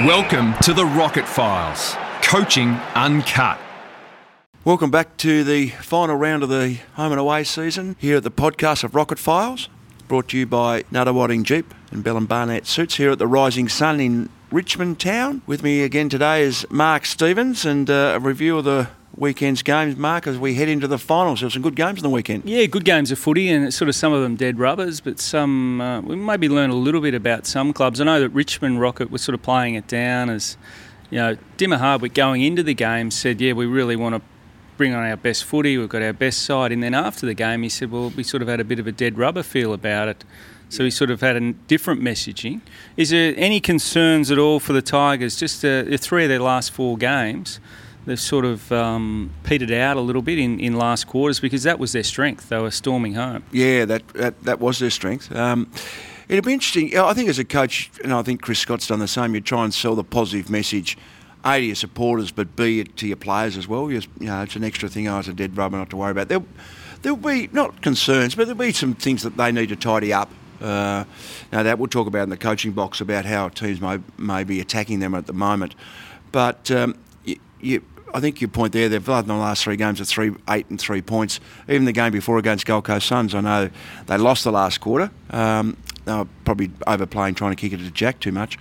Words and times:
Welcome 0.00 0.54
to 0.62 0.72
the 0.72 0.86
Rocket 0.86 1.28
Files, 1.28 1.94
coaching 2.22 2.70
uncut. 2.94 3.60
Welcome 4.64 4.90
back 4.90 5.18
to 5.18 5.44
the 5.44 5.68
final 5.68 6.16
round 6.16 6.42
of 6.42 6.48
the 6.48 6.78
home 6.94 7.12
and 7.12 7.20
away 7.20 7.44
season 7.44 7.94
here 8.00 8.16
at 8.16 8.22
the 8.22 8.30
podcast 8.30 8.84
of 8.84 8.94
Rocket 8.94 9.18
Files, 9.18 9.68
brought 10.08 10.28
to 10.28 10.38
you 10.38 10.46
by 10.46 10.84
Nunawading 10.84 11.44
Jeep 11.44 11.74
and 11.90 12.02
Bell 12.02 12.16
and 12.16 12.26
Barnett 12.26 12.66
Suits 12.66 12.96
here 12.96 13.10
at 13.10 13.18
the 13.18 13.26
Rising 13.26 13.68
Sun 13.68 14.00
in 14.00 14.30
Richmond 14.50 14.98
Town. 14.98 15.42
With 15.46 15.62
me 15.62 15.82
again 15.82 16.08
today 16.08 16.42
is 16.42 16.66
Mark 16.70 17.04
Stevens 17.04 17.66
and 17.66 17.88
uh, 17.90 18.14
a 18.16 18.18
review 18.18 18.56
of 18.56 18.64
the 18.64 18.88
weekend's 19.16 19.62
games, 19.62 19.96
Mark, 19.96 20.26
as 20.26 20.38
we 20.38 20.54
head 20.54 20.68
into 20.68 20.86
the 20.86 20.98
finals. 20.98 21.40
There 21.40 21.46
were 21.46 21.50
some 21.50 21.62
good 21.62 21.76
games 21.76 21.98
on 21.98 22.02
the 22.02 22.10
weekend. 22.10 22.44
Yeah, 22.44 22.66
good 22.66 22.84
games 22.84 23.10
of 23.10 23.18
footy, 23.18 23.50
and 23.50 23.72
sort 23.72 23.88
of 23.88 23.94
some 23.94 24.12
of 24.12 24.22
them 24.22 24.36
dead 24.36 24.58
rubbers, 24.58 25.00
but 25.00 25.20
some 25.20 25.80
uh, 25.80 26.00
we 26.00 26.16
maybe 26.16 26.48
learn 26.48 26.70
a 26.70 26.74
little 26.74 27.00
bit 27.00 27.14
about 27.14 27.46
some 27.46 27.72
clubs. 27.72 28.00
I 28.00 28.04
know 28.04 28.20
that 28.20 28.30
Richmond 28.30 28.80
Rocket 28.80 29.10
was 29.10 29.22
sort 29.22 29.34
of 29.34 29.42
playing 29.42 29.74
it 29.74 29.86
down 29.86 30.30
as, 30.30 30.56
you 31.10 31.18
know, 31.18 31.36
Dimma 31.58 31.78
Hardwick 31.78 32.14
going 32.14 32.42
into 32.42 32.62
the 32.62 32.74
game 32.74 33.10
said, 33.10 33.40
yeah, 33.40 33.52
we 33.52 33.66
really 33.66 33.96
want 33.96 34.14
to 34.14 34.22
bring 34.76 34.94
on 34.94 35.04
our 35.04 35.16
best 35.16 35.44
footy, 35.44 35.76
we've 35.76 35.88
got 35.88 36.02
our 36.02 36.14
best 36.14 36.42
side, 36.42 36.72
and 36.72 36.82
then 36.82 36.94
after 36.94 37.26
the 37.26 37.34
game 37.34 37.62
he 37.62 37.68
said, 37.68 37.90
well, 37.90 38.10
we 38.10 38.22
sort 38.22 38.42
of 38.42 38.48
had 38.48 38.58
a 38.60 38.64
bit 38.64 38.78
of 38.78 38.86
a 38.86 38.92
dead 38.92 39.18
rubber 39.18 39.42
feel 39.42 39.72
about 39.72 40.08
it. 40.08 40.24
So 40.70 40.84
he 40.84 40.90
sort 40.90 41.10
of 41.10 41.20
had 41.20 41.36
a 41.36 41.52
different 41.52 42.00
messaging. 42.00 42.62
Is 42.96 43.10
there 43.10 43.34
any 43.36 43.60
concerns 43.60 44.30
at 44.30 44.38
all 44.38 44.58
for 44.58 44.72
the 44.72 44.80
Tigers? 44.80 45.36
Just 45.36 45.62
uh, 45.62 45.82
the 45.82 45.98
three 45.98 46.22
of 46.22 46.30
their 46.30 46.40
last 46.40 46.70
four 46.70 46.96
games, 46.96 47.60
they've 48.04 48.20
sort 48.20 48.44
of 48.44 48.70
um, 48.72 49.30
petered 49.44 49.70
out 49.70 49.96
a 49.96 50.00
little 50.00 50.22
bit 50.22 50.38
in, 50.38 50.60
in 50.60 50.76
last 50.76 51.06
quarters 51.06 51.40
because 51.40 51.62
that 51.62 51.78
was 51.78 51.92
their 51.92 52.02
strength. 52.02 52.48
They 52.48 52.58
were 52.58 52.70
storming 52.70 53.14
home. 53.14 53.44
Yeah, 53.52 53.84
that 53.86 54.08
that, 54.08 54.42
that 54.44 54.60
was 54.60 54.78
their 54.78 54.90
strength. 54.90 55.34
Um, 55.34 55.70
it'd 56.28 56.44
be 56.44 56.52
interesting. 56.52 56.96
I 56.96 57.14
think 57.14 57.28
as 57.28 57.38
a 57.38 57.44
coach, 57.44 57.90
and 58.02 58.12
I 58.12 58.22
think 58.22 58.42
Chris 58.42 58.58
Scott's 58.58 58.86
done 58.86 58.98
the 58.98 59.08
same. 59.08 59.34
You 59.34 59.40
try 59.40 59.64
and 59.64 59.72
sell 59.72 59.94
the 59.94 60.04
positive 60.04 60.50
message. 60.50 60.96
A 61.44 61.58
to 61.58 61.64
your 61.64 61.74
supporters, 61.74 62.30
but 62.30 62.54
B 62.54 62.84
to 62.84 63.06
your 63.08 63.16
players 63.16 63.56
as 63.56 63.66
well. 63.66 63.90
You 63.90 64.00
know, 64.20 64.42
it's 64.42 64.54
an 64.54 64.62
extra 64.62 64.88
thing. 64.88 65.08
Oh, 65.08 65.18
it's 65.18 65.26
a 65.26 65.32
dead 65.32 65.56
rubber 65.56 65.76
not 65.76 65.90
to 65.90 65.96
worry 65.96 66.12
about. 66.12 66.28
There'll, 66.28 66.46
there'll 67.02 67.16
be 67.16 67.48
not 67.52 67.82
concerns, 67.82 68.36
but 68.36 68.46
there'll 68.46 68.60
be 68.60 68.72
some 68.72 68.94
things 68.94 69.24
that 69.24 69.36
they 69.36 69.50
need 69.50 69.70
to 69.70 69.76
tidy 69.76 70.12
up 70.12 70.30
uh, 70.62 71.04
now 71.50 71.62
that 71.62 71.78
we'll 71.78 71.88
talk 71.88 72.06
about 72.06 72.22
in 72.22 72.30
the 72.30 72.36
coaching 72.36 72.72
box 72.72 73.00
about 73.00 73.24
how 73.24 73.48
teams 73.48 73.80
may, 73.80 73.98
may 74.16 74.44
be 74.44 74.60
attacking 74.60 75.00
them 75.00 75.14
at 75.14 75.26
the 75.26 75.32
moment. 75.32 75.74
But 76.30 76.70
um, 76.70 76.96
you, 77.24 77.36
you, 77.60 77.84
I 78.14 78.20
think 78.20 78.40
your 78.40 78.48
point 78.48 78.72
there, 78.72 78.88
they've 78.88 79.08
in 79.08 79.26
the 79.26 79.34
last 79.34 79.64
three 79.64 79.76
games 79.76 80.00
of 80.00 80.08
three, 80.08 80.32
eight 80.48 80.68
and 80.70 80.80
three 80.80 81.02
points. 81.02 81.40
Even 81.68 81.84
the 81.84 81.92
game 81.92 82.12
before 82.12 82.38
against 82.38 82.66
Gold 82.66 82.84
Coast 82.84 83.06
Suns, 83.06 83.34
I 83.34 83.40
know 83.40 83.70
they 84.06 84.16
lost 84.16 84.44
the 84.44 84.52
last 84.52 84.80
quarter. 84.80 85.10
Um, 85.30 85.76
they 86.04 86.12
were 86.12 86.26
probably 86.44 86.70
overplaying, 86.86 87.34
trying 87.34 87.52
to 87.52 87.56
kick 87.56 87.72
it 87.72 87.78
to 87.78 87.90
Jack 87.90 88.20
too 88.20 88.32
much 88.32 88.58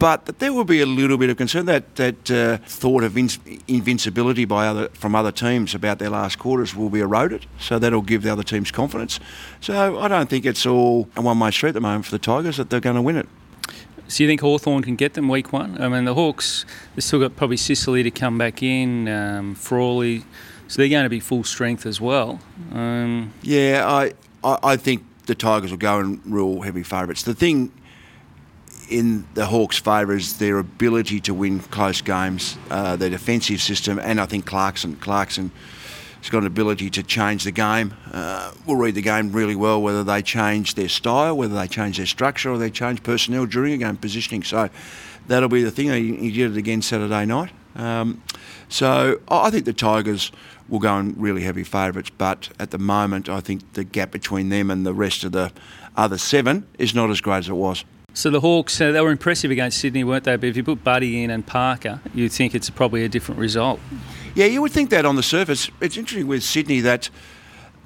but 0.00 0.38
there 0.38 0.54
will 0.54 0.64
be 0.64 0.80
a 0.80 0.86
little 0.86 1.18
bit 1.18 1.28
of 1.28 1.36
concern 1.36 1.66
that 1.66 1.94
that 1.96 2.30
uh, 2.30 2.56
thought 2.64 3.04
of 3.04 3.16
in- 3.18 3.60
invincibility 3.68 4.46
by 4.46 4.66
other 4.66 4.88
from 4.94 5.14
other 5.14 5.30
teams 5.30 5.74
about 5.74 5.98
their 5.98 6.08
last 6.08 6.38
quarters 6.38 6.74
will 6.74 6.88
be 6.88 7.00
eroded. 7.00 7.44
So 7.58 7.78
that'll 7.78 8.00
give 8.00 8.22
the 8.22 8.32
other 8.32 8.42
teams 8.42 8.70
confidence. 8.70 9.20
So 9.60 10.00
I 10.00 10.08
don't 10.08 10.28
think 10.30 10.46
it's 10.46 10.64
all 10.64 11.08
a 11.16 11.20
one-way 11.20 11.50
street 11.50 11.70
at 11.70 11.74
the 11.74 11.82
moment 11.82 12.06
for 12.06 12.12
the 12.12 12.18
Tigers 12.18 12.56
that 12.56 12.70
they're 12.70 12.80
going 12.80 12.96
to 12.96 13.02
win 13.02 13.16
it. 13.16 13.28
So 14.10 14.24
you 14.24 14.28
think 14.28 14.40
Hawthorn 14.40 14.82
can 14.82 14.96
get 14.96 15.14
them 15.14 15.28
week 15.28 15.52
one? 15.52 15.80
I 15.80 15.88
mean, 15.88 16.04
the 16.04 16.14
Hawks, 16.14 16.66
they've 16.94 17.04
still 17.04 17.20
got 17.20 17.36
probably 17.36 17.56
Sicily 17.56 18.02
to 18.02 18.10
come 18.10 18.38
back 18.38 18.60
in, 18.60 19.06
um, 19.06 19.54
Frawley, 19.54 20.24
so 20.66 20.82
they're 20.82 20.88
going 20.88 21.04
to 21.04 21.08
be 21.08 21.20
full 21.20 21.44
strength 21.44 21.86
as 21.86 22.00
well. 22.00 22.40
Um, 22.72 23.32
yeah, 23.42 23.84
I, 23.86 24.12
I, 24.42 24.58
I 24.72 24.76
think 24.76 25.04
the 25.26 25.36
Tigers 25.36 25.70
will 25.70 25.78
go 25.78 26.00
and 26.00 26.20
rule 26.26 26.62
heavy 26.62 26.82
favourites. 26.82 27.22
The 27.22 27.34
thing 27.34 27.72
in 28.90 29.26
the 29.34 29.46
Hawks' 29.46 29.78
favour 29.78 30.16
is 30.16 30.38
their 30.38 30.58
ability 30.58 31.20
to 31.20 31.32
win 31.32 31.60
close 31.60 32.00
games, 32.00 32.58
uh, 32.68 32.96
their 32.96 33.10
defensive 33.10 33.62
system, 33.62 34.00
and 34.00 34.20
I 34.20 34.26
think 34.26 34.44
Clarkson. 34.44 34.96
Clarkson 34.96 35.52
has 36.20 36.30
got 36.30 36.38
an 36.38 36.46
ability 36.46 36.90
to 36.90 37.02
change 37.02 37.44
the 37.44 37.50
game. 37.50 37.94
Uh, 38.12 38.52
we'll 38.66 38.76
read 38.76 38.94
the 38.94 39.02
game 39.02 39.32
really 39.32 39.56
well, 39.56 39.80
whether 39.80 40.04
they 40.04 40.22
change 40.22 40.74
their 40.74 40.88
style, 40.88 41.36
whether 41.36 41.54
they 41.54 41.66
change 41.66 41.96
their 41.96 42.06
structure, 42.06 42.50
or 42.50 42.58
they 42.58 42.70
change 42.70 43.02
personnel 43.02 43.46
during 43.46 43.72
a 43.72 43.78
game, 43.78 43.96
positioning. 43.96 44.42
So 44.42 44.68
that'll 45.26 45.48
be 45.48 45.62
the 45.62 45.70
thing. 45.70 45.88
He, 45.88 46.16
he 46.16 46.32
did 46.32 46.52
it 46.52 46.56
again 46.58 46.82
Saturday 46.82 47.24
night. 47.24 47.50
Um, 47.74 48.22
so 48.68 49.20
I 49.28 49.50
think 49.50 49.64
the 49.64 49.72
Tigers 49.72 50.32
will 50.68 50.78
go 50.78 50.98
in 50.98 51.14
really 51.16 51.42
heavy 51.42 51.64
favourites, 51.64 52.10
but 52.16 52.50
at 52.58 52.70
the 52.70 52.78
moment, 52.78 53.28
I 53.28 53.40
think 53.40 53.72
the 53.72 53.84
gap 53.84 54.10
between 54.10 54.48
them 54.48 54.70
and 54.70 54.86
the 54.86 54.94
rest 54.94 55.24
of 55.24 55.32
the 55.32 55.52
other 55.96 56.18
seven 56.18 56.66
is 56.78 56.94
not 56.94 57.10
as 57.10 57.20
great 57.20 57.38
as 57.38 57.48
it 57.48 57.54
was. 57.54 57.84
So 58.12 58.28
the 58.28 58.40
Hawks, 58.40 58.80
uh, 58.80 58.92
they 58.92 59.00
were 59.00 59.10
impressive 59.10 59.50
against 59.50 59.78
Sydney, 59.78 60.04
weren't 60.04 60.24
they? 60.24 60.36
But 60.36 60.48
if 60.48 60.56
you 60.56 60.64
put 60.64 60.82
Buddy 60.82 61.22
in 61.22 61.30
and 61.30 61.46
Parker, 61.46 62.00
you'd 62.14 62.32
think 62.32 62.54
it's 62.54 62.68
probably 62.68 63.04
a 63.04 63.08
different 63.08 63.40
result. 63.40 63.80
Yeah, 64.34 64.46
you 64.46 64.60
would 64.62 64.72
think 64.72 64.90
that 64.90 65.04
on 65.04 65.16
the 65.16 65.22
surface. 65.22 65.70
It's 65.80 65.96
interesting 65.96 66.26
with 66.26 66.42
Sydney 66.42 66.80
that 66.80 67.08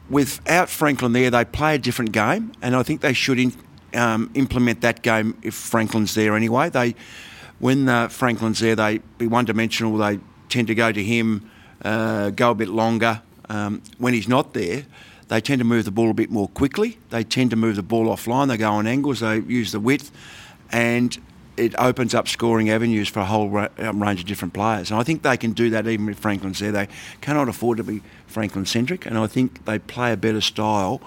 without 0.09 0.69
Franklin 0.69 1.13
there, 1.13 1.31
they 1.31 1.45
play 1.45 1.75
a 1.75 1.79
different 1.79 2.13
game, 2.13 2.53
and 2.63 2.75
I 2.75 2.83
think 2.83 3.01
they 3.01 3.13
should 3.13 3.39
in, 3.39 3.53
um, 3.95 4.31
implement 4.35 4.81
that 4.81 5.03
game 5.03 5.37
if 5.43 5.55
Franklin's 5.55 6.15
there 6.15 6.35
anyway. 6.37 6.71
They, 6.71 6.95
when 7.59 7.89
uh, 7.89 8.09
Franklin's 8.09 8.61
there, 8.61 8.77
they 8.77 8.99
be 9.19 9.27
one-dimensional. 9.27 9.97
They 9.97 10.21
tend 10.49 10.67
to 10.69 10.75
go 10.75 10.91
to 10.91 11.03
him, 11.03 11.51
uh, 11.85 12.31
go 12.31 12.51
a 12.51 12.55
bit 12.55 12.69
longer. 12.69 13.23
Um, 13.49 13.83
when 13.99 14.15
he's 14.15 14.27
not 14.27 14.55
there, 14.55 14.87
they 15.35 15.41
tend 15.41 15.59
to 15.59 15.65
move 15.65 15.85
the 15.85 15.91
ball 15.91 16.11
a 16.11 16.15
bit 16.15 16.31
more 16.31 16.47
quickly. 16.47 16.97
They 17.11 17.25
tend 17.25 17.51
to 17.51 17.57
move 17.57 17.75
the 17.75 17.83
ball 17.83 18.07
offline. 18.07 18.47
They 18.47 18.57
go 18.57 18.71
on 18.71 18.87
angles. 18.87 19.19
They 19.19 19.39
use 19.41 19.73
the 19.73 19.81
width, 19.81 20.13
and 20.71 21.19
it 21.57 21.75
opens 21.77 22.15
up 22.15 22.29
scoring 22.29 22.71
avenues 22.71 23.09
for 23.09 23.19
a 23.19 23.25
whole 23.25 23.67
um, 23.79 24.01
range 24.01 24.21
of 24.21 24.27
different 24.27 24.55
players. 24.55 24.93
And 24.93 25.01
I 25.01 25.03
think 25.03 25.23
they 25.23 25.37
can 25.37 25.51
do 25.51 25.71
that 25.71 25.89
even 25.89 26.09
if 26.09 26.21
Franklin's 26.21 26.61
there. 26.61 26.71
They 26.71 26.87
cannot 27.21 27.49
afford 27.49 27.79
to 27.79 27.83
be 27.83 28.01
Franklin 28.29 28.65
centric, 28.65 29.07
and 29.07 29.19
I 29.19 29.27
think 29.27 29.65
they 29.65 29.81
play 29.81 30.13
a 30.13 30.17
better 30.17 30.41
style 30.41 31.01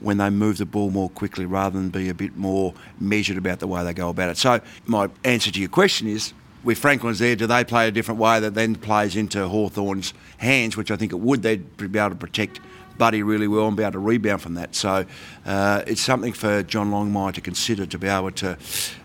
when 0.00 0.16
they 0.18 0.28
move 0.28 0.58
the 0.58 0.66
ball 0.66 0.90
more 0.90 1.10
quickly 1.10 1.46
rather 1.46 1.78
than 1.78 1.90
be 1.90 2.08
a 2.08 2.14
bit 2.14 2.36
more 2.36 2.74
measured 2.98 3.36
about 3.36 3.60
the 3.60 3.68
way 3.68 3.84
they 3.84 3.94
go 3.94 4.08
about 4.08 4.30
it. 4.30 4.38
So 4.38 4.60
my 4.86 5.08
answer 5.22 5.52
to 5.52 5.60
your 5.60 5.68
question 5.68 6.08
is 6.08 6.32
with 6.64 6.78
Franklin's 6.78 7.20
there, 7.20 7.36
do 7.36 7.46
they 7.46 7.62
play 7.62 7.86
a 7.86 7.92
different 7.92 8.18
way 8.18 8.40
that 8.40 8.54
then 8.54 8.74
plays 8.74 9.14
into 9.14 9.46
Hawthorn's 9.46 10.14
hands, 10.38 10.76
which 10.76 10.90
I 10.90 10.96
think 10.96 11.12
it 11.12 11.20
would. 11.20 11.42
They'd 11.42 11.76
be 11.76 11.98
able 11.98 12.10
to 12.10 12.16
protect 12.16 12.60
Buddy 12.98 13.22
really 13.22 13.48
well 13.48 13.68
and 13.68 13.76
be 13.76 13.82
able 13.82 13.92
to 13.92 13.98
rebound 13.98 14.42
from 14.42 14.54
that. 14.54 14.74
So 14.74 15.06
uh, 15.46 15.82
it's 15.86 16.00
something 16.00 16.32
for 16.32 16.62
John 16.62 16.90
Longmire 16.90 17.32
to 17.34 17.40
consider 17.40 17.86
to 17.86 17.98
be 17.98 18.08
able 18.08 18.32
to 18.32 18.58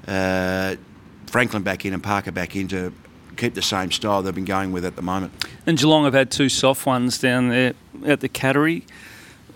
uh, 0.07 0.75
Franklin 1.27 1.63
back 1.63 1.85
in 1.85 1.93
and 1.93 2.03
Parker 2.03 2.31
back 2.31 2.55
in 2.55 2.67
to 2.69 2.91
keep 3.37 3.53
the 3.53 3.61
same 3.61 3.91
style 3.91 4.21
they've 4.21 4.35
been 4.35 4.45
going 4.45 4.71
with 4.71 4.85
at 4.85 4.95
the 4.95 5.01
moment. 5.01 5.31
And 5.65 5.77
Geelong 5.77 6.05
have 6.05 6.13
had 6.13 6.31
two 6.31 6.49
soft 6.49 6.85
ones 6.85 7.17
down 7.17 7.49
there 7.49 7.73
at 8.05 8.19
the 8.19 8.29
Cattery. 8.29 8.83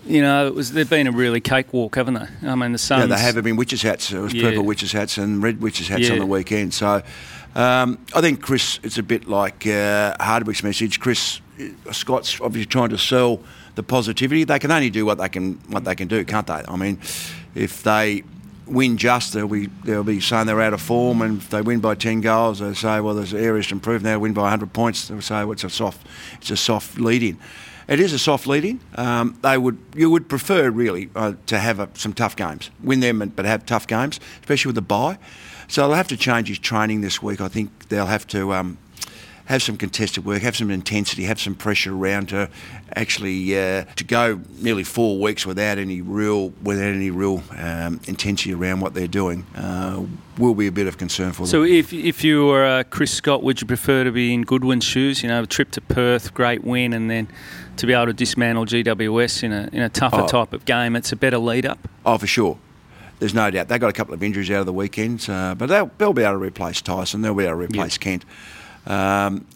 You 0.04 0.22
know, 0.22 0.46
it 0.46 0.54
was 0.54 0.72
they've 0.72 0.88
been 0.88 1.06
a 1.06 1.12
really 1.12 1.40
cakewalk, 1.40 1.96
haven't 1.96 2.14
they? 2.14 2.48
I 2.48 2.54
mean, 2.54 2.72
the 2.72 2.78
Suns. 2.78 3.08
Yeah, 3.08 3.16
they 3.16 3.20
have 3.20 3.44
been 3.44 3.56
witches' 3.56 3.82
hats. 3.82 4.10
It 4.10 4.18
was 4.18 4.32
yeah. 4.32 4.42
purple 4.42 4.64
witches' 4.64 4.92
hats 4.92 5.18
and 5.18 5.42
red 5.42 5.60
witches' 5.60 5.88
hats 5.88 6.08
yeah. 6.08 6.12
on 6.12 6.18
the 6.18 6.26
weekend. 6.26 6.72
So 6.72 7.02
um, 7.54 7.98
I 8.14 8.20
think 8.20 8.40
Chris, 8.40 8.80
it's 8.82 8.98
a 8.98 9.02
bit 9.02 9.28
like 9.28 9.66
uh, 9.66 10.16
Hardwick's 10.18 10.62
message. 10.62 10.98
Chris 10.98 11.40
uh, 11.60 11.92
Scott's 11.92 12.40
obviously 12.40 12.66
trying 12.66 12.90
to 12.90 12.98
sell 12.98 13.40
the 13.78 13.82
positivity. 13.84 14.42
They 14.42 14.58
can 14.58 14.72
only 14.72 14.90
do 14.90 15.06
what 15.06 15.18
they 15.18 15.28
can 15.28 15.54
what 15.68 15.84
they 15.84 15.94
can 15.94 16.08
do, 16.08 16.24
can't 16.24 16.48
they? 16.48 16.62
I 16.66 16.74
mean, 16.74 16.98
if 17.54 17.84
they 17.84 18.24
win 18.66 18.96
just, 18.96 19.32
they'll 19.32 19.46
be 19.46 19.68
they'll 19.84 20.02
be 20.02 20.20
saying 20.20 20.46
they're 20.48 20.60
out 20.60 20.74
of 20.74 20.82
form, 20.82 21.22
and 21.22 21.40
if 21.40 21.48
they 21.48 21.62
win 21.62 21.78
by 21.78 21.94
ten 21.94 22.20
goals, 22.20 22.58
they 22.58 22.74
say, 22.74 22.98
well, 22.98 23.14
there's 23.14 23.32
areas 23.32 23.68
to 23.68 23.74
improve. 23.74 24.02
Now 24.02 24.18
win 24.18 24.32
by 24.32 24.42
100 24.42 24.72
points, 24.72 25.06
they'll 25.06 25.22
say, 25.22 25.44
well, 25.44 25.52
it's 25.52 25.62
a 25.62 25.70
soft 25.70 26.04
it's 26.38 26.50
a 26.50 26.56
soft 26.56 26.98
lead 26.98 27.22
in. 27.22 27.38
It 27.86 28.00
is 28.00 28.12
a 28.12 28.18
soft 28.18 28.48
lead 28.48 28.64
in. 28.64 28.80
Um, 28.96 29.38
they 29.42 29.56
would 29.56 29.78
you 29.94 30.10
would 30.10 30.28
prefer 30.28 30.70
really 30.70 31.08
uh, 31.14 31.34
to 31.46 31.60
have 31.60 31.78
a, 31.78 31.88
some 31.94 32.12
tough 32.12 32.34
games, 32.34 32.70
win 32.82 32.98
them, 32.98 33.32
but 33.36 33.44
have 33.44 33.64
tough 33.64 33.86
games, 33.86 34.18
especially 34.40 34.70
with 34.70 34.74
the 34.74 34.82
bye. 34.82 35.18
So 35.68 35.86
they'll 35.86 35.96
have 35.96 36.08
to 36.08 36.16
change 36.16 36.48
his 36.48 36.58
training 36.58 37.02
this 37.02 37.22
week. 37.22 37.40
I 37.40 37.48
think 37.48 37.90
they'll 37.90 38.06
have 38.06 38.26
to. 38.28 38.54
Um, 38.54 38.78
have 39.48 39.62
some 39.62 39.78
contested 39.78 40.26
work, 40.26 40.42
have 40.42 40.56
some 40.56 40.70
intensity, 40.70 41.24
have 41.24 41.40
some 41.40 41.54
pressure 41.54 41.94
around 41.94 42.30
her. 42.30 42.50
Actually, 42.94 43.58
uh, 43.58 43.84
to 43.96 44.04
go 44.04 44.40
nearly 44.60 44.84
four 44.84 45.18
weeks 45.18 45.46
without 45.46 45.78
any 45.78 46.02
real 46.02 46.50
without 46.62 46.92
any 46.92 47.10
real 47.10 47.42
um, 47.56 47.98
intensity 48.06 48.52
around 48.52 48.80
what 48.80 48.92
they're 48.92 49.08
doing 49.08 49.46
uh, 49.56 50.04
will 50.36 50.54
be 50.54 50.66
a 50.66 50.72
bit 50.72 50.86
of 50.86 50.98
concern 50.98 51.32
for 51.32 51.42
them. 51.42 51.46
So, 51.46 51.64
if 51.64 51.94
if 51.94 52.22
you 52.22 52.46
were 52.46 52.64
uh, 52.64 52.82
Chris 52.84 53.10
Scott, 53.10 53.42
would 53.42 53.60
you 53.60 53.66
prefer 53.66 54.04
to 54.04 54.12
be 54.12 54.34
in 54.34 54.42
Goodwin's 54.42 54.84
shoes? 54.84 55.22
You 55.22 55.30
know, 55.30 55.42
a 55.42 55.46
trip 55.46 55.70
to 55.72 55.80
Perth, 55.80 56.34
great 56.34 56.62
win, 56.62 56.92
and 56.92 57.10
then 57.10 57.26
to 57.78 57.86
be 57.86 57.94
able 57.94 58.06
to 58.06 58.12
dismantle 58.12 58.66
GWS 58.66 59.44
in 59.44 59.52
a 59.52 59.70
in 59.72 59.80
a 59.80 59.88
tougher 59.88 60.22
oh. 60.22 60.26
type 60.26 60.52
of 60.52 60.66
game. 60.66 60.94
It's 60.94 61.10
a 61.10 61.16
better 61.16 61.38
lead 61.38 61.64
up. 61.64 61.88
Oh, 62.04 62.18
for 62.18 62.26
sure 62.26 62.58
there's 63.18 63.34
no 63.34 63.50
doubt. 63.50 63.66
They 63.66 63.78
got 63.80 63.90
a 63.90 63.92
couple 63.92 64.14
of 64.14 64.22
injuries 64.22 64.48
out 64.50 64.60
of 64.60 64.66
the 64.66 64.72
weekend, 64.72 65.28
uh, 65.28 65.56
but 65.56 65.68
they'll, 65.68 65.90
they'll, 65.98 66.12
be 66.12 66.22
able 66.22 66.34
to 66.34 66.38
replace 66.38 66.80
Tyson. 66.80 67.22
They'll 67.22 67.34
be 67.34 67.46
able 67.46 67.58
to 67.58 67.64
replace 67.64 67.98
Kent. 67.98 68.24
Um, 68.86 69.46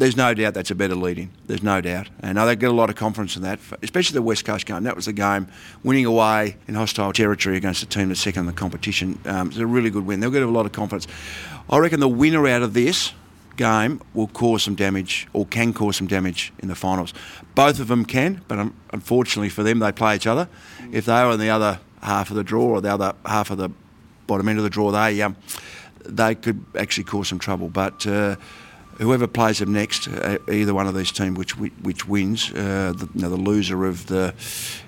there's 0.00 0.16
no 0.16 0.32
doubt 0.32 0.54
that's 0.54 0.70
a 0.70 0.74
better 0.74 0.94
lead-in. 0.94 1.30
There's 1.46 1.62
no 1.62 1.82
doubt, 1.82 2.08
and 2.20 2.38
they 2.38 2.56
get 2.56 2.70
a 2.70 2.74
lot 2.74 2.88
of 2.88 2.96
confidence 2.96 3.36
in 3.36 3.42
that, 3.42 3.60
especially 3.82 4.14
the 4.14 4.22
West 4.22 4.46
Coast 4.46 4.64
game. 4.64 4.82
That 4.84 4.96
was 4.96 5.04
the 5.04 5.12
game, 5.12 5.46
winning 5.84 6.06
away 6.06 6.56
in 6.66 6.74
hostile 6.74 7.12
territory 7.12 7.58
against 7.58 7.82
a 7.82 7.86
team 7.86 8.08
that's 8.08 8.20
second 8.20 8.40
in 8.40 8.46
the 8.46 8.52
competition. 8.52 9.18
Um, 9.26 9.48
it's 9.48 9.58
a 9.58 9.66
really 9.66 9.90
good 9.90 10.06
win. 10.06 10.20
They'll 10.20 10.30
get 10.30 10.42
a 10.42 10.46
lot 10.46 10.64
of 10.64 10.72
confidence. 10.72 11.06
I 11.68 11.76
reckon 11.76 12.00
the 12.00 12.08
winner 12.08 12.48
out 12.48 12.62
of 12.62 12.72
this 12.72 13.12
game 13.58 14.00
will 14.14 14.28
cause 14.28 14.62
some 14.62 14.74
damage 14.74 15.28
or 15.34 15.44
can 15.44 15.74
cause 15.74 15.96
some 15.96 16.06
damage 16.06 16.50
in 16.60 16.68
the 16.68 16.74
finals. 16.74 17.12
Both 17.54 17.78
of 17.78 17.88
them 17.88 18.06
can, 18.06 18.40
but 18.48 18.72
unfortunately 18.92 19.50
for 19.50 19.62
them, 19.62 19.80
they 19.80 19.92
play 19.92 20.16
each 20.16 20.26
other. 20.26 20.48
If 20.90 21.04
they 21.04 21.12
are 21.12 21.32
in 21.32 21.40
the 21.40 21.50
other 21.50 21.78
half 22.02 22.30
of 22.30 22.36
the 22.36 22.44
draw 22.44 22.64
or 22.64 22.80
the 22.80 22.94
other 22.94 23.14
half 23.26 23.50
of 23.50 23.58
the 23.58 23.68
bottom 24.26 24.48
end 24.48 24.56
of 24.56 24.64
the 24.64 24.70
draw, 24.70 24.90
they 24.90 25.20
um, 25.20 25.36
they 26.04 26.34
could 26.34 26.64
actually 26.76 27.04
cause 27.04 27.28
some 27.28 27.38
trouble. 27.38 27.68
But 27.68 28.06
uh, 28.06 28.36
whoever 28.98 29.26
plays 29.26 29.58
them 29.58 29.72
next, 29.72 30.08
uh, 30.08 30.38
either 30.50 30.74
one 30.74 30.86
of 30.86 30.94
these 30.94 31.12
teams 31.12 31.38
which 31.38 31.56
which 31.56 32.06
wins, 32.06 32.50
uh, 32.52 32.92
the, 32.96 33.08
you 33.14 33.22
know, 33.22 33.30
the 33.30 33.36
loser 33.36 33.86
of 33.86 34.06
the 34.06 34.34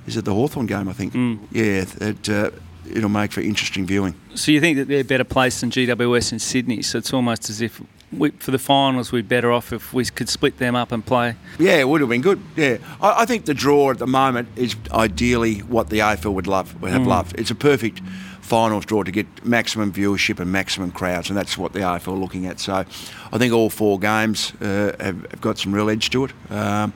is 0.06 0.16
it 0.16 0.24
the 0.24 0.34
Hawthorn 0.34 0.66
game? 0.66 0.88
I 0.88 0.92
think. 0.92 1.14
Mm. 1.14 1.38
Yeah, 1.50 1.84
it, 2.08 2.28
uh, 2.28 2.50
it'll 2.90 3.08
make 3.08 3.32
for 3.32 3.40
interesting 3.40 3.86
viewing. 3.86 4.14
So 4.34 4.52
you 4.52 4.60
think 4.60 4.76
that 4.78 4.88
they're 4.88 5.04
better 5.04 5.24
placed 5.24 5.60
than 5.60 5.70
GWS 5.70 6.32
in 6.32 6.38
Sydney? 6.38 6.82
So 6.82 6.98
it's 6.98 7.12
almost 7.12 7.48
as 7.48 7.60
if 7.60 7.80
we, 8.12 8.30
for 8.30 8.50
the 8.50 8.58
finals 8.58 9.12
we're 9.12 9.22
better 9.22 9.50
off 9.50 9.72
if 9.72 9.92
we 9.92 10.04
could 10.04 10.28
split 10.28 10.58
them 10.58 10.74
up 10.74 10.92
and 10.92 11.04
play. 11.04 11.36
Yeah, 11.58 11.76
it 11.78 11.88
would 11.88 12.00
have 12.00 12.10
been 12.10 12.20
good. 12.20 12.42
Yeah, 12.56 12.78
I, 13.00 13.22
I 13.22 13.24
think 13.24 13.46
the 13.46 13.54
draw 13.54 13.90
at 13.90 13.98
the 13.98 14.06
moment 14.06 14.48
is 14.56 14.76
ideally 14.90 15.60
what 15.60 15.90
the 15.90 16.00
AFL 16.00 16.34
would 16.34 16.46
love 16.46 16.80
would 16.82 16.92
have 16.92 17.02
mm. 17.02 17.06
loved. 17.06 17.38
It's 17.38 17.50
a 17.50 17.54
perfect 17.54 18.00
finals 18.42 18.84
draw 18.84 19.02
to 19.02 19.10
get 19.10 19.26
maximum 19.46 19.92
viewership 19.92 20.38
and 20.38 20.52
maximum 20.52 20.90
crowds, 20.90 21.30
and 21.30 21.36
that's 21.36 21.56
what 21.56 21.72
the 21.72 21.78
AFL 21.78 22.08
are 22.08 22.16
looking 22.16 22.46
at. 22.46 22.60
So 22.60 22.74
I 22.74 23.38
think 23.38 23.54
all 23.54 23.70
four 23.70 23.98
games 23.98 24.52
uh, 24.60 24.94
have, 25.00 25.30
have, 25.30 25.40
got 25.40 25.58
some 25.58 25.72
real 25.72 25.88
edge 25.88 26.10
to 26.10 26.24
it. 26.24 26.32
Um, 26.50 26.92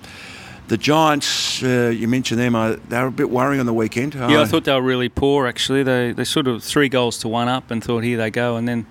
the 0.69 0.77
Giants, 0.77 1.63
uh, 1.63 1.93
you 1.95 2.09
mentioned 2.09 2.41
them, 2.41 2.57
uh, 2.57 2.77
they 2.89 3.01
were 3.01 3.07
a 3.07 3.13
bit 3.13 3.31
worrying 3.31 3.61
on 3.61 3.67
the 3.67 3.73
weekend. 3.73 4.15
Yeah, 4.15 4.41
I 4.41 4.45
thought 4.45 4.65
they 4.65 4.73
were 4.73 4.83
really 4.83 5.09
poor 5.09 5.47
actually. 5.47 5.85
They 5.85 6.13
they 6.13 6.25
sort 6.25 6.49
of 6.49 6.63
three 6.63 6.89
goals 6.89 7.19
to 7.19 7.29
one 7.29 7.49
up 7.49 7.71
and 7.71 7.83
thought 7.83 8.03
here 8.03 8.19
they 8.19 8.31
go, 8.31 8.57
and 8.57 8.67
then 8.67 8.85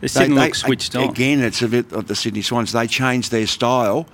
they 0.00 0.08
didn't 0.08 0.34
they, 0.34 0.46
look 0.46 0.54
switched 0.54 0.94
on. 0.94 1.08
Again, 1.08 1.40
it's 1.40 1.62
a 1.62 1.68
bit 1.68 1.90
of 1.92 2.06
the 2.06 2.14
Sydney 2.14 2.42
Swans. 2.42 2.72
They 2.72 2.86
changed 2.86 3.30
their 3.30 3.46
style 3.46 4.06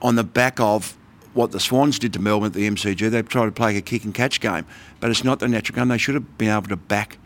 on 0.00 0.16
the 0.16 0.24
back 0.24 0.58
of 0.58 0.96
what 1.34 1.52
the 1.52 1.60
Swans 1.60 1.98
did 1.98 2.12
to 2.12 2.18
Melbourne 2.18 2.48
at 2.48 2.52
the 2.52 2.68
MCG. 2.68 3.10
They 3.10 3.22
tried 3.22 3.46
to 3.46 3.52
play 3.52 3.76
a 3.76 3.80
kick 3.80 4.04
and 4.04 4.14
catch 4.14 4.40
game, 4.40 4.66
but 5.00 5.10
it's 5.10 5.24
not 5.24 5.38
the 5.40 5.48
natural 5.48 5.76
game. 5.76 5.88
They 5.88 5.98
should 5.98 6.14
have 6.14 6.38
been 6.38 6.50
able 6.50 6.68
to 6.68 6.76
back 6.76 7.18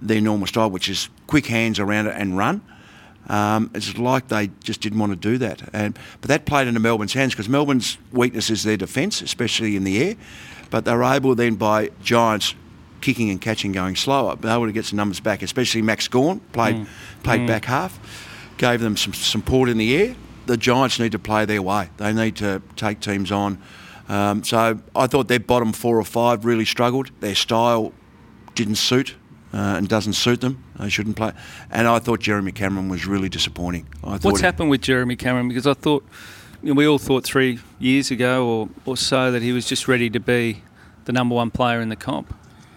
their 0.00 0.20
normal 0.20 0.46
style, 0.46 0.70
which 0.70 0.88
is 0.88 1.08
quick 1.26 1.46
hands 1.46 1.78
around 1.78 2.06
it 2.06 2.14
and 2.16 2.36
run. 2.36 2.62
Um, 3.28 3.70
it's 3.74 3.96
like 3.98 4.28
they 4.28 4.50
just 4.64 4.80
didn't 4.80 4.98
want 4.98 5.12
to 5.12 5.16
do 5.16 5.38
that. 5.38 5.62
And, 5.72 5.96
but 6.20 6.28
that 6.28 6.44
played 6.44 6.66
into 6.66 6.80
Melbourne's 6.80 7.12
hands 7.12 7.32
because 7.32 7.48
Melbourne's 7.48 7.98
weakness 8.10 8.50
is 8.50 8.64
their 8.64 8.76
defence, 8.76 9.22
especially 9.22 9.76
in 9.76 9.84
the 9.84 10.02
air. 10.02 10.16
But 10.70 10.84
they 10.84 10.94
were 10.94 11.04
able 11.04 11.34
then 11.34 11.54
by 11.54 11.90
Giants 12.02 12.54
kicking 13.00 13.30
and 13.30 13.40
catching 13.40 13.72
going 13.72 13.96
slower, 13.96 14.36
be 14.36 14.48
able 14.48 14.66
to 14.66 14.72
get 14.72 14.86
some 14.86 14.96
numbers 14.96 15.20
back, 15.20 15.42
especially 15.42 15.82
Max 15.82 16.08
Gawn 16.08 16.40
played, 16.52 16.76
mm. 16.76 16.86
played 17.22 17.42
mm. 17.42 17.46
back 17.46 17.64
half, 17.64 17.98
gave 18.56 18.80
them 18.80 18.96
some 18.96 19.12
support 19.12 19.68
in 19.68 19.76
the 19.76 19.94
air. 19.96 20.16
The 20.46 20.56
Giants 20.56 20.98
need 20.98 21.12
to 21.12 21.18
play 21.18 21.44
their 21.44 21.62
way. 21.62 21.90
They 21.96 22.12
need 22.12 22.36
to 22.36 22.62
take 22.76 23.00
teams 23.00 23.30
on. 23.30 23.58
Um, 24.08 24.42
so 24.44 24.80
I 24.94 25.06
thought 25.06 25.28
their 25.28 25.40
bottom 25.40 25.72
four 25.72 25.98
or 25.98 26.04
five 26.04 26.44
really 26.44 26.64
struggled. 26.64 27.10
Their 27.20 27.34
style 27.34 27.92
didn't 28.54 28.74
suit 28.74 29.14
uh, 29.54 29.76
and 29.78 29.88
doesn't 29.88 30.14
suit 30.14 30.40
them. 30.40 30.62
They 30.78 30.88
shouldn't 30.88 31.16
play. 31.16 31.32
And 31.70 31.86
I 31.86 31.98
thought 31.98 32.20
Jeremy 32.20 32.52
Cameron 32.52 32.88
was 32.88 33.06
really 33.06 33.28
disappointing. 33.28 33.86
What's 34.00 34.40
happened 34.40 34.70
with 34.70 34.82
Jeremy 34.82 35.16
Cameron? 35.16 35.48
Because 35.48 35.66
I 35.66 35.74
thought, 35.74 36.04
you 36.62 36.74
know, 36.74 36.78
we 36.78 36.86
all 36.86 36.98
thought 36.98 37.24
three 37.24 37.58
years 37.78 38.10
ago 38.10 38.46
or, 38.46 38.68
or 38.84 38.96
so 38.96 39.30
that 39.30 39.42
he 39.42 39.52
was 39.52 39.66
just 39.66 39.88
ready 39.88 40.10
to 40.10 40.20
be 40.20 40.62
the 41.04 41.12
number 41.12 41.34
one 41.34 41.50
player 41.50 41.80
in 41.80 41.88
the 41.88 41.96
comp. 41.96 42.34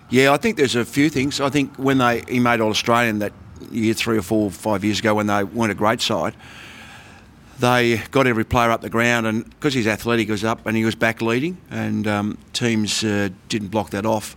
Yeah, 0.10 0.32
I 0.34 0.38
think 0.38 0.58
there's 0.58 0.76
a 0.76 0.86
few 0.86 1.10
things. 1.10 1.42
I 1.42 1.50
think 1.50 1.76
when 1.78 1.98
they 1.98 2.24
he 2.28 2.40
made 2.40 2.62
All 2.62 2.70
Australian 2.70 3.20
that 3.20 3.34
year, 3.72 3.94
three 3.94 4.18
or 4.18 4.22
four, 4.22 4.52
five 4.52 4.84
years 4.84 5.00
ago, 5.00 5.16
when 5.16 5.28
they 5.28 5.44
weren't 5.44 5.72
a 5.72 5.76
great 5.76 6.02
side, 6.02 6.36
they 7.60 8.02
got 8.12 8.28
every 8.28 8.44
player 8.44 8.72
up 8.72 8.82
the 8.82 8.90
ground, 8.90 9.28
and 9.28 9.50
because 9.50 9.74
he's 9.74 9.88
athletic, 9.88 10.28
he 10.28 10.32
was 10.32 10.44
up 10.44 10.66
and 10.66 10.76
he 10.76 10.84
was 10.86 10.96
back 10.96 11.22
leading, 11.22 11.58
and 11.72 12.08
um, 12.08 12.38
teams 12.54 13.04
uh, 13.04 13.30
didn't 13.50 13.70
block 13.70 13.92
that 13.92 14.06
off. 14.06 14.36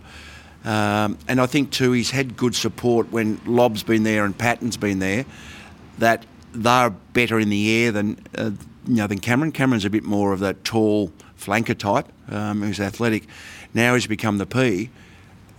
Um, 0.65 1.17
and 1.27 1.39
I 1.39 1.45
think 1.45 1.71
too, 1.71 1.93
he's 1.93 2.11
had 2.11 2.35
good 2.35 2.55
support 2.55 3.11
when 3.11 3.39
Lobb's 3.45 3.83
been 3.83 4.03
there 4.03 4.25
and 4.25 4.37
Patton's 4.37 4.77
been 4.77 4.99
there. 4.99 5.25
That 5.99 6.25
they're 6.53 6.89
better 6.89 7.39
in 7.39 7.49
the 7.49 7.83
air 7.83 7.91
than 7.91 8.19
uh, 8.37 8.51
you 8.87 8.95
know 8.95 9.07
than 9.07 9.19
Cameron. 9.19 9.51
Cameron's 9.51 9.85
a 9.85 9.89
bit 9.89 10.03
more 10.03 10.33
of 10.33 10.39
that 10.39 10.63
tall 10.63 11.11
flanker 11.37 11.77
type 11.77 12.07
um, 12.29 12.61
who's 12.61 12.79
athletic. 12.79 13.27
Now 13.73 13.93
he's 13.93 14.07
become 14.07 14.37
the 14.37 14.45
P. 14.45 14.89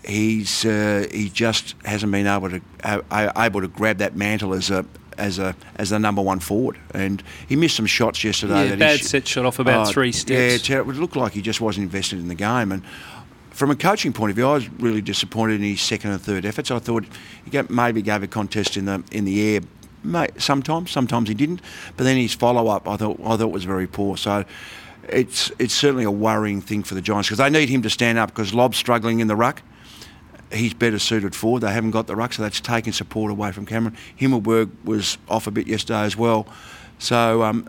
He's 0.04 0.64
uh, 0.64 1.06
he 1.10 1.28
just 1.28 1.74
hasn't 1.84 2.10
been 2.12 2.26
able 2.26 2.50
to 2.50 2.60
uh, 2.84 3.32
able 3.36 3.60
to 3.60 3.68
grab 3.68 3.98
that 3.98 4.16
mantle 4.16 4.54
as 4.54 4.70
a 4.70 4.84
as 5.20 5.38
a 5.38 5.54
as 5.76 5.90
the 5.90 5.98
number 5.98 6.22
one 6.22 6.40
forward, 6.40 6.78
and 6.92 7.22
he 7.48 7.56
missed 7.56 7.76
some 7.76 7.86
shots 7.86 8.24
yesterday. 8.24 8.70
Yeah, 8.70 8.76
bad 8.76 9.00
set 9.00 9.28
shot 9.28 9.46
off 9.46 9.58
about 9.58 9.88
oh, 9.88 9.92
three 9.92 10.12
steps. 10.12 10.68
Yeah, 10.68 10.80
it 10.80 10.86
looked 10.86 11.16
like 11.16 11.32
he 11.32 11.42
just 11.42 11.60
wasn't 11.60 11.84
invested 11.84 12.18
in 12.18 12.28
the 12.28 12.34
game, 12.34 12.72
and 12.72 12.82
from 13.50 13.70
a 13.70 13.76
coaching 13.76 14.12
point 14.12 14.30
of 14.30 14.36
view, 14.36 14.48
I 14.48 14.54
was 14.54 14.68
really 14.80 15.02
disappointed 15.02 15.56
in 15.56 15.62
his 15.62 15.82
second 15.82 16.12
and 16.12 16.20
third 16.20 16.46
efforts. 16.46 16.70
I 16.70 16.78
thought 16.78 17.04
he 17.44 17.60
maybe 17.68 18.00
gave 18.00 18.22
a 18.22 18.26
contest 18.26 18.76
in 18.76 18.86
the 18.86 19.02
in 19.12 19.24
the 19.26 19.54
air. 19.54 19.60
Sometimes, 20.38 20.90
sometimes 20.90 21.28
he 21.28 21.34
didn't. 21.34 21.60
But 21.98 22.04
then 22.04 22.16
his 22.16 22.32
follow 22.32 22.68
up, 22.68 22.88
I 22.88 22.96
thought, 22.96 23.20
I 23.22 23.36
thought 23.36 23.48
was 23.48 23.64
very 23.64 23.86
poor. 23.86 24.16
So 24.16 24.46
it's 25.08 25.52
it's 25.58 25.74
certainly 25.74 26.04
a 26.04 26.10
worrying 26.10 26.62
thing 26.62 26.82
for 26.82 26.94
the 26.94 27.02
Giants 27.02 27.28
because 27.28 27.38
they 27.38 27.50
need 27.50 27.68
him 27.68 27.82
to 27.82 27.90
stand 27.90 28.18
up 28.18 28.30
because 28.30 28.54
Lobb's 28.54 28.78
struggling 28.78 29.20
in 29.20 29.26
the 29.26 29.36
ruck. 29.36 29.62
He's 30.52 30.74
better 30.74 30.98
suited 30.98 31.34
forward. 31.34 31.60
They 31.60 31.72
haven't 31.72 31.92
got 31.92 32.06
the 32.06 32.16
ruck, 32.16 32.32
so 32.32 32.42
that's 32.42 32.60
taking 32.60 32.92
support 32.92 33.30
away 33.30 33.52
from 33.52 33.66
Cameron. 33.66 33.96
Himmelberg 34.18 34.70
was 34.84 35.18
off 35.28 35.46
a 35.46 35.50
bit 35.50 35.66
yesterday 35.66 36.02
as 36.02 36.16
well. 36.16 36.46
So 36.98 37.42
um, 37.42 37.68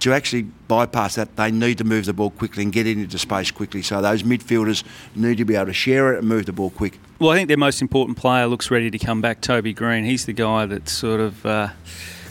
to 0.00 0.12
actually 0.12 0.42
bypass 0.42 1.14
that, 1.14 1.36
they 1.36 1.50
need 1.50 1.78
to 1.78 1.84
move 1.84 2.06
the 2.06 2.12
ball 2.12 2.30
quickly 2.30 2.62
and 2.62 2.72
get 2.72 2.86
into 2.86 3.18
space 3.18 3.50
quickly. 3.50 3.82
So 3.82 4.00
those 4.00 4.22
midfielders 4.22 4.82
need 5.14 5.38
to 5.38 5.44
be 5.44 5.54
able 5.54 5.66
to 5.66 5.72
share 5.72 6.14
it 6.14 6.18
and 6.18 6.28
move 6.28 6.46
the 6.46 6.52
ball 6.52 6.70
quick. 6.70 6.98
Well, 7.18 7.30
I 7.30 7.36
think 7.36 7.48
their 7.48 7.58
most 7.58 7.82
important 7.82 8.16
player 8.16 8.46
looks 8.46 8.70
ready 8.70 8.90
to 8.90 8.98
come 8.98 9.20
back, 9.20 9.40
Toby 9.40 9.72
Greene. 9.72 10.04
He's 10.04 10.26
the 10.26 10.32
guy 10.32 10.66
that 10.66 10.88
sort 10.88 11.20
of 11.20 11.44
uh, 11.44 11.68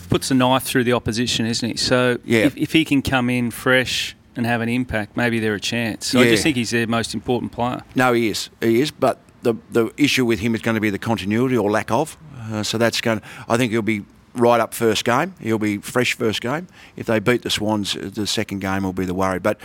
puts 0.10 0.32
a 0.32 0.34
knife 0.34 0.64
through 0.64 0.84
the 0.84 0.94
opposition, 0.94 1.46
isn't 1.46 1.70
he? 1.70 1.78
So 1.78 2.18
yeah. 2.26 2.40
if, 2.40 2.58
if, 2.58 2.74
he 2.74 2.84
can 2.84 3.02
come 3.04 3.30
in 3.30 3.52
fresh 3.52 4.16
and 4.36 4.46
have 4.48 4.62
an 4.62 4.70
impact, 4.70 5.16
maybe 5.16 5.40
they're 5.40 5.54
a 5.54 5.60
chance. 5.60 6.08
So 6.08 6.20
yeah. 6.20 6.26
I 6.26 6.30
just 6.30 6.44
think 6.44 6.56
he's 6.56 6.72
their 6.72 6.88
most 6.88 7.14
important 7.14 7.52
player. 7.52 7.84
No, 7.94 8.14
he 8.14 8.30
is. 8.30 8.50
He 8.62 8.82
is. 8.82 8.90
But 8.90 9.20
the 9.42 9.56
the 9.72 9.92
issue 9.98 10.26
with 10.26 10.40
him 10.40 10.56
is 10.56 10.62
going 10.62 10.76
to 10.76 10.82
be 10.82 10.90
the 10.90 11.00
continuity 11.00 11.58
or 11.58 11.70
lack 11.72 11.92
of. 11.92 12.18
Uh, 12.52 12.64
so 12.64 12.78
that's 12.78 13.02
going. 13.02 13.22
I 13.48 13.58
think 13.58 13.72
he'll 13.72 13.82
be 13.82 14.06
right 14.34 14.60
up 14.60 14.74
first 14.74 15.06
game. 15.06 15.36
He'll 15.40 15.60
be 15.60 15.78
fresh 15.78 16.14
first 16.14 16.42
game. 16.42 16.68
If 16.96 17.06
they 17.06 17.20
beat 17.20 17.42
the 17.42 17.50
Swans, 17.50 17.94
the 17.94 18.28
second 18.28 18.60
game 18.60 18.84
will 18.84 18.94
be 18.94 19.06
the 19.06 19.14
worry. 19.14 19.40
But 19.40 19.60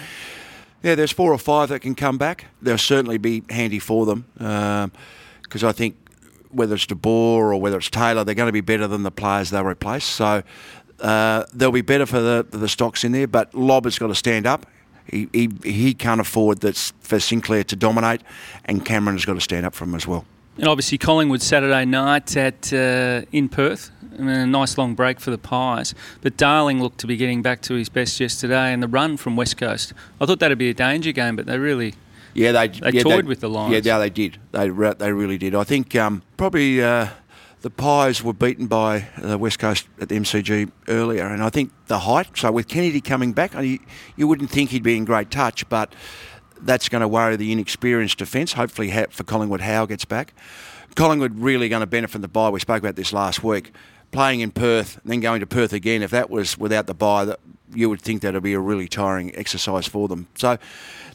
yeah, 0.82 0.94
there's 0.94 1.12
four 1.12 1.32
or 1.32 1.38
five 1.38 1.70
that 1.70 1.80
can 1.80 1.94
come 1.94 2.18
back. 2.18 2.46
They'll 2.60 2.78
certainly 2.78 3.18
be 3.18 3.42
handy 3.48 3.78
for 3.78 4.04
them 4.06 4.24
because 4.34 5.62
um, 5.62 5.68
I 5.68 5.72
think 5.72 5.96
whether 6.50 6.74
it's 6.74 6.86
De 6.86 6.94
Boer 6.94 7.52
or 7.52 7.60
whether 7.60 7.78
it's 7.78 7.90
Taylor, 7.90 8.22
they're 8.22 8.34
going 8.34 8.48
to 8.48 8.52
be 8.52 8.60
better 8.60 8.86
than 8.86 9.02
the 9.02 9.10
players 9.10 9.50
they'll 9.50 9.64
replace. 9.64 10.04
So 10.04 10.42
uh, 11.00 11.44
they'll 11.52 11.72
be 11.72 11.82
better 11.82 12.06
for 12.06 12.20
the 12.20 12.46
the 12.50 12.68
stocks 12.68 13.04
in 13.04 13.12
there. 13.12 13.26
But 13.26 13.54
Lobb 13.54 13.84
has 13.84 13.98
got 13.98 14.08
to 14.08 14.14
stand 14.14 14.46
up. 14.46 14.66
He, 15.06 15.28
he, 15.32 15.50
he 15.62 15.94
can't 15.94 16.20
afford 16.20 16.60
that 16.60 16.76
for 17.00 17.20
Sinclair 17.20 17.64
to 17.64 17.76
dominate, 17.76 18.22
and 18.64 18.84
Cameron 18.84 19.16
has 19.16 19.24
got 19.24 19.34
to 19.34 19.40
stand 19.40 19.66
up 19.66 19.74
for 19.74 19.84
him 19.84 19.94
as 19.94 20.06
well. 20.06 20.24
And 20.56 20.68
obviously 20.68 20.98
Collingwood 20.98 21.42
Saturday 21.42 21.84
night 21.84 22.36
at 22.36 22.72
uh, 22.72 23.22
in 23.32 23.48
Perth. 23.48 23.90
I 24.16 24.22
mean, 24.22 24.28
a 24.28 24.46
nice 24.46 24.78
long 24.78 24.94
break 24.94 25.18
for 25.18 25.32
the 25.32 25.38
Pies. 25.38 25.94
But 26.20 26.36
Darling 26.36 26.80
looked 26.80 26.98
to 26.98 27.08
be 27.08 27.16
getting 27.16 27.42
back 27.42 27.60
to 27.62 27.74
his 27.74 27.88
best 27.88 28.20
yesterday, 28.20 28.72
and 28.72 28.82
the 28.82 28.86
run 28.88 29.16
from 29.16 29.34
West 29.34 29.56
Coast. 29.56 29.92
I 30.20 30.26
thought 30.26 30.38
that'd 30.38 30.56
be 30.56 30.70
a 30.70 30.74
danger 30.74 31.12
game, 31.12 31.34
but 31.36 31.46
they 31.46 31.58
really. 31.58 31.94
Yeah, 32.34 32.52
they 32.52 32.68
they 32.68 32.90
yeah, 32.90 33.02
toyed 33.02 33.24
they, 33.24 33.28
with 33.28 33.40
the 33.40 33.48
Lions. 33.48 33.72
Yeah, 33.72 33.94
yeah, 33.94 33.98
they 33.98 34.10
did. 34.10 34.38
They 34.52 34.68
they 34.68 35.12
really 35.12 35.38
did. 35.38 35.54
I 35.54 35.64
think 35.64 35.94
um, 35.96 36.22
probably 36.36 36.82
uh, 36.82 37.08
the 37.64 37.70
Pies 37.70 38.22
were 38.22 38.34
beaten 38.34 38.66
by 38.66 39.08
the 39.16 39.38
West 39.38 39.58
Coast 39.58 39.88
at 39.98 40.10
the 40.10 40.16
MCG 40.16 40.70
earlier, 40.86 41.24
and 41.24 41.42
I 41.42 41.48
think 41.48 41.72
the 41.86 42.00
height. 42.00 42.28
So 42.36 42.52
with 42.52 42.68
Kennedy 42.68 43.00
coming 43.00 43.32
back, 43.32 43.54
you, 43.54 43.78
you 44.16 44.28
wouldn't 44.28 44.50
think 44.50 44.68
he'd 44.68 44.82
be 44.82 44.98
in 44.98 45.06
great 45.06 45.30
touch, 45.30 45.66
but 45.70 45.94
that's 46.60 46.90
going 46.90 47.00
to 47.00 47.08
worry 47.08 47.36
the 47.36 47.52
inexperienced 47.52 48.18
defence. 48.18 48.52
Hopefully, 48.52 48.90
for 49.08 49.24
Collingwood, 49.24 49.62
Howe 49.62 49.86
gets 49.86 50.04
back. 50.04 50.34
Collingwood 50.94 51.38
really 51.38 51.70
going 51.70 51.80
to 51.80 51.86
benefit 51.86 52.12
from 52.12 52.20
the 52.20 52.28
bye. 52.28 52.50
We 52.50 52.60
spoke 52.60 52.82
about 52.82 52.96
this 52.96 53.14
last 53.14 53.42
week 53.42 53.72
playing 54.14 54.40
in 54.40 54.52
Perth, 54.52 55.00
and 55.02 55.10
then 55.10 55.20
going 55.20 55.40
to 55.40 55.46
Perth 55.46 55.72
again, 55.72 56.00
if 56.00 56.12
that 56.12 56.30
was 56.30 56.56
without 56.56 56.86
the 56.86 56.94
buy, 56.94 57.24
that 57.24 57.40
you 57.74 57.90
would 57.90 58.00
think 58.00 58.22
that 58.22 58.32
would 58.32 58.44
be 58.44 58.52
a 58.52 58.60
really 58.60 58.86
tiring 58.86 59.34
exercise 59.34 59.88
for 59.88 60.06
them. 60.06 60.28
So 60.36 60.56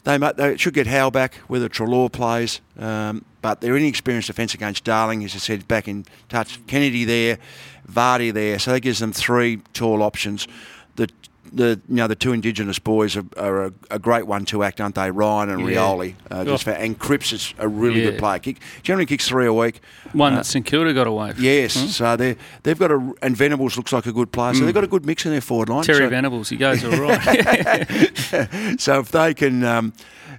they, 0.04 0.18
they 0.18 0.58
should 0.58 0.74
get 0.74 0.86
Howe 0.86 1.08
back, 1.08 1.34
whether 1.48 1.66
Treloar 1.68 2.12
plays, 2.12 2.60
um, 2.78 3.24
but 3.40 3.62
they're 3.62 3.76
inexperienced 3.76 4.26
defence 4.26 4.52
against 4.52 4.84
Darling, 4.84 5.24
as 5.24 5.34
I 5.34 5.38
said, 5.38 5.66
back 5.66 5.88
in 5.88 6.04
touch. 6.28 6.64
Kennedy 6.66 7.06
there, 7.06 7.38
Vardy 7.90 8.34
there, 8.34 8.58
so 8.58 8.72
that 8.72 8.80
gives 8.80 8.98
them 8.98 9.14
three 9.14 9.62
tall 9.72 10.02
options. 10.02 10.46
The 10.96 11.08
the 11.52 11.80
you 11.88 11.96
know 11.96 12.06
the 12.06 12.14
two 12.14 12.32
Indigenous 12.32 12.78
boys 12.78 13.16
are, 13.16 13.24
are 13.36 13.66
a, 13.66 13.72
a, 13.90 13.98
great 13.98 14.26
one 14.26 14.44
to 14.46 14.62
act, 14.62 14.80
aren't 14.80 14.94
they? 14.94 15.10
Ryan 15.10 15.50
and 15.50 15.68
yeah. 15.68 15.76
Rioli, 15.76 16.14
uh, 16.30 16.44
just 16.44 16.66
oh. 16.68 16.72
and 16.72 16.98
Cripps 16.98 17.32
is 17.32 17.54
a 17.58 17.68
really 17.68 18.02
yeah. 18.02 18.10
good 18.10 18.18
player. 18.18 18.38
Kick 18.38 18.58
generally 18.82 19.06
kicks 19.06 19.28
three 19.28 19.46
a 19.46 19.52
week. 19.52 19.80
One 20.12 20.32
uh, 20.32 20.36
that 20.36 20.46
St 20.46 20.64
Kilda 20.64 20.92
got 20.92 21.06
away. 21.06 21.32
From. 21.32 21.42
Yes, 21.42 21.80
hmm? 21.80 21.86
so 21.86 22.16
they 22.16 22.36
they've 22.62 22.78
got 22.78 22.90
a 22.90 23.14
and 23.22 23.36
Venables 23.36 23.76
looks 23.76 23.92
like 23.92 24.06
a 24.06 24.12
good 24.12 24.32
player, 24.32 24.54
so 24.54 24.62
mm. 24.62 24.66
they've 24.66 24.74
got 24.74 24.84
a 24.84 24.88
good 24.88 25.06
mix 25.06 25.24
in 25.24 25.32
their 25.32 25.40
forward 25.40 25.68
line. 25.68 25.84
Terry 25.84 25.98
so. 25.98 26.08
Venables, 26.08 26.48
he 26.48 26.56
goes 26.56 26.84
all 26.84 26.90
right. 26.92 28.12
so 28.80 29.00
if 29.00 29.10
they 29.10 29.34
can. 29.34 29.64
Um, 29.64 29.92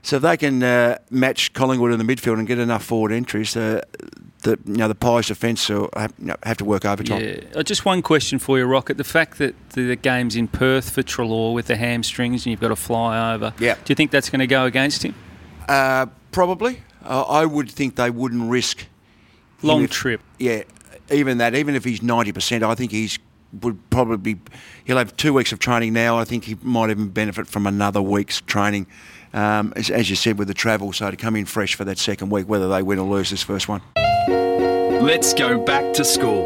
so 0.03 0.15
if 0.15 0.23
they 0.23 0.37
can 0.37 0.63
uh, 0.63 0.97
match 1.11 1.53
Collingwood 1.53 1.91
in 1.91 2.03
the 2.03 2.15
midfield 2.15 2.39
and 2.39 2.47
get 2.47 2.57
enough 2.57 2.83
forward 2.83 3.11
entries, 3.11 3.55
uh, 3.55 3.81
the 4.41 4.59
you 4.65 4.73
know 4.73 4.87
the 4.87 4.95
Pies 4.95 5.27
defence 5.27 5.69
will 5.69 5.89
have, 5.95 6.13
you 6.19 6.27
know, 6.27 6.35
have, 6.43 6.57
to 6.57 6.65
work 6.65 6.85
overtime. 6.85 7.23
Yeah. 7.23 7.59
Uh, 7.59 7.63
just 7.63 7.85
one 7.85 8.01
question 8.01 8.39
for 8.39 8.57
you, 8.57 8.65
Rocket. 8.65 8.97
The 8.97 9.03
fact 9.03 9.37
that 9.37 9.55
the 9.71 9.95
game's 9.95 10.35
in 10.35 10.47
Perth 10.47 10.89
for 10.89 11.03
Treloar 11.03 11.53
with 11.53 11.67
the 11.67 11.75
hamstrings 11.75 12.45
and 12.45 12.51
you've 12.51 12.59
got 12.59 12.69
to 12.69 12.75
fly 12.75 13.33
over. 13.33 13.53
Yeah. 13.59 13.75
Do 13.75 13.81
you 13.87 13.95
think 13.95 14.11
that's 14.11 14.29
going 14.29 14.39
to 14.39 14.47
go 14.47 14.65
against 14.65 15.03
him? 15.03 15.15
Uh, 15.67 16.07
probably. 16.31 16.81
Uh, 17.03 17.23
I 17.23 17.45
would 17.45 17.69
think 17.69 17.95
they 17.95 18.09
wouldn't 18.09 18.49
risk 18.49 18.85
long 19.61 19.83
if, 19.83 19.91
trip. 19.91 20.21
Yeah, 20.37 20.63
even 21.11 21.37
that. 21.39 21.55
Even 21.55 21.75
if 21.75 21.83
he's 21.83 22.01
ninety 22.01 22.31
percent, 22.31 22.63
I 22.63 22.75
think 22.75 22.91
he's 22.91 23.19
would 23.61 23.89
probably 23.89 24.39
he'll 24.85 24.97
have 24.97 25.15
two 25.17 25.33
weeks 25.33 25.51
of 25.51 25.59
training 25.59 25.93
now. 25.93 26.17
I 26.17 26.23
think 26.23 26.45
he 26.45 26.57
might 26.61 26.89
even 26.89 27.09
benefit 27.09 27.47
from 27.47 27.67
another 27.67 28.01
week's 28.01 28.39
training 28.41 28.87
um, 29.33 29.73
as, 29.75 29.89
as, 29.89 30.09
you 30.09 30.15
said, 30.15 30.37
with 30.37 30.47
the 30.47 30.53
travel. 30.53 30.93
So 30.93 31.09
to 31.11 31.17
come 31.17 31.35
in 31.35 31.45
fresh 31.45 31.75
for 31.75 31.85
that 31.85 31.97
second 31.97 32.29
week, 32.29 32.47
whether 32.47 32.69
they 32.69 32.81
win 32.81 32.99
or 32.99 33.09
lose 33.09 33.29
this 33.29 33.43
first 33.43 33.67
one. 33.67 33.81
Let's 35.01 35.33
go 35.33 35.57
back 35.63 35.93
to 35.95 36.05
school. 36.05 36.43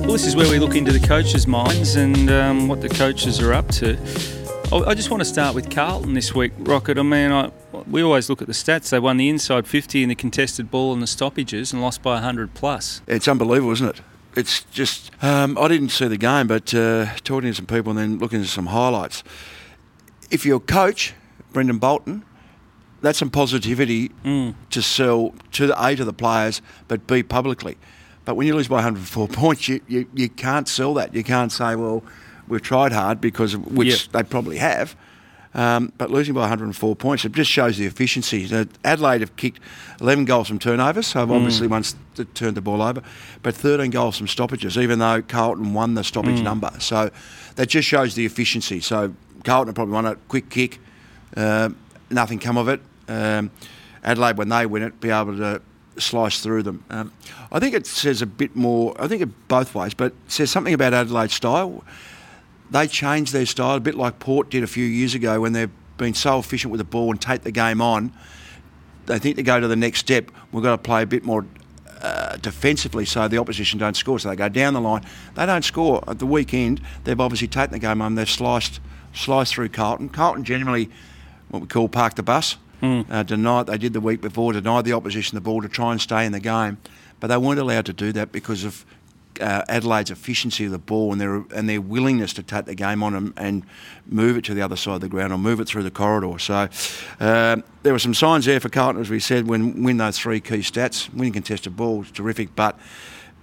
Well, 0.00 0.12
this 0.12 0.26
is 0.26 0.34
where 0.34 0.50
we 0.50 0.58
look 0.58 0.74
into 0.74 0.92
the 0.92 1.06
coaches' 1.06 1.46
minds 1.46 1.96
and 1.96 2.30
um, 2.30 2.68
what 2.68 2.80
the 2.80 2.88
coaches 2.88 3.40
are 3.40 3.52
up 3.52 3.68
to. 3.72 3.98
I 4.72 4.94
just 4.94 5.10
want 5.10 5.20
to 5.20 5.24
start 5.24 5.54
with 5.54 5.70
Carlton 5.70 6.14
this 6.14 6.34
week, 6.34 6.52
Rocket. 6.58 6.98
I 6.98 7.02
mean, 7.02 7.30
I, 7.30 7.50
we 7.88 8.02
always 8.02 8.28
look 8.28 8.40
at 8.40 8.48
the 8.48 8.54
stats. 8.54 8.90
They 8.90 8.98
won 8.98 9.18
the 9.18 9.28
inside 9.28 9.66
50 9.66 10.02
in 10.02 10.08
the 10.08 10.14
contested 10.14 10.70
ball 10.70 10.92
and 10.92 11.02
the 11.02 11.06
stoppages 11.06 11.72
and 11.72 11.80
lost 11.80 12.02
by 12.02 12.14
100 12.14 12.54
plus. 12.54 13.02
It's 13.06 13.28
unbelievable, 13.28 13.72
isn't 13.72 13.88
it? 13.88 14.00
It's 14.36 14.64
just, 14.64 15.10
um, 15.22 15.56
I 15.58 15.68
didn't 15.68 15.90
see 15.90 16.08
the 16.08 16.16
game, 16.16 16.48
but 16.48 16.74
uh, 16.74 17.14
talking 17.22 17.50
to 17.50 17.54
some 17.54 17.66
people 17.66 17.90
and 17.90 17.98
then 17.98 18.18
looking 18.18 18.40
at 18.40 18.48
some 18.48 18.66
highlights 18.66 19.22
if 20.30 20.44
you're 20.44 20.60
coach, 20.60 21.14
Brendon 21.52 21.78
Bolton, 21.78 22.24
that's 23.04 23.18
some 23.18 23.30
positivity 23.30 24.10
mm. 24.24 24.54
to 24.70 24.82
sell 24.82 25.34
to 25.52 25.66
the 25.66 25.84
A 25.84 25.94
to 25.96 26.04
the 26.04 26.12
players, 26.12 26.62
but 26.88 27.06
B 27.06 27.22
publicly. 27.22 27.76
But 28.24 28.36
when 28.36 28.46
you 28.46 28.54
lose 28.54 28.68
by 28.68 28.76
104 28.76 29.28
points, 29.28 29.68
you, 29.68 29.80
you, 29.86 30.08
you 30.14 30.28
can't 30.28 30.68
sell 30.68 30.94
that. 30.94 31.14
You 31.14 31.24
can't 31.24 31.52
say, 31.52 31.76
well, 31.76 32.02
we've 32.48 32.62
tried 32.62 32.92
hard 32.92 33.20
because 33.20 33.56
which 33.56 33.88
yep. 33.88 34.12
they 34.12 34.22
probably 34.22 34.58
have. 34.58 34.96
Um, 35.54 35.92
but 35.98 36.10
losing 36.10 36.34
by 36.34 36.40
104 36.40 36.96
points, 36.96 37.24
it 37.24 37.30
just 37.30 37.50
shows 37.50 37.78
the 37.78 37.86
efficiency. 37.86 38.48
Adelaide 38.84 39.20
have 39.20 39.36
kicked 39.36 39.60
11 40.00 40.24
goals 40.24 40.48
from 40.48 40.58
turnovers, 40.58 41.06
so 41.06 41.24
mm. 41.24 41.30
obviously 41.30 41.68
once 41.68 41.94
turned 42.34 42.56
the 42.56 42.60
ball 42.60 42.82
over, 42.82 43.02
but 43.42 43.54
13 43.54 43.90
goals 43.90 44.18
from 44.18 44.26
stoppages, 44.26 44.76
even 44.76 44.98
though 44.98 45.22
Carlton 45.22 45.72
won 45.72 45.94
the 45.94 46.02
stoppage 46.02 46.40
mm. 46.40 46.44
number. 46.44 46.72
So 46.80 47.10
that 47.54 47.68
just 47.68 47.86
shows 47.86 48.16
the 48.16 48.26
efficiency. 48.26 48.80
So 48.80 49.14
Carlton 49.44 49.74
probably 49.74 49.94
won 49.94 50.06
a 50.06 50.16
quick 50.16 50.50
kick, 50.50 50.80
uh, 51.36 51.68
nothing 52.10 52.40
come 52.40 52.58
of 52.58 52.68
it. 52.68 52.80
Um, 53.08 53.50
Adelaide, 54.02 54.36
when 54.36 54.48
they 54.48 54.66
win 54.66 54.82
it, 54.82 55.00
be 55.00 55.10
able 55.10 55.36
to 55.38 55.62
slice 55.98 56.40
through 56.40 56.62
them. 56.62 56.84
Um, 56.90 57.12
I 57.52 57.58
think 57.60 57.74
it 57.74 57.86
says 57.86 58.22
a 58.22 58.26
bit 58.26 58.56
more, 58.56 58.94
I 59.00 59.08
think 59.08 59.22
it 59.22 59.48
both 59.48 59.74
ways, 59.74 59.94
but 59.94 60.12
says 60.28 60.50
something 60.50 60.74
about 60.74 60.92
Adelaide's 60.92 61.34
style. 61.34 61.84
They 62.70 62.86
changed 62.86 63.32
their 63.32 63.46
style 63.46 63.76
a 63.76 63.80
bit 63.80 63.94
like 63.94 64.18
Port 64.18 64.50
did 64.50 64.62
a 64.62 64.66
few 64.66 64.84
years 64.84 65.14
ago 65.14 65.40
when 65.40 65.52
they've 65.52 65.70
been 65.96 66.14
so 66.14 66.38
efficient 66.38 66.72
with 66.72 66.78
the 66.78 66.84
ball 66.84 67.10
and 67.10 67.20
take 67.20 67.42
the 67.42 67.52
game 67.52 67.80
on. 67.80 68.12
They 69.06 69.18
think 69.18 69.36
to 69.36 69.42
go 69.42 69.60
to 69.60 69.68
the 69.68 69.76
next 69.76 70.00
step, 70.00 70.30
we've 70.50 70.62
got 70.62 70.72
to 70.72 70.78
play 70.78 71.02
a 71.02 71.06
bit 71.06 71.24
more 71.24 71.46
uh, 72.00 72.36
defensively 72.38 73.04
so 73.04 73.28
the 73.28 73.38
opposition 73.38 73.78
don't 73.78 73.96
score. 73.96 74.18
So 74.18 74.28
they 74.28 74.36
go 74.36 74.48
down 74.48 74.74
the 74.74 74.80
line. 74.80 75.04
They 75.34 75.46
don't 75.46 75.64
score. 75.64 76.02
At 76.08 76.18
the 76.18 76.26
weekend, 76.26 76.80
they've 77.04 77.20
obviously 77.20 77.48
taken 77.48 77.72
the 77.72 77.78
game 77.78 78.02
on. 78.02 78.14
They've 78.14 78.28
sliced 78.28 78.80
slice 79.12 79.52
through 79.52 79.68
Carlton. 79.68 80.08
Carlton 80.08 80.44
generally, 80.44 80.90
what 81.48 81.62
we 81.62 81.68
call 81.68 81.88
park 81.88 82.14
the 82.14 82.22
bus. 82.22 82.56
Mm. 82.84 83.10
Uh, 83.10 83.22
denied 83.22 83.66
they 83.66 83.78
did 83.78 83.92
the 83.92 84.00
week 84.00 84.20
before, 84.20 84.52
denied 84.52 84.84
the 84.84 84.92
opposition 84.92 85.36
the 85.36 85.40
ball 85.40 85.62
to 85.62 85.68
try 85.68 85.92
and 85.92 86.00
stay 86.00 86.26
in 86.26 86.32
the 86.32 86.40
game, 86.40 86.78
but 87.18 87.28
they 87.28 87.36
weren't 87.36 87.58
allowed 87.58 87.86
to 87.86 87.92
do 87.92 88.12
that 88.12 88.30
because 88.30 88.64
of 88.64 88.84
uh, 89.40 89.62
Adelaide's 89.68 90.10
efficiency 90.10 90.66
of 90.66 90.70
the 90.70 90.78
ball 90.78 91.12
and 91.12 91.20
their 91.20 91.44
and 91.54 91.68
their 91.68 91.80
willingness 91.80 92.32
to 92.34 92.42
take 92.42 92.66
the 92.66 92.74
game 92.74 93.02
on 93.02 93.12
them 93.12 93.34
and 93.36 93.64
move 94.06 94.36
it 94.36 94.44
to 94.44 94.54
the 94.54 94.62
other 94.62 94.76
side 94.76 94.96
of 94.96 95.00
the 95.00 95.08
ground 95.08 95.32
or 95.32 95.38
move 95.38 95.60
it 95.60 95.66
through 95.66 95.82
the 95.82 95.90
corridor. 95.90 96.38
So 96.38 96.68
uh, 97.20 97.56
there 97.82 97.92
were 97.92 97.98
some 97.98 98.14
signs 98.14 98.44
there 98.44 98.60
for 98.60 98.68
Carlton, 98.68 99.00
as 99.00 99.10
we 99.10 99.20
said, 99.20 99.48
when 99.48 99.82
win 99.82 99.96
those 99.96 100.18
three 100.18 100.40
key 100.40 100.58
stats. 100.58 101.12
Winning 101.12 101.32
contested 101.32 101.76
balls, 101.76 102.10
terrific, 102.10 102.54
but 102.54 102.78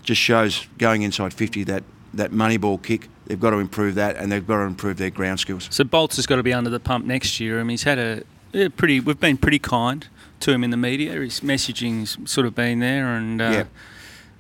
just 0.03 0.21
shows 0.21 0.67
going 0.77 1.01
inside 1.01 1.33
50 1.33 1.63
that 1.65 1.83
that 2.13 2.31
money 2.31 2.57
ball 2.57 2.77
kick. 2.77 3.07
They've 3.25 3.39
got 3.39 3.51
to 3.51 3.57
improve 3.57 3.95
that, 3.95 4.17
and 4.17 4.31
they've 4.31 4.45
got 4.45 4.57
to 4.57 4.63
improve 4.63 4.97
their 4.97 5.09
ground 5.09 5.39
skills. 5.39 5.67
So 5.71 5.83
Bolts 5.83 6.17
has 6.17 6.25
got 6.25 6.35
to 6.35 6.43
be 6.43 6.53
under 6.53 6.69
the 6.69 6.79
pump 6.79 7.05
next 7.05 7.39
year. 7.39 7.59
I 7.59 7.63
mean, 7.63 7.69
he's 7.69 7.83
had 7.83 7.97
a, 7.97 8.23
a 8.53 8.69
pretty. 8.69 8.99
We've 8.99 9.19
been 9.19 9.37
pretty 9.37 9.59
kind 9.59 10.07
to 10.41 10.51
him 10.51 10.63
in 10.63 10.69
the 10.69 10.77
media. 10.77 11.13
His 11.13 11.41
messaging's 11.41 12.17
sort 12.29 12.47
of 12.47 12.55
been 12.55 12.79
there, 12.79 13.15
and 13.15 13.41
uh, 13.41 13.49
yeah. 13.49 13.63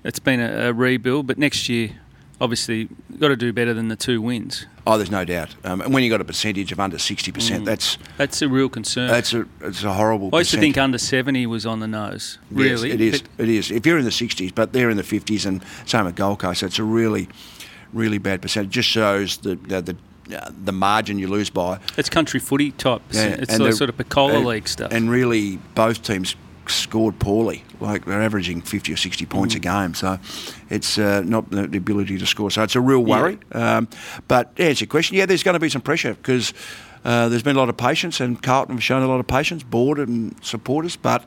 it's 0.03 0.19
been 0.19 0.39
a, 0.39 0.69
a, 0.69 0.73
rebuild. 0.73 1.27
But 1.27 1.37
next 1.37 1.69
year, 1.69 1.91
obviously, 2.39 2.89
got 3.19 3.29
to 3.29 3.35
do 3.35 3.53
better 3.53 3.73
than 3.73 3.87
the 3.87 3.95
two 3.95 4.21
wins. 4.21 4.65
Oh, 4.85 4.97
there's 4.97 5.11
no 5.11 5.23
doubt. 5.23 5.55
Um, 5.63 5.81
and 5.81 5.93
when 5.93 6.03
you 6.03 6.09
got 6.09 6.21
a 6.21 6.25
percentage 6.25 6.71
of 6.71 6.79
under 6.79 6.97
sixty 6.97 7.31
percent, 7.31 7.63
mm. 7.63 7.65
that's 7.67 7.97
that's 8.17 8.41
a 8.41 8.49
real 8.49 8.69
concern. 8.69 9.07
That's 9.07 9.33
a 9.33 9.45
it's 9.61 9.83
a 9.83 9.93
horrible. 9.93 10.29
I 10.33 10.39
used 10.39 10.51
to 10.51 10.59
think 10.59 10.77
under 10.77 10.97
seventy 10.97 11.45
was 11.45 11.65
on 11.65 11.79
the 11.79 11.87
nose. 11.87 12.39
Really, 12.49 12.89
yes, 12.89 12.95
it 12.95 13.01
is. 13.01 13.21
But 13.21 13.47
it 13.47 13.49
is. 13.49 13.71
If 13.71 13.85
you're 13.85 13.99
in 13.99 14.05
the 14.05 14.11
sixties, 14.11 14.51
but 14.51 14.73
they're 14.73 14.89
in 14.89 14.97
the 14.97 15.03
fifties, 15.03 15.45
and 15.45 15.63
same 15.85 16.07
at 16.07 16.15
Gold 16.15 16.39
Coast, 16.39 16.63
it's 16.63 16.79
a 16.79 16.83
really 16.83 17.27
really 17.93 18.17
bad 18.17 18.41
percentage. 18.41 18.69
It 18.69 18.73
just 18.73 18.89
shows 18.89 19.37
the 19.37 19.55
the, 19.55 19.81
the 19.81 19.97
the 20.49 20.71
margin 20.71 21.19
you 21.19 21.27
lose 21.27 21.49
by. 21.49 21.79
It's 21.97 22.09
country 22.09 22.39
footy 22.39 22.71
type. 22.71 23.01
Yeah, 23.11 23.27
it's 23.27 23.57
the, 23.57 23.71
sort 23.71 23.89
of 23.89 23.97
Picola 23.97 24.43
uh, 24.43 24.47
League 24.47 24.67
stuff. 24.67 24.91
And 24.91 25.09
really, 25.09 25.57
both 25.75 26.03
teams 26.03 26.35
scored 26.67 27.19
poorly. 27.19 27.63
Like 27.79 28.05
they're 28.05 28.21
averaging 28.21 28.61
50 28.61 28.93
or 28.93 28.97
60 28.97 29.25
points 29.25 29.53
mm. 29.53 29.57
a 29.57 29.59
game. 29.59 29.93
So 29.93 30.19
it's 30.69 30.97
uh, 30.97 31.21
not 31.25 31.49
the, 31.49 31.67
the, 31.67 31.77
ability 31.77 32.17
to 32.17 32.25
score. 32.25 32.51
So 32.51 32.63
it's 32.63 32.75
a 32.75 32.81
real 32.81 33.03
worry. 33.03 33.39
Yeah. 33.51 33.77
Um, 33.77 33.87
but 34.27 34.51
yeah, 34.57 34.67
it's 34.67 34.81
a 34.81 34.87
question. 34.87 35.17
Yeah, 35.17 35.25
there's 35.25 35.43
going 35.43 35.53
to 35.53 35.59
be 35.59 35.69
some 35.69 35.81
pressure 35.81 36.13
because 36.13 36.53
uh, 37.03 37.29
there's 37.29 37.43
been 37.43 37.55
a 37.55 37.59
lot 37.59 37.69
of 37.69 37.77
patience, 37.77 38.19
and 38.19 38.41
Carlton 38.41 38.75
have 38.75 38.83
shown 38.83 39.01
a 39.01 39.07
lot 39.07 39.19
of 39.19 39.27
patience, 39.27 39.63
board 39.63 39.97
and 39.97 40.35
supporters. 40.43 40.95
But 40.95 41.25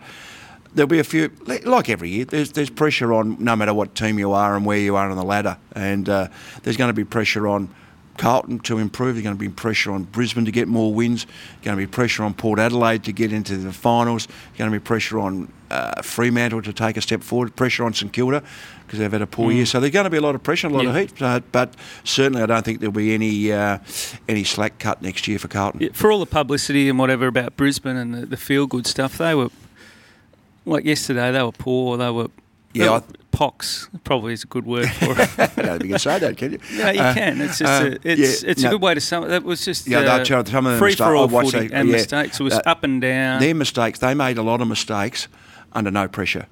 there'll 0.74 0.88
be 0.88 0.98
a 0.98 1.04
few, 1.04 1.30
like 1.64 1.88
every 1.88 2.10
year, 2.10 2.24
there's, 2.24 2.52
there's 2.52 2.70
pressure 2.70 3.12
on 3.12 3.36
no 3.42 3.56
matter 3.56 3.74
what 3.74 3.94
team 3.94 4.18
you 4.18 4.32
are 4.32 4.56
and 4.56 4.64
where 4.64 4.78
you 4.78 4.96
are 4.96 5.08
on 5.08 5.16
the 5.16 5.24
ladder. 5.24 5.56
And 5.74 6.08
uh, 6.08 6.28
there's 6.62 6.76
going 6.76 6.88
to 6.88 6.94
be 6.94 7.04
pressure 7.04 7.48
on 7.48 7.74
Carlton 8.16 8.60
to 8.60 8.78
improve. 8.78 9.14
There's 9.14 9.24
going 9.24 9.36
to 9.36 9.40
be 9.40 9.48
pressure 9.48 9.92
on 9.92 10.04
Brisbane 10.04 10.44
to 10.44 10.52
get 10.52 10.68
more 10.68 10.92
wins. 10.92 11.24
There's 11.24 11.64
going 11.64 11.76
to 11.76 11.82
be 11.82 11.86
pressure 11.86 12.22
on 12.22 12.34
Port 12.34 12.58
Adelaide 12.58 13.04
to 13.04 13.12
get 13.12 13.32
into 13.32 13.56
the 13.56 13.72
finals. 13.72 14.26
There's 14.26 14.58
going 14.58 14.70
to 14.70 14.78
be 14.78 14.82
pressure 14.82 15.18
on 15.18 15.52
uh, 15.70 16.02
Fremantle 16.02 16.62
to 16.62 16.72
take 16.72 16.96
a 16.96 17.00
step 17.00 17.22
forward. 17.22 17.56
Pressure 17.56 17.84
on 17.84 17.92
St 17.92 18.12
Kilda 18.12 18.42
because 18.86 18.98
they've 18.98 19.10
had 19.10 19.22
a 19.22 19.26
poor 19.26 19.50
mm. 19.50 19.56
year. 19.56 19.66
So 19.66 19.80
there's 19.80 19.92
going 19.92 20.04
to 20.04 20.10
be 20.10 20.18
a 20.18 20.20
lot 20.20 20.34
of 20.34 20.42
pressure, 20.42 20.68
a 20.68 20.70
lot 20.70 20.84
yeah. 20.84 20.90
of 20.90 20.96
heat. 20.96 21.22
Uh, 21.22 21.40
but 21.52 21.74
certainly, 22.04 22.42
I 22.42 22.46
don't 22.46 22.64
think 22.64 22.80
there'll 22.80 22.92
be 22.92 23.14
any 23.14 23.52
uh, 23.52 23.78
any 24.28 24.44
slack 24.44 24.78
cut 24.78 25.02
next 25.02 25.26
year 25.26 25.38
for 25.38 25.48
Carlton. 25.48 25.80
Yeah, 25.80 25.88
for 25.92 26.12
all 26.12 26.20
the 26.20 26.26
publicity 26.26 26.88
and 26.88 26.98
whatever 26.98 27.26
about 27.26 27.56
Brisbane 27.56 27.96
and 27.96 28.14
the, 28.14 28.26
the 28.26 28.36
feel 28.36 28.66
good 28.66 28.86
stuff, 28.86 29.18
they 29.18 29.34
were 29.34 29.50
like 30.64 30.84
yesterday, 30.84 31.32
they 31.32 31.42
were 31.42 31.52
poor. 31.52 31.96
They 31.96 32.10
were 32.10 32.28
yeah, 32.74 32.92
I, 32.92 33.02
pox 33.30 33.88
probably 34.04 34.32
is 34.32 34.44
a 34.44 34.46
good 34.46 34.66
word 34.66 34.90
for 34.90 35.12
it. 35.12 35.26
Think 35.50 35.82
you 35.82 35.88
can 35.90 35.98
say 35.98 36.18
that, 36.18 36.36
can 36.36 36.52
you? 36.52 36.58
No, 36.76 36.90
you 36.90 37.00
uh, 37.00 37.14
can. 37.14 37.40
It's 37.40 37.58
just 37.58 37.82
uh, 37.82 37.86
a, 37.86 37.98
it's 38.04 38.42
yeah, 38.42 38.50
it's 38.50 38.62
no, 38.62 38.68
a 38.68 38.72
good 38.72 38.82
way 38.82 38.94
to 38.94 39.00
sum 39.00 39.24
it. 39.24 39.28
That 39.28 39.42
was 39.42 39.64
just 39.64 39.86
yeah, 39.86 40.00
uh, 40.00 40.44
some 40.44 40.66
of 40.66 40.78
free 40.78 40.94
for 40.94 41.16
all 41.16 41.28
footy 41.28 41.70
and 41.72 41.88
yeah, 41.88 41.96
mistakes. 41.96 42.40
It 42.40 42.44
was 42.44 42.54
uh, 42.54 42.62
up 42.66 42.84
and 42.84 43.00
down. 43.00 43.40
Their 43.40 43.54
mistakes. 43.54 43.98
They 43.98 44.14
made 44.14 44.38
a 44.38 44.42
lot 44.42 44.60
of 44.60 44.68
mistakes 44.68 45.28
under 45.72 45.90
no 45.90 46.08
pressure 46.08 46.46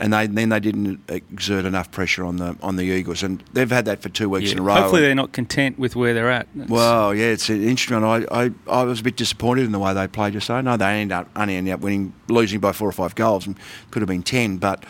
and 0.00 0.14
they, 0.14 0.26
then 0.26 0.48
they 0.48 0.60
didn't 0.60 0.98
exert 1.08 1.66
enough 1.66 1.90
pressure 1.90 2.24
on 2.24 2.36
the 2.36 2.56
on 2.62 2.76
the 2.76 2.84
Eagles, 2.84 3.22
and 3.22 3.44
they've 3.52 3.70
had 3.70 3.84
that 3.84 4.00
for 4.00 4.08
two 4.08 4.30
weeks 4.30 4.46
yeah. 4.46 4.52
in 4.52 4.58
a 4.58 4.62
row. 4.62 4.74
Hopefully, 4.74 5.02
they're 5.02 5.14
not 5.14 5.32
content 5.32 5.78
with 5.78 5.94
where 5.94 6.14
they're 6.14 6.30
at. 6.30 6.48
It's 6.56 6.70
well, 6.70 7.14
yeah, 7.14 7.26
it's 7.26 7.50
an 7.50 7.62
interesting. 7.62 8.02
I, 8.02 8.24
I, 8.30 8.50
I 8.66 8.84
was 8.84 9.00
a 9.00 9.02
bit 9.02 9.16
disappointed 9.16 9.66
in 9.66 9.72
the 9.72 9.78
way 9.78 9.92
they 9.92 10.08
played 10.08 10.32
yesterday. 10.32 10.62
No, 10.62 10.78
they 10.78 10.86
ended 10.86 11.12
up 11.12 11.28
only 11.36 11.56
ended 11.56 11.74
up 11.74 11.80
winning, 11.80 12.14
losing 12.28 12.60
by 12.60 12.72
four 12.72 12.88
or 12.88 12.92
five 12.92 13.14
goals, 13.14 13.46
and 13.46 13.56
could 13.90 14.00
have 14.00 14.08
been 14.08 14.22
ten. 14.22 14.56
But 14.56 14.84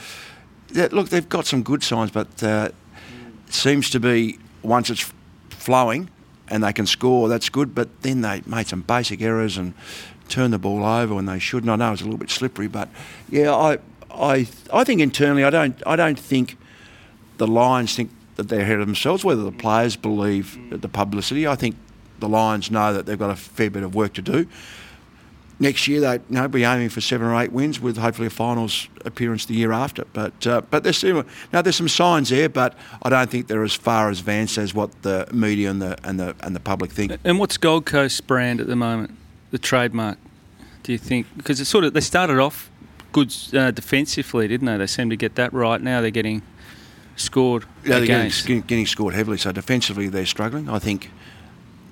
look, 0.73 1.09
they've 1.09 1.29
got 1.29 1.47
some 1.47 1.62
good 1.62 1.83
signs, 1.83 2.11
but 2.11 2.43
uh, 2.43 2.71
it 3.47 3.55
seems 3.55 3.91
to 3.91 4.00
be 4.00 4.39
once 4.62 4.91
it's 4.91 5.12
flowing 5.50 6.11
and 6.49 6.65
they 6.65 6.73
can 6.73 6.87
score, 6.87 7.29
that's 7.29 7.49
good. 7.49 7.75
But 7.75 8.03
then 8.03 8.21
they 8.21 8.43
made 8.47 8.67
some 8.67 8.83
basic 8.83 9.23
errors 9.23 9.57
and 9.57 9.75
turned 10.29 10.53
the 10.53 10.59
ball 10.59 10.85
over 10.85 11.15
when 11.15 11.27
they 11.27 11.39
shouldn't. 11.39 11.71
I 11.71 11.77
know 11.77 11.93
it's 11.93 12.03
a 12.03 12.05
little 12.05 12.19
bit 12.19 12.31
slippery, 12.31 12.69
but 12.69 12.89
yeah, 13.29 13.55
I 13.55 13.79
I 14.11 14.47
I 14.73 14.85
think 14.85 15.00
internally, 15.00 15.45
I 15.45 15.50
don't 15.50 15.81
I 15.87 15.97
don't 15.97 16.19
think 16.19 16.57
the 17.39 17.47
Lions 17.47 17.95
think 17.95 18.11
that 18.37 18.49
they're 18.49 18.61
ahead 18.61 18.81
of 18.81 18.87
themselves. 18.87 19.25
Whether 19.25 19.43
the 19.43 19.53
players 19.53 19.97
believe 19.97 20.59
the 20.71 20.89
publicity, 20.89 21.47
I 21.47 21.57
think 21.57 21.77
the 22.19 22.29
Lions 22.29 22.71
know 22.71 22.93
that 22.93 23.07
they've 23.07 23.19
got 23.19 23.31
a 23.31 23.37
fair 23.37 23.71
bit 23.71 23.83
of 23.83 23.95
work 23.95 24.12
to 24.15 24.23
do. 24.23 24.47
Next 25.62 25.87
year, 25.87 26.00
they 26.00 26.14
you 26.14 26.21
know, 26.31 26.49
be 26.49 26.64
aiming 26.64 26.88
for 26.88 27.02
seven 27.02 27.26
or 27.26 27.38
eight 27.38 27.52
wins 27.52 27.81
with 27.81 27.99
hopefully 27.99 28.29
a 28.29 28.31
finals 28.31 28.88
appearance 29.05 29.45
the 29.45 29.55
year 29.55 29.73
after. 29.73 30.07
But 30.14 30.47
uh, 30.47 30.62
but 30.62 30.85
there's 30.85 30.97
still, 30.97 31.23
now 31.52 31.61
there's 31.61 31.76
some 31.76 31.88
signs 31.88 32.31
there, 32.31 32.49
but 32.49 32.75
I 33.02 33.11
don't 33.11 33.31
think 33.31 33.47
they're 33.47 33.62
as 33.62 33.75
far 33.75 34.09
advanced 34.09 34.57
as 34.57 34.75
what 34.75 35.02
the 35.02 35.29
media 35.33 35.71
and 35.71 35.83
the 35.83 35.99
and 36.02 36.19
the 36.19 36.35
and 36.40 36.57
the 36.57 36.61
public 36.61 36.90
think. 36.93 37.12
And 37.25 37.38
what's 37.38 37.59
Gold 37.59 37.85
Coast 37.85 38.26
brand 38.26 38.61
at 38.61 38.69
the 38.69 38.76
moment? 38.76 39.14
The 39.50 39.59
trademark? 39.59 40.19
Do 40.83 40.93
you 40.93 40.99
think? 40.99 41.26
Because 41.37 41.61
it's 41.61 41.69
sort 41.69 41.85
of 41.85 41.93
they 41.93 42.00
started 42.00 42.38
off 42.38 42.71
good 43.12 43.35
uh, 43.52 43.71
defensively, 43.71 44.49
didn't 44.49 44.67
they? 44.67 44.79
They 44.79 44.87
seem 44.87 45.11
to 45.11 45.17
get 45.17 45.35
that 45.35 45.52
right. 45.52 45.81
Now 45.81 46.00
they're 46.00 46.11
getting 46.11 46.40
scored 47.17 47.67
yeah, 47.85 47.99
they're 47.99 48.07
getting, 48.07 48.61
getting 48.62 48.87
scored 48.87 49.14
heavily. 49.14 49.37
So 49.37 49.52
defensively, 49.52 50.09
they're 50.09 50.25
struggling. 50.26 50.69
I 50.71 50.79
think 50.79 51.11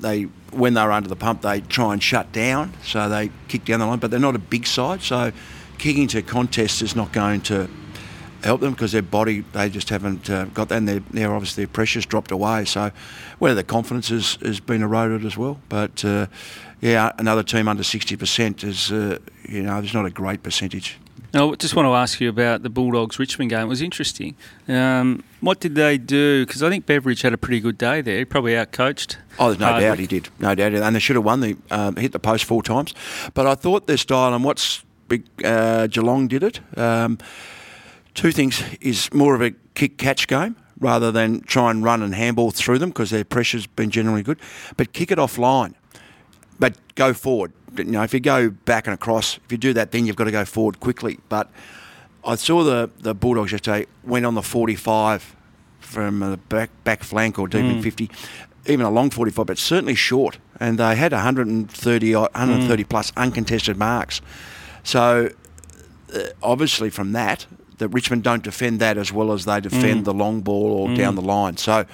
they 0.00 0.22
when 0.52 0.74
they're 0.74 0.92
under 0.92 1.08
the 1.08 1.16
pump, 1.16 1.42
they 1.42 1.60
try 1.60 1.92
and 1.92 2.02
shut 2.02 2.32
down. 2.32 2.72
So 2.82 3.08
they 3.08 3.30
kick 3.48 3.64
down 3.64 3.80
the 3.80 3.86
line, 3.86 3.98
but 3.98 4.10
they're 4.10 4.20
not 4.20 4.34
a 4.34 4.40
big 4.40 4.66
side. 4.66 5.02
So 5.02 5.32
kicking 5.78 6.08
to 6.08 6.22
contest 6.22 6.82
is 6.82 6.96
not 6.96 7.12
going 7.12 7.42
to 7.42 7.68
help 8.42 8.60
them 8.60 8.72
because 8.72 8.92
their 8.92 9.02
body 9.02 9.40
they 9.52 9.68
just 9.68 9.88
haven't 9.88 10.30
uh, 10.30 10.46
got 10.46 10.68
that. 10.68 10.76
And 10.76 10.88
they're, 10.88 11.32
obviously 11.32 11.64
their 11.64 11.72
pressure's 11.72 12.06
dropped 12.06 12.30
away. 12.30 12.64
So 12.64 12.90
whether 13.38 13.54
their 13.54 13.64
confidence 13.64 14.08
has, 14.08 14.38
has 14.42 14.60
been 14.60 14.82
eroded 14.82 15.24
as 15.24 15.36
well. 15.36 15.60
But 15.68 16.04
uh, 16.04 16.26
yeah, 16.80 17.12
another 17.18 17.42
team 17.42 17.68
under 17.68 17.82
sixty 17.82 18.16
percent 18.16 18.64
is 18.64 18.92
uh, 18.92 19.18
you 19.48 19.62
know 19.62 19.80
there's 19.80 19.94
not 19.94 20.06
a 20.06 20.10
great 20.10 20.42
percentage. 20.42 20.98
I 21.34 21.54
just 21.56 21.76
want 21.76 21.86
to 21.86 21.94
ask 21.94 22.20
you 22.20 22.30
about 22.30 22.62
the 22.62 22.70
Bulldogs 22.70 23.18
Richmond 23.18 23.50
game. 23.50 23.60
It 23.60 23.66
was 23.66 23.82
interesting. 23.82 24.34
Um, 24.66 25.22
what 25.40 25.60
did 25.60 25.74
they 25.74 25.98
do? 25.98 26.46
Because 26.46 26.62
I 26.62 26.70
think 26.70 26.86
Beveridge 26.86 27.20
had 27.20 27.34
a 27.34 27.38
pretty 27.38 27.60
good 27.60 27.76
day 27.76 28.00
there. 28.00 28.18
He 28.18 28.24
probably 28.24 28.52
outcoached. 28.52 29.16
Oh, 29.38 29.48
there's 29.48 29.58
no 29.58 29.66
Hardwick. 29.66 29.90
doubt 29.90 29.98
he 29.98 30.06
did. 30.06 30.28
No 30.38 30.54
doubt. 30.54 30.74
And 30.74 30.96
they 30.96 31.00
should 31.00 31.16
have 31.16 31.24
won. 31.24 31.40
They 31.40 31.56
um, 31.70 31.96
hit 31.96 32.12
the 32.12 32.18
post 32.18 32.44
four 32.44 32.62
times. 32.62 32.94
But 33.34 33.46
I 33.46 33.54
thought 33.54 33.86
their 33.86 33.98
style 33.98 34.32
and 34.34 34.42
what's 34.42 34.84
big 35.08 35.24
uh, 35.44 35.86
Geelong 35.86 36.28
did 36.28 36.42
it. 36.42 36.60
Um, 36.78 37.18
two 38.14 38.32
things 38.32 38.62
is 38.80 39.12
more 39.12 39.34
of 39.34 39.42
a 39.42 39.52
kick 39.74 39.98
catch 39.98 40.28
game 40.28 40.56
rather 40.80 41.10
than 41.12 41.40
try 41.42 41.70
and 41.70 41.84
run 41.84 42.02
and 42.02 42.14
handball 42.14 42.50
through 42.52 42.78
them 42.78 42.90
because 42.90 43.10
their 43.10 43.24
pressure's 43.24 43.66
been 43.66 43.90
generally 43.90 44.22
good. 44.22 44.38
But 44.76 44.92
kick 44.92 45.10
it 45.10 45.18
offline. 45.18 45.74
But 46.58 46.76
go 46.94 47.12
forward 47.12 47.52
you 47.76 47.84
know, 47.84 48.02
if 48.02 48.14
you 48.14 48.20
go 48.20 48.50
back 48.50 48.86
and 48.86 48.94
across, 48.94 49.38
if 49.44 49.52
you 49.52 49.58
do 49.58 49.72
that, 49.74 49.90
then 49.92 50.06
you've 50.06 50.16
got 50.16 50.24
to 50.24 50.30
go 50.30 50.44
forward 50.44 50.80
quickly. 50.80 51.18
But 51.28 51.50
I 52.24 52.34
saw 52.36 52.64
the, 52.64 52.90
the 52.98 53.14
Bulldogs 53.14 53.52
yesterday 53.52 53.86
went 54.04 54.26
on 54.26 54.34
the 54.34 54.42
45 54.42 55.36
from 55.80 56.20
the 56.20 56.36
back 56.36 56.70
back 56.84 57.02
flank 57.02 57.38
or 57.38 57.48
deep 57.48 57.64
mm. 57.64 57.76
in 57.76 57.82
50, 57.82 58.10
even 58.66 58.84
a 58.84 58.90
long 58.90 59.10
45, 59.10 59.46
but 59.46 59.58
certainly 59.58 59.94
short. 59.94 60.38
And 60.60 60.78
they 60.78 60.96
had 60.96 61.12
130 61.12 62.14
130 62.14 62.84
mm. 62.84 62.88
plus 62.88 63.12
uncontested 63.16 63.76
marks. 63.76 64.20
So 64.82 65.30
uh, 66.14 66.18
obviously 66.42 66.90
from 66.90 67.12
that, 67.12 67.46
that 67.78 67.88
Richmond 67.88 68.24
don't 68.24 68.42
defend 68.42 68.80
that 68.80 68.98
as 68.98 69.12
well 69.12 69.32
as 69.32 69.44
they 69.44 69.60
defend 69.60 70.02
mm. 70.02 70.04
the 70.04 70.14
long 70.14 70.40
ball 70.40 70.72
or 70.72 70.88
mm. 70.88 70.96
down 70.96 71.14
the 71.14 71.22
line. 71.22 71.56
So 71.56 71.86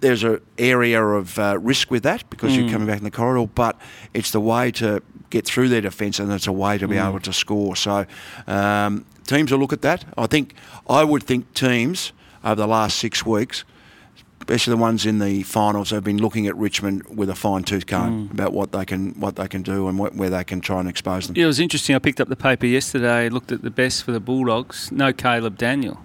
there's 0.00 0.24
an 0.24 0.40
area 0.58 1.02
of 1.02 1.38
uh, 1.38 1.58
risk 1.60 1.90
with 1.90 2.02
that 2.02 2.28
because 2.30 2.52
mm. 2.52 2.62
you're 2.62 2.70
coming 2.70 2.86
back 2.86 2.98
in 2.98 3.04
the 3.04 3.10
corridor, 3.10 3.50
but 3.54 3.80
it's 4.14 4.30
the 4.30 4.40
way 4.40 4.70
to 4.72 5.02
get 5.30 5.46
through 5.46 5.68
their 5.68 5.80
defence 5.80 6.18
and 6.18 6.30
it's 6.32 6.46
a 6.46 6.52
way 6.52 6.78
to 6.78 6.86
be 6.86 6.96
mm. 6.96 7.08
able 7.08 7.20
to 7.20 7.32
score. 7.32 7.76
So 7.76 8.06
um, 8.46 9.06
teams 9.26 9.50
will 9.50 9.58
look 9.58 9.72
at 9.72 9.82
that. 9.82 10.04
I 10.16 10.26
think 10.26 10.54
I 10.88 11.04
would 11.04 11.22
think 11.22 11.52
teams 11.54 12.12
over 12.44 12.54
the 12.54 12.66
last 12.66 12.98
six 12.98 13.24
weeks, 13.24 13.64
especially 14.40 14.72
the 14.72 14.76
ones 14.76 15.06
in 15.06 15.18
the 15.18 15.42
finals, 15.42 15.90
have 15.90 16.04
been 16.04 16.18
looking 16.18 16.46
at 16.46 16.56
Richmond 16.56 17.04
with 17.08 17.30
a 17.30 17.34
fine 17.34 17.64
tooth 17.64 17.86
comb 17.86 18.28
mm. 18.28 18.32
about 18.32 18.52
what 18.52 18.72
they 18.72 18.84
can 18.84 19.18
what 19.18 19.36
they 19.36 19.48
can 19.48 19.62
do 19.62 19.88
and 19.88 19.98
what, 19.98 20.14
where 20.14 20.30
they 20.30 20.44
can 20.44 20.60
try 20.60 20.78
and 20.78 20.88
expose 20.88 21.26
them. 21.26 21.36
Yeah, 21.36 21.44
it 21.44 21.48
was 21.48 21.60
interesting. 21.60 21.96
I 21.96 21.98
picked 21.98 22.20
up 22.20 22.28
the 22.28 22.36
paper 22.36 22.66
yesterday, 22.66 23.28
looked 23.28 23.50
at 23.50 23.62
the 23.62 23.70
best 23.70 24.04
for 24.04 24.12
the 24.12 24.20
Bulldogs. 24.20 24.92
No 24.92 25.12
Caleb 25.12 25.56
Daniel. 25.56 26.02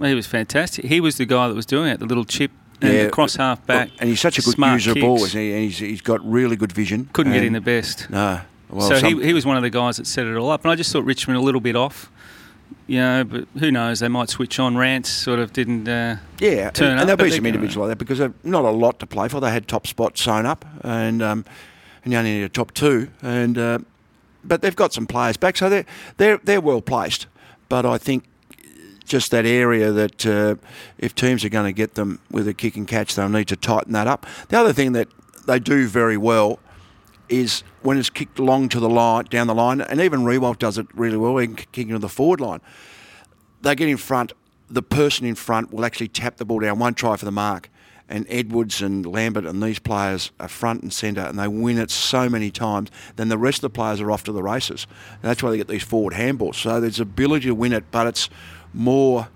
He 0.00 0.12
was 0.12 0.26
fantastic. 0.26 0.86
He 0.86 1.00
was 1.00 1.18
the 1.18 1.24
guy 1.24 1.46
that 1.46 1.54
was 1.54 1.66
doing 1.66 1.88
it, 1.88 2.00
the 2.00 2.06
little 2.06 2.24
chip 2.24 2.50
and 2.80 2.92
yeah, 2.92 3.08
cross 3.08 3.36
half 3.36 3.64
back. 3.66 3.90
and 3.98 4.08
he's 4.08 4.20
such 4.20 4.38
a 4.38 4.42
good 4.42 4.58
user 4.58 4.92
of 4.92 4.98
ball, 4.98 5.16
isn't 5.16 5.40
he? 5.40 5.52
And 5.52 5.62
he's, 5.64 5.78
he's 5.78 6.00
got 6.00 6.24
really 6.24 6.56
good 6.56 6.72
vision. 6.72 7.08
Couldn't 7.12 7.32
get 7.32 7.44
in 7.44 7.52
the 7.52 7.60
best. 7.60 8.10
No. 8.10 8.40
Well, 8.70 8.88
so 8.88 8.96
he, 8.96 9.22
he 9.22 9.32
was 9.32 9.46
one 9.46 9.56
of 9.56 9.62
the 9.62 9.70
guys 9.70 9.98
that 9.98 10.06
set 10.06 10.26
it 10.26 10.36
all 10.36 10.50
up. 10.50 10.62
And 10.64 10.72
I 10.72 10.74
just 10.74 10.92
thought 10.92 11.04
Richmond 11.04 11.38
a 11.38 11.42
little 11.42 11.60
bit 11.60 11.76
off. 11.76 12.10
You 12.86 12.98
know, 12.98 13.24
but 13.24 13.48
who 13.58 13.70
knows? 13.70 14.00
They 14.00 14.08
might 14.08 14.28
switch 14.28 14.58
on. 14.58 14.76
Rance 14.76 15.08
sort 15.08 15.38
of 15.38 15.52
didn't 15.52 15.88
uh, 15.88 16.16
yeah, 16.38 16.70
turn 16.70 16.88
and, 16.88 16.96
up. 16.96 17.00
And 17.00 17.08
there'll 17.08 17.30
be 17.30 17.34
some 17.34 17.46
individuals 17.46 17.76
like 17.76 17.88
that 17.90 17.98
because 17.98 18.18
they've 18.18 18.44
not 18.44 18.64
a 18.64 18.70
lot 18.70 18.98
to 18.98 19.06
play 19.06 19.28
for. 19.28 19.40
They 19.40 19.50
had 19.50 19.68
top 19.68 19.86
spots 19.86 20.20
sewn 20.22 20.44
up, 20.44 20.66
and 20.82 21.22
um, 21.22 21.44
and 22.04 22.12
you 22.12 22.18
only 22.18 22.32
need 22.32 22.42
a 22.42 22.48
top 22.48 22.74
two. 22.74 23.08
And 23.22 23.56
uh, 23.56 23.78
but 24.42 24.60
they've 24.60 24.76
got 24.76 24.92
some 24.92 25.06
players 25.06 25.38
back, 25.38 25.56
so 25.56 25.70
they're 25.70 25.86
they're 26.18 26.38
they're 26.38 26.60
well 26.60 26.82
placed. 26.82 27.26
But 27.70 27.86
I 27.86 27.96
think 27.96 28.24
just 29.04 29.30
that 29.30 29.46
area 29.46 29.92
that 29.92 30.26
uh, 30.26 30.56
if 30.98 31.14
teams 31.14 31.44
are 31.44 31.48
going 31.48 31.66
to 31.66 31.72
get 31.72 31.94
them 31.94 32.20
with 32.30 32.48
a 32.48 32.54
kick 32.54 32.76
and 32.76 32.88
catch, 32.88 33.14
they'll 33.14 33.28
need 33.28 33.48
to 33.48 33.56
tighten 33.56 33.92
that 33.92 34.06
up. 34.06 34.26
The 34.48 34.58
other 34.58 34.72
thing 34.72 34.92
that 34.92 35.08
they 35.46 35.58
do 35.58 35.86
very 35.86 36.16
well 36.16 36.58
is 37.28 37.62
when 37.82 37.98
it's 37.98 38.10
kicked 38.10 38.38
long 38.38 38.68
to 38.68 38.80
the 38.80 38.88
line, 38.88 39.24
down 39.24 39.46
the 39.46 39.54
line, 39.54 39.80
and 39.80 40.00
even 40.00 40.20
Riewoldt 40.20 40.58
does 40.58 40.78
it 40.78 40.86
really 40.94 41.16
well 41.16 41.38
in 41.38 41.56
kicking 41.56 41.88
to 41.88 41.98
the 41.98 42.08
forward 42.08 42.40
line. 42.40 42.60
They 43.62 43.74
get 43.74 43.88
in 43.88 43.96
front. 43.96 44.32
The 44.70 44.82
person 44.82 45.26
in 45.26 45.34
front 45.34 45.72
will 45.72 45.84
actually 45.84 46.08
tap 46.08 46.36
the 46.36 46.44
ball 46.44 46.60
down, 46.60 46.78
one 46.78 46.94
try 46.94 47.16
for 47.16 47.24
the 47.24 47.32
mark. 47.32 47.70
And 48.06 48.26
Edwards 48.28 48.82
and 48.82 49.06
Lambert 49.06 49.46
and 49.46 49.62
these 49.62 49.78
players 49.78 50.30
are 50.38 50.48
front 50.48 50.82
and 50.82 50.92
centre, 50.92 51.22
and 51.22 51.38
they 51.38 51.48
win 51.48 51.78
it 51.78 51.90
so 51.90 52.28
many 52.28 52.50
times. 52.50 52.90
Then 53.16 53.30
the 53.30 53.38
rest 53.38 53.58
of 53.58 53.62
the 53.62 53.70
players 53.70 54.00
are 54.00 54.10
off 54.10 54.24
to 54.24 54.32
the 54.32 54.42
races. 54.42 54.86
And 55.10 55.22
that's 55.22 55.42
why 55.42 55.50
they 55.50 55.56
get 55.56 55.68
these 55.68 55.82
forward 55.82 56.12
handballs. 56.12 56.56
So 56.56 56.80
there's 56.80 57.00
ability 57.00 57.46
to 57.46 57.54
win 57.54 57.72
it, 57.72 57.84
but 57.90 58.06
it's 58.06 58.28
more 58.74 59.28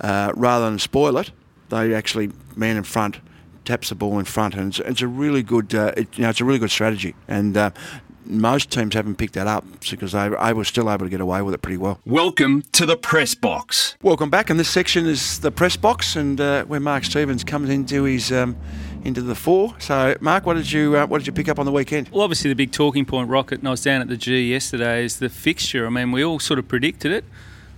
uh, 0.00 0.32
rather 0.34 0.64
than 0.64 0.78
spoil 0.78 1.18
it. 1.18 1.30
They 1.68 1.94
actually 1.94 2.30
man 2.56 2.76
in 2.76 2.82
front 2.84 3.20
taps 3.66 3.88
the 3.90 3.94
ball 3.94 4.18
in 4.18 4.24
front, 4.24 4.54
and 4.54 4.68
it's, 4.68 4.78
it's 4.78 5.02
a 5.02 5.08
really 5.08 5.42
good, 5.42 5.74
uh, 5.74 5.92
it, 5.96 6.08
you 6.16 6.22
know, 6.22 6.30
it's 6.30 6.40
a 6.40 6.44
really 6.44 6.60
good 6.60 6.70
strategy. 6.70 7.14
And 7.28 7.56
uh, 7.56 7.70
most 8.24 8.70
teams 8.70 8.94
haven't 8.94 9.16
picked 9.16 9.34
that 9.34 9.46
up 9.46 9.64
because 9.90 10.12
they 10.12 10.28
were 10.28 10.64
still 10.64 10.90
able 10.90 11.04
to 11.04 11.10
get 11.10 11.20
away 11.20 11.42
with 11.42 11.52
it 11.52 11.62
pretty 11.62 11.76
well. 11.76 12.00
Welcome 12.06 12.62
to 12.72 12.86
the 12.86 12.96
press 12.96 13.34
box. 13.34 13.96
Welcome 14.02 14.30
back, 14.30 14.48
and 14.48 14.58
this 14.58 14.70
section 14.70 15.06
is 15.06 15.40
the 15.40 15.50
press 15.50 15.76
box, 15.76 16.16
and 16.16 16.40
uh, 16.40 16.64
where 16.64 16.80
Mark 16.80 17.04
Stevens 17.04 17.44
comes 17.44 17.68
into 17.68 18.04
his. 18.04 18.32
Um, 18.32 18.56
into 19.04 19.22
the 19.22 19.36
four. 19.36 19.72
So, 19.78 20.16
Mark, 20.20 20.46
what 20.46 20.54
did 20.54 20.72
you 20.72 20.96
uh, 20.96 21.06
what 21.06 21.18
did 21.18 21.28
you 21.28 21.32
pick 21.32 21.48
up 21.48 21.60
on 21.60 21.64
the 21.64 21.70
weekend? 21.70 22.08
Well, 22.08 22.22
obviously 22.22 22.48
the 22.48 22.56
big 22.56 22.72
talking 22.72 23.04
point, 23.04 23.30
Rocket, 23.30 23.60
and 23.60 23.68
I 23.68 23.70
was 23.70 23.80
down 23.80 24.00
at 24.00 24.08
the 24.08 24.16
G 24.16 24.50
yesterday, 24.50 25.04
is 25.04 25.20
the 25.20 25.28
fixture. 25.28 25.86
I 25.86 25.90
mean, 25.90 26.10
we 26.10 26.24
all 26.24 26.40
sort 26.40 26.58
of 26.58 26.66
predicted 26.66 27.12
it 27.12 27.24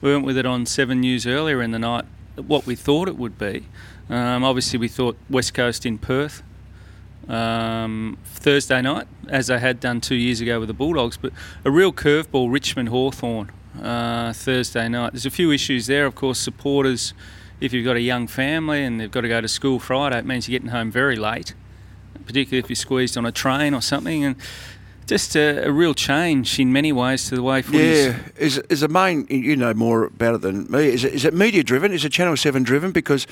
we 0.00 0.12
went 0.12 0.24
with 0.24 0.36
it 0.36 0.46
on 0.46 0.66
Seven 0.66 1.00
News 1.00 1.26
earlier 1.26 1.62
in 1.62 1.70
the 1.70 1.78
night. 1.78 2.04
What 2.36 2.66
we 2.66 2.76
thought 2.76 3.08
it 3.08 3.16
would 3.16 3.38
be. 3.38 3.66
Um, 4.08 4.44
obviously, 4.44 4.78
we 4.78 4.88
thought 4.88 5.16
West 5.28 5.54
Coast 5.54 5.84
in 5.84 5.98
Perth 5.98 6.42
um, 7.28 8.18
Thursday 8.24 8.80
night, 8.80 9.06
as 9.28 9.48
they 9.48 9.58
had 9.58 9.80
done 9.80 10.00
two 10.00 10.14
years 10.14 10.40
ago 10.40 10.58
with 10.60 10.68
the 10.68 10.74
Bulldogs. 10.74 11.16
But 11.16 11.32
a 11.64 11.70
real 11.70 11.92
curveball, 11.92 12.50
Richmond 12.50 12.88
Hawthorn 12.88 13.50
uh, 13.80 14.32
Thursday 14.32 14.88
night. 14.88 15.12
There's 15.12 15.26
a 15.26 15.30
few 15.30 15.50
issues 15.50 15.86
there, 15.86 16.06
of 16.06 16.14
course. 16.14 16.38
Supporters, 16.38 17.12
if 17.60 17.72
you've 17.72 17.84
got 17.84 17.96
a 17.96 18.00
young 18.00 18.26
family 18.26 18.84
and 18.84 19.00
they've 19.00 19.10
got 19.10 19.22
to 19.22 19.28
go 19.28 19.40
to 19.40 19.48
school 19.48 19.78
Friday, 19.78 20.18
it 20.18 20.24
means 20.24 20.48
you're 20.48 20.58
getting 20.58 20.72
home 20.72 20.90
very 20.90 21.16
late, 21.16 21.54
particularly 22.24 22.58
if 22.58 22.68
you're 22.68 22.76
squeezed 22.76 23.16
on 23.18 23.26
a 23.26 23.32
train 23.32 23.74
or 23.74 23.82
something. 23.82 24.24
And 24.24 24.36
just 25.08 25.34
a, 25.36 25.66
a, 25.66 25.72
real 25.72 25.94
change 25.94 26.60
in 26.60 26.72
many 26.72 26.92
ways 26.92 27.28
to 27.28 27.34
the 27.34 27.42
way 27.42 27.62
footy. 27.62 27.78
Yeah, 27.78 28.18
is 28.36 28.58
is 28.68 28.80
the 28.80 28.88
main 28.88 29.26
you 29.28 29.56
know 29.56 29.74
more 29.74 30.04
about 30.04 30.36
it 30.36 30.40
than 30.42 30.70
me. 30.70 30.86
Is 30.86 31.02
it, 31.02 31.14
is 31.14 31.24
it 31.24 31.34
media 31.34 31.64
driven? 31.64 31.92
Is 31.92 32.04
it 32.04 32.12
Channel 32.12 32.36
Seven 32.36 32.62
driven? 32.62 32.92
Because 32.92 33.26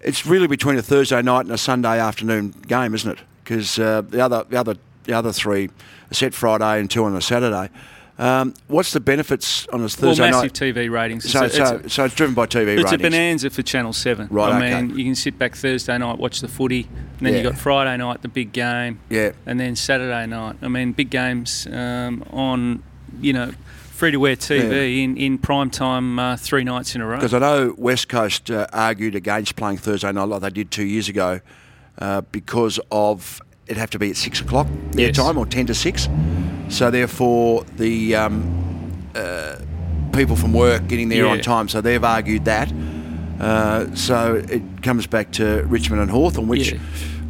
it's 0.00 0.26
really 0.26 0.46
between 0.46 0.76
a 0.76 0.82
Thursday 0.82 1.22
night 1.22 1.40
and 1.40 1.52
a 1.52 1.58
Sunday 1.58 1.98
afternoon 1.98 2.54
game, 2.68 2.94
isn't 2.94 3.10
it? 3.10 3.18
Because 3.42 3.78
uh, 3.78 4.02
the 4.02 4.20
other 4.20 4.44
the 4.44 4.56
other 4.56 4.76
the 5.04 5.14
other 5.14 5.32
three 5.32 5.70
set 6.12 6.34
Friday 6.34 6.78
and 6.78 6.90
two 6.90 7.04
on 7.04 7.16
a 7.16 7.22
Saturday. 7.22 7.70
Um, 8.16 8.54
what's 8.68 8.92
the 8.92 9.00
benefits 9.00 9.66
on 9.68 9.80
a 9.82 9.88
Thursday 9.88 10.06
night? 10.06 10.32
well, 10.32 10.42
massive 10.42 10.60
night? 10.60 10.74
TV 10.74 10.90
ratings. 10.90 11.30
So, 11.30 11.44
it's, 11.44 11.56
so, 11.56 11.82
so 11.88 12.04
it's 12.04 12.14
driven 12.14 12.34
by 12.34 12.46
TV 12.46 12.78
it's 12.78 12.84
ratings. 12.84 12.92
It's 12.92 12.92
a 12.92 12.98
bonanza 12.98 13.50
for 13.50 13.62
Channel 13.62 13.92
7. 13.92 14.28
Right, 14.30 14.52
I 14.52 14.56
okay. 14.56 14.82
mean, 14.82 14.98
you 14.98 15.04
can 15.04 15.14
sit 15.14 15.38
back 15.38 15.56
Thursday 15.56 15.98
night, 15.98 16.18
watch 16.18 16.40
the 16.40 16.48
footy, 16.48 16.88
and 17.18 17.26
then 17.26 17.32
yeah. 17.32 17.40
you've 17.40 17.52
got 17.52 17.60
Friday 17.60 17.96
night, 17.96 18.22
the 18.22 18.28
big 18.28 18.52
game. 18.52 19.00
Yeah. 19.10 19.32
And 19.46 19.58
then 19.58 19.74
Saturday 19.74 20.26
night. 20.26 20.56
I 20.62 20.68
mean, 20.68 20.92
big 20.92 21.10
games 21.10 21.66
um, 21.66 22.24
on, 22.30 22.84
you 23.20 23.32
know, 23.32 23.52
free 23.94 24.12
to 24.12 24.18
wear 24.18 24.36
TV 24.36 24.70
yeah. 24.70 25.04
in, 25.04 25.16
in 25.16 25.38
prime 25.38 25.70
time 25.70 26.18
uh, 26.18 26.36
three 26.36 26.62
nights 26.62 26.94
in 26.94 27.00
a 27.00 27.06
row. 27.06 27.16
Because 27.16 27.34
I 27.34 27.40
know 27.40 27.74
West 27.76 28.08
Coast 28.08 28.50
uh, 28.50 28.66
argued 28.72 29.16
against 29.16 29.56
playing 29.56 29.78
Thursday 29.78 30.12
night 30.12 30.24
like 30.24 30.40
they 30.42 30.50
did 30.50 30.70
two 30.70 30.84
years 30.84 31.08
ago 31.08 31.40
uh, 31.98 32.20
because 32.20 32.78
of 32.90 33.40
it 33.66 33.76
have 33.76 33.90
to 33.90 33.98
be 33.98 34.10
at 34.10 34.16
six 34.16 34.40
o'clock 34.40 34.66
their 34.90 35.06
yes. 35.06 35.16
time 35.16 35.38
or 35.38 35.46
ten 35.46 35.66
to 35.66 35.74
six. 35.74 36.08
So 36.68 36.90
therefore, 36.90 37.64
the 37.76 38.16
um, 38.16 39.08
uh, 39.14 39.56
people 40.12 40.36
from 40.36 40.52
work 40.52 40.86
getting 40.86 41.08
there 41.08 41.24
yeah. 41.24 41.32
on 41.32 41.40
time. 41.40 41.68
So 41.68 41.80
they've 41.80 42.02
argued 42.02 42.44
that. 42.46 42.72
Uh, 43.40 43.94
so 43.94 44.36
it 44.48 44.62
comes 44.82 45.06
back 45.06 45.32
to 45.32 45.64
Richmond 45.66 46.02
and 46.02 46.10
Hawthorn, 46.10 46.48
which 46.48 46.72
Yeah. 46.72 46.78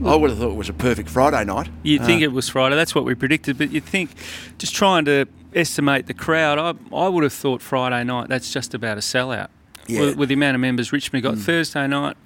I 0.05 0.15
would 0.15 0.31
have 0.31 0.39
thought 0.39 0.55
was 0.55 0.69
a 0.69 0.73
perfect 0.75 1.09
Friday 1.09 1.45
night. 1.45 1.69
You'd 1.83 2.05
think 2.05 2.23
Uh, 2.23 2.27
it 2.27 2.33
was 2.33 2.49
Friday. 2.49 2.77
That's 2.77 2.95
what 2.95 3.05
we 3.05 3.15
predicted. 3.15 3.57
But 3.59 3.71
you'd 3.71 3.85
think, 3.85 4.11
just 4.59 4.75
trying 4.75 5.05
to 5.07 5.27
estimate 5.55 6.07
the 6.07 6.15
crowd, 6.15 6.59
I, 6.59 6.97
I 6.97 7.09
would 7.09 7.23
have 7.23 7.33
thought 7.33 7.63
Friday 7.63 8.05
night, 8.05 8.29
that's 8.29 8.53
just 8.53 8.75
about 8.75 8.99
a 8.99 9.01
sellout. 9.01 9.49
Yeah. 9.87 10.01
With, 10.01 10.17
with 10.17 10.29
the 10.29 10.35
amount 10.35 10.55
of 10.57 10.61
members 10.61 10.93
Richmond 10.93 11.23
got. 11.23 11.37
Thursday 11.39 11.87
night, 11.87 12.17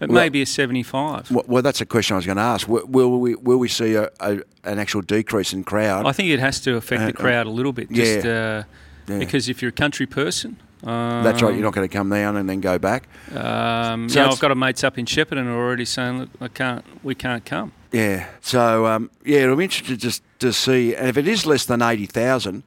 it 0.00 0.08
Well- 0.10 0.22
may 0.22 0.28
be 0.28 0.42
a 0.42 0.46
75. 0.46 1.30
Well, 1.30 1.44
well, 1.46 1.62
that's 1.62 1.80
a 1.80 1.86
question 1.86 2.14
I 2.14 2.18
was 2.18 2.26
going 2.26 2.36
to 2.36 2.42
ask. 2.42 2.68
Will, 2.68 2.86
will 2.86 3.18
we 3.20 3.34
will 3.34 3.58
we 3.58 3.68
see 3.68 3.94
a, 3.94 4.10
a, 4.20 4.40
an 4.64 4.78
actual 4.78 5.02
decrease 5.02 5.52
in 5.52 5.64
crowd? 5.64 6.06
I 6.06 6.12
think 6.12 6.28
it 6.30 6.38
has 6.40 6.60
to 6.60 6.76
affect 6.76 7.02
Uh, 7.02 7.06
the 7.06 7.12
crowd 7.12 7.46
a 7.46 7.50
little 7.50 7.72
bit. 7.72 7.90
Just, 7.90 8.24
yeah. 8.24 8.30
uh, 8.30 8.62
Yeah. 9.08 9.18
Because 9.18 9.48
if 9.48 9.62
you're 9.62 9.68
a 9.70 9.72
country 9.72 10.06
person, 10.06 10.56
um, 10.84 11.22
That's 11.24 11.40
right. 11.42 11.54
You're 11.54 11.62
not 11.64 11.72
going 11.74 11.88
to 11.88 11.92
come 11.98 12.10
down 12.10 12.36
and 12.36 12.48
then 12.48 12.60
go 12.60 12.78
back. 12.78 13.08
Um, 13.34 14.08
So 14.08 14.24
I've 14.24 14.38
got 14.40 14.50
a 14.50 14.54
mates 14.54 14.84
up 14.84 14.98
in 14.98 15.06
Shepparton 15.06 15.44
who 15.44 15.50
are 15.50 15.66
already 15.66 15.84
saying, 15.86 16.18
"Look, 16.18 16.30
I 16.40 16.48
can't. 16.48 16.84
We 17.02 17.14
can't 17.14 17.44
come." 17.44 17.72
Yeah. 17.92 18.26
So 18.40 18.86
um, 18.86 19.10
yeah, 19.24 19.40
it'll 19.44 19.56
be 19.56 19.64
interesting 19.64 19.96
just 19.96 20.22
to 20.40 20.52
see. 20.52 20.94
And 20.94 21.08
if 21.08 21.16
it 21.16 21.26
is 21.26 21.46
less 21.46 21.64
than 21.64 21.80
eighty 21.82 22.06
thousand, 22.06 22.62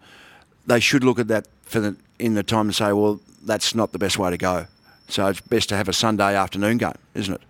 they 0.66 0.80
should 0.80 1.04
look 1.04 1.20
at 1.20 1.28
that 1.28 1.48
for 1.64 1.80
the 1.80 1.96
in 2.18 2.34
the 2.34 2.44
time 2.44 2.62
and 2.68 2.76
say, 2.76 2.92
well, 2.94 3.20
that's 3.46 3.76
not 3.76 3.92
the 3.92 4.00
best 4.00 4.18
way 4.18 4.30
to 4.32 4.38
go. 4.38 4.66
So 5.10 5.28
it's 5.28 5.42
best 5.42 5.70
to 5.70 5.76
have 5.76 5.90
a 5.90 5.94
Sunday 5.94 6.36
afternoon 6.36 6.78
game, 6.78 6.94
isn't 7.16 7.34
it? 7.34 7.42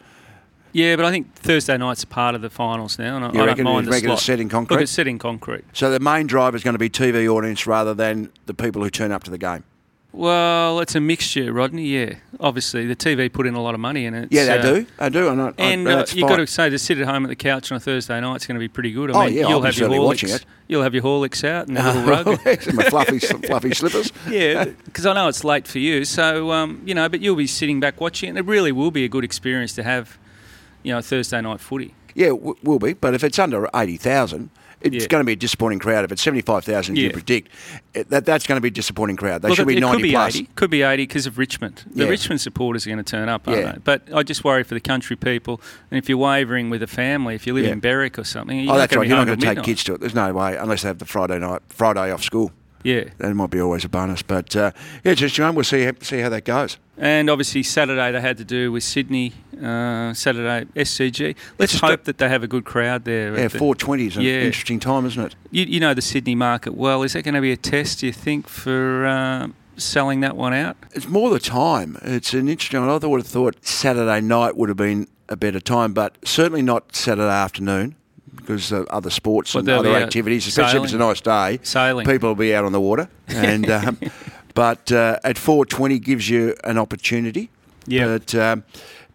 Yeah, 0.71 0.95
but 0.95 1.05
I 1.05 1.11
think 1.11 1.33
Thursday 1.33 1.77
night's 1.77 2.05
part 2.05 2.35
of 2.35 2.41
the 2.41 2.49
finals 2.49 2.99
now, 2.99 3.15
and 3.15 3.25
I, 3.25 3.31
You 3.33 3.41
I 3.41 3.45
reckon- 3.47 3.65
don't 3.65 3.73
mind 3.73 3.85
you 3.87 3.91
the 3.91 3.95
reckon 3.95 4.11
it's 4.11 4.21
slot. 4.23 4.25
set 4.37 4.39
in 4.39 4.49
concrete? 4.49 4.75
Look, 4.75 4.83
it's 4.83 4.91
set 4.91 5.07
in 5.07 5.17
concrete. 5.17 5.63
So 5.73 5.89
the 5.91 5.99
main 5.99 6.27
driver 6.27 6.55
is 6.55 6.63
going 6.63 6.75
to 6.75 6.79
be 6.79 6.89
TV 6.89 7.27
audience 7.27 7.65
rather 7.65 7.93
than 7.95 8.31
the 8.45 8.53
people 8.53 8.83
who 8.83 8.89
turn 8.91 9.11
up 9.11 9.23
to 9.23 9.31
the 9.31 9.37
game. 9.39 9.63
Well, 10.11 10.79
it's 10.79 10.95
a 10.95 10.99
mixture, 10.99 11.53
Rodney. 11.53 11.85
Yeah, 11.85 12.15
obviously 12.39 12.87
the 12.87 12.95
TV 12.95 13.31
put 13.31 13.45
in 13.45 13.53
a 13.53 13.61
lot 13.61 13.75
of 13.75 13.79
money 13.79 14.05
in 14.05 14.15
it. 14.15 14.29
Yeah, 14.31 14.45
they 14.45 14.57
uh, 14.57 14.61
do. 14.61 14.87
They 14.97 15.09
do. 15.11 15.29
And, 15.29 15.41
I, 15.41 15.53
And 15.59 15.87
I, 15.87 15.93
uh, 16.01 16.05
you've 16.13 16.27
got 16.27 16.37
to 16.37 16.47
say 16.47 16.67
to 16.67 16.79
sit 16.79 16.97
at 16.99 17.05
home 17.07 17.25
at 17.25 17.29
the 17.29 17.35
couch 17.35 17.71
on 17.71 17.75
a 17.77 17.79
Thursday 17.79 18.19
night, 18.19 18.35
it's 18.37 18.47
going 18.47 18.55
to 18.55 18.59
be 18.59 18.67
pretty 18.67 18.91
good. 18.91 19.11
I 19.11 19.13
Oh, 19.13 19.25
mean, 19.25 19.35
yeah, 19.35 19.43
I'll 19.43 19.49
you'll 19.51 19.59
be 19.61 19.65
have 19.67 19.77
your 19.77 20.01
watching 20.01 20.29
Horlicks. 20.29 20.35
it. 20.37 20.45
You'll 20.67 20.81
have 20.83 20.93
your 20.95 21.03
Horlicks 21.03 21.43
out 21.47 21.67
and 21.67 21.77
a 21.77 21.83
little 21.93 22.03
rug. 22.09 22.25
my 22.73 22.83
fluffy, 22.89 23.19
fluffy 23.19 23.71
slippers. 23.71 24.11
yeah, 24.29 24.65
because 24.65 25.05
I 25.05 25.13
know 25.13 25.27
it's 25.27 25.43
late 25.43 25.67
for 25.67 25.77
you. 25.79 26.03
So 26.05 26.51
um, 26.53 26.81
you 26.85 26.95
know, 26.95 27.07
but 27.07 27.21
you'll 27.21 27.35
be 27.35 27.47
sitting 27.47 27.79
back 27.79 28.01
watching, 28.01 28.27
it, 28.27 28.29
and 28.31 28.39
it 28.39 28.45
really 28.45 28.71
will 28.71 28.91
be 28.91 29.05
a 29.05 29.09
good 29.09 29.23
experience 29.23 29.73
to 29.75 29.83
have, 29.83 30.17
you 30.81 30.91
know, 30.91 31.01
Thursday 31.01 31.39
night 31.39 31.59
footy. 31.59 31.93
Yeah, 32.15 32.29
w- 32.29 32.55
will 32.63 32.79
be. 32.79 32.93
But 32.93 33.13
if 33.13 33.23
it's 33.23 33.37
under 33.37 33.69
eighty 33.75 33.95
thousand, 33.97 34.49
it's 34.81 34.95
Yeah. 35.03 35.07
going 35.07 35.21
to 35.21 35.25
be 35.25 35.33
a 35.33 35.35
disappointing 35.35 35.79
crowd. 35.79 36.05
If 36.05 36.11
it's 36.11 36.21
seventy 36.21 36.41
five 36.41 36.63
thousand, 36.63 36.95
you 36.97 37.11
predict 37.11 37.49
that 37.93 38.25
that's 38.25 38.47
going 38.47 38.57
to 38.57 38.61
be 38.61 38.69
a 38.69 38.71
disappointing 38.71 39.15
crowd. 39.17 39.41
They 39.41 39.49
Look, 39.49 39.57
should 39.57 39.67
be 39.67 39.77
it 39.77 39.81
ninety 39.81 39.97
could 39.97 40.03
be 40.03 40.11
plus. 40.11 40.35
80. 40.35 40.49
Could 40.55 40.69
be 40.71 40.81
80 40.83 41.03
because 41.03 41.25
of 41.25 41.37
Richmond. 41.37 41.83
The 41.93 42.03
Yeah. 42.05 42.09
Richmond 42.09 42.41
supporters 42.41 42.85
are 42.85 42.89
going 42.89 43.03
to 43.03 43.09
turn 43.11 43.29
up, 43.29 43.47
aren't 43.47 43.59
Yeah. 43.59 43.71
they? 43.73 43.77
But 43.83 44.07
I 44.13 44.23
just 44.23 44.43
worry 44.43 44.63
for 44.63 44.73
the 44.73 44.79
country 44.79 45.15
people. 45.15 45.61
And 45.91 45.97
if 45.97 46.07
you're 46.09 46.17
wavering 46.17 46.69
with 46.69 46.81
a 46.83 46.87
family, 46.87 47.35
if 47.35 47.45
you 47.45 47.53
live 47.53 47.65
Yeah. 47.65 47.71
in 47.73 47.79
Berwick 47.79 48.17
or 48.17 48.23
something, 48.23 48.59
you're 48.59 48.73
Oh, 48.73 48.77
that's 48.77 48.95
right. 48.95 49.07
You're 49.07 49.17
not 49.17 49.27
going 49.27 49.39
to 49.39 49.45
take 49.45 49.49
midnight. 49.57 49.65
kids 49.65 49.83
to 49.85 49.93
it. 49.95 49.99
There's 50.01 50.15
no 50.15 50.31
way 50.33 50.55
unless 50.55 50.83
they 50.83 50.87
have 50.87 50.99
the 50.99 51.05
Friday 51.05 51.39
night, 51.39 51.61
Friday 51.69 52.11
off 52.11 52.23
school. 52.23 52.51
Yeah. 52.81 53.03
That 53.17 53.33
might 53.33 53.49
be 53.49 53.59
always 53.59 53.83
a 53.83 53.89
bonus. 53.89 54.21
But 54.21 54.55
uh, 54.55 54.71
yeah, 55.03 55.13
just 55.13 55.35
John, 55.35 55.53
we'll 55.55 55.65
see 55.65 55.89
see 56.01 56.19
how 56.19 56.29
that 56.29 56.45
goes. 56.45 56.77
And 56.97 57.29
obviously 57.29 57.61
Saturday 57.63 58.11
they 58.13 58.21
had 58.21 58.37
to 58.37 58.45
do 58.45 58.71
with 58.71 58.83
Sydney, 58.83 59.33
uh, 59.63 60.13
Saturday 60.13 60.65
SCG. 60.75 61.35
Let's 61.57 61.73
just 61.73 61.83
hope 61.83 62.03
that 62.05 62.17
they 62.17 62.29
have 62.29 62.43
a 62.43 62.47
good 62.47 62.65
crowd 62.65 63.05
there. 63.05 63.37
Yeah, 63.37 63.45
at 63.45 63.51
four 63.51 63.75
twenty 63.75 64.07
is 64.07 64.17
an 64.17 64.23
Yeah. 64.23 64.41
interesting 64.41 64.79
time, 64.79 65.05
isn't 65.05 65.23
it? 65.23 65.35
You, 65.51 65.65
you 65.65 65.79
know 65.79 65.93
the 65.93 66.01
Sydney 66.01 66.35
market 66.35 66.75
well. 66.75 67.03
Is 67.03 67.13
that 67.13 67.23
going 67.23 67.35
to 67.35 67.41
be 67.41 67.51
a 67.51 67.57
test, 67.57 67.99
do 67.99 68.05
you 68.07 68.13
think, 68.13 68.47
for 68.47 69.05
uh, 69.05 69.47
selling 69.77 70.19
that 70.21 70.35
one 70.35 70.53
out? 70.53 70.77
It's 70.93 71.07
more 71.07 71.29
the 71.29 71.39
time. 71.39 71.97
It's 72.01 72.33
an 72.33 72.49
interesting. 72.49 72.79
One. 72.79 72.89
I 72.89 73.05
would 73.05 73.21
have 73.21 73.27
thought 73.27 73.63
Saturday 73.65 74.21
night 74.21 74.55
would 74.57 74.69
have 74.69 74.77
been 74.77 75.07
a 75.27 75.35
better 75.35 75.59
time, 75.59 75.93
but 75.93 76.17
certainly 76.23 76.61
not 76.61 76.95
Saturday 76.95 77.29
afternoon 77.29 77.95
because 78.35 78.71
of 78.71 78.87
other 78.87 79.09
sports 79.09 79.53
Well, 79.53 79.61
and 79.61 79.69
other 79.69 79.95
activities, 79.95 80.47
especially 80.47 80.79
if 80.79 80.83
it's 80.85 80.93
a 80.93 80.97
nice 80.97 81.21
day. 81.21 81.59
Sailing. 81.63 82.05
people 82.05 82.29
will 82.29 82.35
be 82.35 82.55
out 82.55 82.65
on 82.65 82.71
the 82.71 82.81
water, 82.81 83.09
and 83.27 83.69
um, 83.69 83.99
but 84.55 84.91
uh, 84.91 85.19
at 85.23 85.37
four 85.37 85.65
twenty 85.65 85.99
gives 85.99 86.29
you 86.29 86.55
an 86.63 86.77
opportunity. 86.77 87.49
Yeah. 87.85 88.17
But 88.17 88.35
um, 88.35 88.63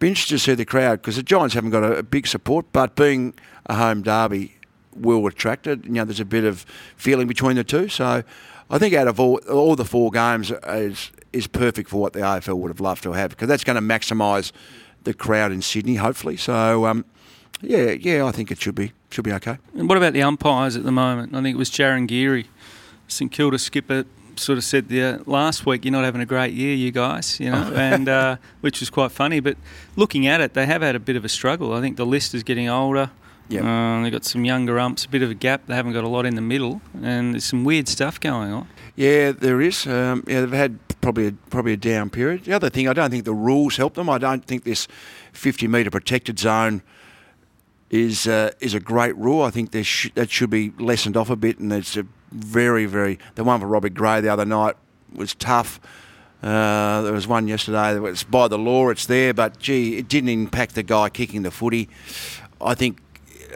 interested 0.08 0.34
to 0.34 0.38
see 0.38 0.54
the 0.54 0.64
crowd 0.64 1.00
because 1.02 1.16
the 1.16 1.22
Giants 1.22 1.54
haven't 1.54 1.70
got 1.70 1.82
a, 1.82 1.98
a 1.98 2.02
big 2.02 2.26
support, 2.26 2.66
but 2.72 2.96
being 2.96 3.34
a 3.66 3.74
home 3.74 4.02
derby 4.02 4.56
will 4.94 5.26
attract 5.26 5.66
it. 5.66 5.84
You 5.84 5.92
know, 5.92 6.04
there's 6.04 6.20
a 6.20 6.24
bit 6.24 6.44
of 6.44 6.64
feeling 6.96 7.26
between 7.26 7.56
the 7.56 7.64
two. 7.64 7.88
So 7.88 8.22
I 8.70 8.78
think 8.78 8.94
out 8.94 9.08
of 9.08 9.20
all 9.20 9.38
all 9.50 9.76
the 9.76 9.84
four 9.84 10.10
games 10.10 10.50
is 10.50 11.10
is 11.32 11.46
perfect 11.46 11.90
for 11.90 12.00
what 12.00 12.12
the 12.12 12.20
AFL 12.20 12.56
would 12.58 12.68
have 12.68 12.80
loved 12.80 13.02
to 13.02 13.12
have 13.12 13.30
because 13.30 13.48
that's 13.48 13.64
going 13.64 13.76
to 13.76 13.82
maximise 13.82 14.52
the 15.04 15.14
crowd 15.14 15.52
in 15.52 15.62
Sydney, 15.62 15.96
hopefully. 15.96 16.36
So 16.36 16.86
um, 16.86 17.04
yeah, 17.60 17.90
yeah, 17.90 18.24
I 18.24 18.32
think 18.32 18.50
it 18.50 18.60
should 18.60 18.74
be 18.74 18.92
should 19.10 19.24
be 19.24 19.32
okay. 19.32 19.58
And 19.74 19.88
what 19.88 19.98
about 19.98 20.12
the 20.12 20.22
umpires 20.22 20.76
at 20.76 20.84
the 20.84 20.92
moment? 20.92 21.34
I 21.34 21.42
think 21.42 21.54
it 21.54 21.58
was 21.58 21.70
Jarryn 21.70 22.06
Geary, 22.06 22.46
St 23.08 23.30
Kilda 23.30 23.58
skipper, 23.58 24.04
sort 24.38 24.58
of 24.58 24.64
said 24.64 24.88
the, 24.88 25.22
last 25.26 25.66
week, 25.66 25.84
you're 25.84 25.92
not 25.92 26.04
having 26.04 26.20
a 26.20 26.26
great 26.26 26.52
year, 26.52 26.74
you 26.74 26.90
guys, 26.90 27.38
you 27.40 27.50
know, 27.50 27.72
and 27.74 28.08
uh, 28.08 28.36
which 28.60 28.80
was 28.80 28.90
quite 28.90 29.12
funny. 29.12 29.40
But 29.40 29.56
looking 29.96 30.26
at 30.26 30.40
it, 30.40 30.54
they 30.54 30.66
have 30.66 30.82
had 30.82 30.94
a 30.94 31.00
bit 31.00 31.16
of 31.16 31.24
a 31.24 31.28
struggle. 31.28 31.72
I 31.72 31.80
think 31.80 31.96
the 31.96 32.06
list 32.06 32.34
is 32.34 32.42
getting 32.42 32.68
older. 32.68 33.10
Yep. 33.48 33.62
Um, 33.62 34.02
they've 34.02 34.12
got 34.12 34.24
some 34.24 34.44
younger 34.44 34.78
umps, 34.78 35.04
a 35.04 35.08
bit 35.08 35.22
of 35.22 35.30
a 35.30 35.34
gap. 35.34 35.66
They 35.66 35.74
haven't 35.74 35.92
got 35.92 36.04
a 36.04 36.08
lot 36.08 36.24
in 36.24 36.34
the 36.34 36.40
middle, 36.40 36.80
and 37.02 37.34
there's 37.34 37.44
some 37.44 37.64
weird 37.64 37.88
stuff 37.88 38.18
going 38.18 38.52
on. 38.52 38.68
Yeah, 38.96 39.32
there 39.32 39.60
is. 39.60 39.86
Um, 39.86 40.24
yeah, 40.26 40.40
they've 40.40 40.52
had 40.52 40.78
probably 41.00 41.26
a, 41.28 41.32
probably 41.50 41.74
a 41.74 41.76
down 41.76 42.08
period. 42.08 42.44
The 42.44 42.54
other 42.54 42.70
thing, 42.70 42.88
I 42.88 42.94
don't 42.94 43.10
think 43.10 43.24
the 43.24 43.34
rules 43.34 43.76
help 43.76 43.94
them. 43.94 44.08
I 44.08 44.18
don't 44.18 44.44
think 44.44 44.64
this 44.64 44.88
50 45.32 45.68
metre 45.68 45.90
protected 45.90 46.38
zone 46.38 46.82
is 47.90 48.26
uh, 48.26 48.50
is 48.60 48.74
a 48.74 48.80
great 48.80 49.16
rule. 49.16 49.42
I 49.42 49.50
think 49.50 49.72
there 49.72 49.84
sh- 49.84 50.10
that 50.14 50.30
should 50.30 50.50
be 50.50 50.72
lessened 50.78 51.16
off 51.16 51.28
a 51.28 51.36
bit. 51.36 51.58
And 51.58 51.72
it's 51.72 51.96
a 51.96 52.06
very 52.32 52.86
very 52.86 53.18
the 53.34 53.44
one 53.44 53.60
for 53.60 53.66
Robert 53.66 53.94
Gray 53.94 54.20
the 54.20 54.28
other 54.28 54.44
night 54.44 54.76
was 55.14 55.34
tough. 55.34 55.80
Uh, 56.42 57.00
there 57.02 57.12
was 57.12 57.26
one 57.26 57.48
yesterday 57.48 57.94
that 57.94 58.02
was 58.02 58.22
by 58.24 58.48
the 58.48 58.58
law. 58.58 58.90
It's 58.90 59.06
there, 59.06 59.32
but 59.32 59.58
gee, 59.58 59.96
it 59.96 60.08
didn't 60.08 60.28
impact 60.28 60.74
the 60.74 60.82
guy 60.82 61.08
kicking 61.08 61.42
the 61.42 61.50
footy. 61.50 61.88
I 62.60 62.74
think 62.74 63.00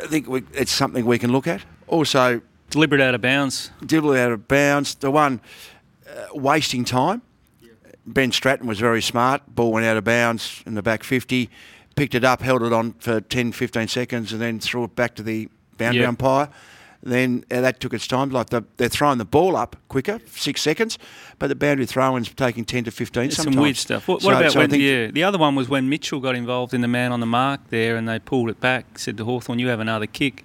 I 0.02 0.07
think 0.07 0.28
we, 0.28 0.42
it's 0.54 0.72
something 0.72 1.04
we 1.04 1.18
can 1.18 1.31
look 1.33 1.46
at. 1.46 1.62
Also, 1.87 2.40
Deliberate 2.70 3.00
out 3.00 3.14
of 3.14 3.20
bounds. 3.22 3.70
Deliberate 3.85 4.20
out 4.20 4.33
of 4.33 4.46
bounds. 4.48 4.94
The 4.94 5.11
one 5.11 5.40
uh, 6.09 6.26
wasting 6.35 6.85
time. 6.85 7.22
Ben 8.07 8.31
Stratton 8.33 8.66
was 8.66 8.78
very 8.78 9.02
smart. 9.02 9.42
Ball 9.54 9.72
went 9.72 9.87
out 9.87 9.96
of 9.96 10.04
bounds 10.04 10.62
in 10.66 10.74
the 10.74 10.83
back 10.83 11.02
50. 11.02 11.50
Picked 11.96 12.14
it 12.14 12.24
up, 12.24 12.40
held 12.42 12.62
it 12.62 12.72
on 12.72 12.92
for 13.00 13.20
10, 13.20 13.52
15 13.52 13.88
seconds, 13.88 14.33
and 14.33 14.40
then 14.40 14.61
threw 14.61 14.85
it 14.85 14.94
back 14.94 15.14
to 15.16 15.22
the 15.22 15.48
boundary 15.78 16.00
Yep. 16.02 16.09
umpire. 16.09 16.48
Then 17.02 17.44
uh, 17.50 17.61
that 17.61 17.78
took 17.80 17.94
its 17.94 18.06
time. 18.08 18.30
Like 18.30 18.50
the, 18.50 18.64
they're 18.76 18.88
throwing 18.88 19.18
the 19.18 19.24
ball 19.24 19.56
up 19.56 19.76
quicker, 19.88 20.18
six 20.34 20.61
seconds, 20.62 20.98
but 21.38 21.46
the 21.46 21.54
boundary 21.54 21.87
throw-in's 21.87 22.28
taking 22.30 22.64
10 22.64 22.84
to 22.84 22.90
15 22.90 23.22
There's 23.22 23.37
sometimes. 23.37 23.54
some 23.54 23.62
weird 23.62 23.76
stuff. 23.76 24.08
What, 24.08 24.22
what 24.24 24.32
So- 24.32 24.38
about 24.40 24.52
so 24.52 24.58
when? 24.61 24.74
Yeah, 24.74 25.06
the 25.12 25.22
other 25.22 25.38
one 25.38 25.54
was 25.54 25.68
when 25.68 25.88
Mitchell 25.88 26.18
got 26.20 26.34
involved 26.34 26.74
in 26.74 26.80
the 26.80 26.88
man 26.88 27.12
on 27.12 27.20
the 27.20 27.26
mark 27.26 27.61
there, 27.70 27.96
and 27.96 28.08
they 28.08 28.18
pulled 28.18 28.50
it 28.50 28.61
back. 28.61 28.98
Said 28.98 29.16
to 29.18 29.24
Hawthorn, 29.24 29.58
"You 29.61 29.68
have 29.68 29.80
another 29.80 30.06
kick." 30.06 30.44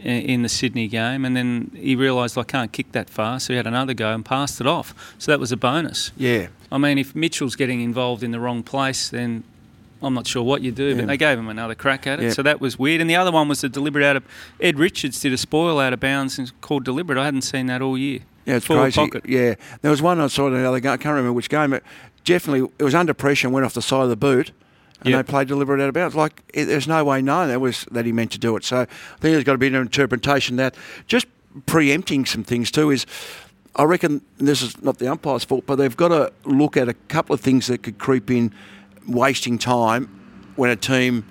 In 0.00 0.40
the 0.40 0.48
Sydney 0.48 0.88
game, 0.88 1.22
and 1.26 1.36
then 1.36 1.70
he 1.74 1.94
realised 1.94 2.38
I 2.38 2.44
can't 2.44 2.72
kick 2.72 2.92
that 2.92 3.10
far, 3.10 3.38
so 3.38 3.52
he 3.52 3.58
had 3.58 3.66
another 3.66 3.92
go 3.92 4.14
and 4.14 4.24
passed 4.24 4.58
it 4.58 4.66
off. 4.66 4.94
So 5.18 5.30
that 5.30 5.38
was 5.38 5.52
a 5.52 5.56
bonus. 5.56 6.12
Yeah. 6.16 6.46
I 6.72 6.78
mean, 6.78 6.96
if 6.96 7.14
Mitchell's 7.14 7.56
getting 7.56 7.82
involved 7.82 8.22
in 8.22 8.30
the 8.30 8.40
wrong 8.40 8.62
place, 8.62 9.10
then 9.10 9.44
I'm 10.02 10.14
not 10.14 10.26
sure 10.26 10.42
what 10.42 10.62
you 10.62 10.72
do. 10.72 10.88
Yeah. 10.88 10.94
But 10.96 11.06
they 11.06 11.16
gave 11.16 11.38
him 11.38 11.48
another 11.48 11.74
crack 11.74 12.06
at 12.06 12.18
it, 12.20 12.24
Yeah. 12.24 12.30
so 12.30 12.42
that 12.42 12.60
was 12.60 12.78
weird. 12.78 13.00
And 13.00 13.08
the 13.08 13.16
other 13.16 13.30
one 13.30 13.48
was 13.48 13.60
the 13.60 13.68
deliberate 13.68 14.04
out 14.04 14.16
of 14.16 14.24
Ed 14.60 14.78
Richards 14.78 15.20
did 15.20 15.32
a 15.32 15.38
spoil 15.38 15.78
out 15.78 15.92
of 15.92 16.00
bounds 16.00 16.38
and 16.38 16.50
called 16.60 16.84
deliberate. 16.84 17.18
I 17.18 17.24
hadn't 17.24 17.42
seen 17.42 17.66
that 17.66 17.80
all 17.82 17.96
year. 17.96 18.20
Yeah, 18.44 18.56
it's 18.56 18.66
Forward 18.66 18.82
crazy. 18.92 18.96
pocket. 19.00 19.24
Yeah, 19.28 19.54
there 19.82 19.90
was 19.90 20.02
one 20.02 20.18
I 20.20 20.26
saw 20.26 20.50
the 20.50 20.66
other 20.66 20.80
game. 20.80 20.90
I 20.92 20.96
can't 20.96 21.14
remember 21.14 21.32
which 21.32 21.48
game. 21.48 21.70
But 21.70 21.84
definitely, 22.24 22.68
it 22.78 22.82
was 22.84 22.94
under 22.94 23.14
pressure 23.14 23.46
and 23.46 23.54
went 23.54 23.64
off 23.64 23.74
the 23.74 23.82
side 23.82 24.02
of 24.02 24.08
the 24.08 24.16
boot, 24.16 24.50
and 25.00 25.10
Yep. 25.10 25.26
they 25.26 25.30
played 25.30 25.48
deliberate 25.48 25.80
out 25.80 25.88
of 25.88 25.94
bounds. 25.94 26.16
Like 26.16 26.42
it, 26.52 26.64
there's 26.64 26.88
no 26.88 27.04
way 27.04 27.22
knowing 27.22 27.48
that 27.48 27.60
was 27.60 27.86
that 27.92 28.04
he 28.04 28.10
meant 28.12 28.32
to 28.32 28.38
do 28.38 28.56
it. 28.56 28.64
So 28.64 28.78
I 28.80 28.84
think 28.86 29.20
there's 29.32 29.44
got 29.44 29.52
to 29.52 29.58
be 29.58 29.68
an 29.68 29.76
interpretation 29.76 30.56
that 30.56 30.74
just 31.06 31.26
preempting 31.66 32.24
some 32.26 32.42
things 32.44 32.70
too 32.70 32.90
is. 32.90 33.06
I 33.74 33.84
reckon 33.84 34.20
this 34.36 34.60
is 34.60 34.82
not 34.82 34.98
the 34.98 35.10
umpire's 35.10 35.44
fault, 35.44 35.64
but 35.66 35.76
they've 35.76 35.96
got 35.96 36.08
to 36.08 36.30
look 36.44 36.76
at 36.76 36.90
a 36.90 36.94
couple 37.08 37.32
of 37.32 37.40
things 37.40 37.68
that 37.68 37.82
could 37.82 37.96
creep 37.96 38.30
in, 38.30 38.52
wasting 39.06 39.58
time 39.58 40.08
when 40.56 40.70
a 40.70 40.76
team 40.76 41.24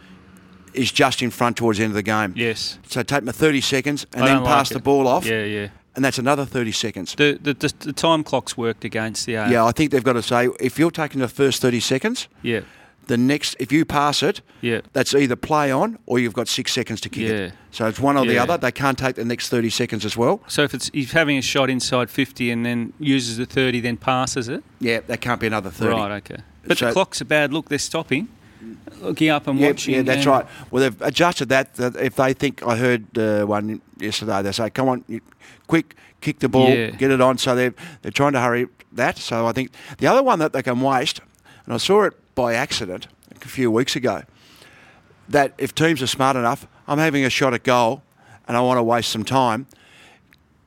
is 0.74 0.92
just 0.92 1.22
in 1.22 1.30
front 1.30 1.58
towards 1.58 1.78
the 1.78 1.84
end 1.84 1.92
of 1.92 1.96
the 1.96 2.04
game. 2.04 2.34
Yes. 2.36 2.80
So 2.88 3.04
take 3.04 3.24
my 3.24 3.32
30 3.32 3.62
seconds 3.62 4.06
and 4.14 4.24
I 4.24 4.28
then 4.28 4.36
don't 4.38 4.44
like 4.46 4.54
pass 4.54 4.70
the 4.70 4.80
ball 4.80 5.08
off, 5.08 5.26
Yeah, 5.26 5.44
yeah. 5.44 5.68
and 5.96 6.06
that's 6.06 6.18
another 6.18 6.46
30 6.46 6.72
seconds. 6.72 7.16
The, 7.16 7.38
the, 7.42 7.54
the, 7.54 7.74
the 7.80 7.94
time 7.94 8.24
clock's 8.24 8.56
worked 8.58 8.86
against 8.86 9.26
the. 9.26 9.34
Yeah, 9.34 9.66
I 9.66 9.72
think 9.74 9.92
they've 9.92 10.04
got 10.04 10.14
to 10.14 10.24
say 10.24 10.48
if 10.60 10.80
you're 10.80 10.92
taking 10.92 11.20
the 11.20 11.28
first 11.28 11.62
30 11.62 11.82
seconds, 11.82 12.30
Yeah. 12.42 12.62
the 13.08 13.18
next, 13.18 13.58
if 13.60 13.70
you 13.74 13.84
pass 13.84 14.24
it, 14.24 14.40
Yeah. 14.62 14.80
that's 14.94 15.14
either 15.14 15.36
play 15.36 15.72
on 15.72 16.00
or 16.06 16.20
you've 16.20 16.34
got 16.34 16.48
six 16.48 16.72
seconds 16.72 17.02
to 17.02 17.10
kick 17.10 17.24
Yeah. 17.28 17.36
it. 17.48 17.54
So 17.72 17.88
it's 17.88 18.00
one 18.00 18.16
or 18.16 18.26
the 18.26 18.36
Yeah. 18.36 18.44
other. 18.44 18.58
They 18.58 18.72
can't 18.72 18.98
take 18.98 19.16
the 19.18 19.26
next 19.26 19.50
30 19.50 19.70
seconds 19.70 20.06
as 20.06 20.16
well. 20.16 20.42
So 20.48 20.64
if 20.64 20.74
it's 20.74 20.90
he's 20.94 21.12
having 21.12 21.38
a 21.38 21.42
shot 21.42 21.70
inside 21.70 22.10
50 22.10 22.50
and 22.50 22.66
then 22.66 22.94
uses 22.98 23.36
the 23.36 23.46
30, 23.46 23.82
then 23.82 23.98
passes 23.98 24.48
it. 24.48 24.64
Yeah, 24.80 25.02
that 25.08 25.20
can't 25.20 25.42
be 25.42 25.48
another 25.48 25.70
30. 25.70 25.92
Right. 25.92 26.12
Okay. 26.18 26.38
But 26.65 26.78
So- 26.78 26.88
the 26.88 26.93
clock's 26.93 27.21
a 27.21 27.26
bad 27.26 27.52
look. 27.54 27.69
They're 27.69 27.80
stopping, 27.80 28.28
looking 29.02 29.30
up 29.30 29.47
and 29.47 29.60
Yeah, 29.60 29.67
watching. 29.67 29.95
yeah, 29.95 30.02
that's 30.04 30.26
right. 30.26 30.45
Well, 30.69 30.82
they've 30.84 31.02
adjusted 31.02 31.50
that. 31.50 31.76
that 31.76 31.95
if 31.95 32.15
they 32.15 32.34
think, 32.34 32.62
I 32.65 32.76
heard 32.78 33.17
uh, 33.17 33.45
one 33.45 33.82
yesterday, 34.00 34.41
they 34.43 34.52
say, 34.52 34.69
come 34.69 34.88
on, 34.89 35.04
you, 35.08 35.21
quick, 35.67 35.95
kick 36.21 36.39
the 36.39 36.50
ball, 36.50 36.69
Yeah. 36.69 36.91
get 36.91 37.12
it 37.12 37.21
on. 37.21 37.38
So 37.38 37.56
they're, 37.56 37.74
they're 38.02 38.12
trying 38.12 38.34
to 38.34 38.41
hurry 38.41 38.67
that. 38.91 39.17
So 39.17 39.47
I 39.47 39.52
think 39.54 39.71
the 39.97 40.08
other 40.08 40.21
one 40.21 40.39
that 40.39 40.54
they 40.54 40.62
can 40.62 40.80
waste, 40.82 41.19
and 41.65 41.74
I 41.74 41.78
saw 41.78 42.04
it 42.04 42.13
by 42.36 42.54
accident 42.54 43.08
a 43.43 43.47
few 43.47 43.71
weeks 43.71 43.95
ago, 43.95 44.21
that 45.30 45.54
if 45.58 45.74
teams 45.74 46.02
are 46.02 46.08
smart 46.08 46.36
enough, 46.36 46.67
I'm 46.88 47.00
having 47.00 47.24
a 47.26 47.30
shot 47.30 47.54
at 47.54 47.63
goal 47.63 48.04
and 48.47 48.58
I 48.58 48.62
want 48.62 48.78
to 48.78 48.84
waste 48.84 49.10
some 49.10 49.24
time. 49.24 49.65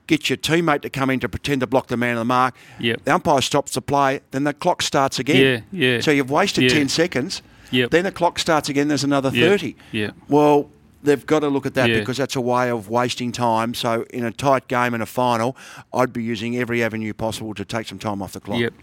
Get 0.07 0.29
your 0.29 0.37
teammate 0.37 0.83
to 0.83 0.91
come 0.91 1.09
in 1.11 1.21
to 1.21 1.29
pretend 1.29 1.61
to 1.61 1.67
block 1.67 1.87
the 1.87 1.97
man 1.97 2.13
of 2.13 2.19
the 2.19 2.25
mark. 2.27 2.55
Yep. 2.79 3.05
The 3.05 3.15
umpire 3.15 3.41
stops 3.41 3.73
the 3.73 3.81
play, 3.83 4.21
then 4.33 4.45
the 4.45 4.53
clock 4.53 4.83
starts 4.83 5.19
again. 5.19 5.65
Yeah, 5.73 5.87
yeah. 5.95 6.01
So 6.01 6.11
you've 6.11 6.31
wasted 6.31 6.65
Yeah. 6.65 6.71
10 6.71 6.89
seconds. 6.89 7.41
Yep. 7.71 7.91
Then 7.91 8.05
the 8.05 8.13
clock 8.13 8.39
starts 8.39 8.69
again, 8.69 8.89
there's 8.89 9.05
another 9.05 9.31
Yeah, 9.33 9.49
30. 9.49 9.77
yeah. 9.93 10.11
Well, 10.29 10.71
they've 11.03 11.25
got 11.27 11.41
to 11.41 11.49
look 11.49 11.67
at 11.67 11.75
that 11.75 11.89
Yeah. 11.89 11.99
because 12.01 12.17
that's 12.19 12.37
a 12.37 12.41
way 12.41 12.71
of 12.71 12.89
wasting 12.89 13.33
time. 13.33 13.73
So 13.75 14.05
in 14.11 14.25
a 14.25 14.31
tight 14.31 14.69
game 14.69 14.93
and 14.95 15.03
a 15.03 15.07
final, 15.07 15.57
I'd 15.93 16.13
be 16.13 16.23
using 16.23 16.57
every 16.57 16.83
avenue 16.85 17.13
possible 17.15 17.53
to 17.55 17.65
take 17.65 17.89
some 17.89 17.99
time 17.99 18.21
off 18.23 18.33
the 18.33 18.41
clock. 18.41 18.59
Yep, 18.61 18.75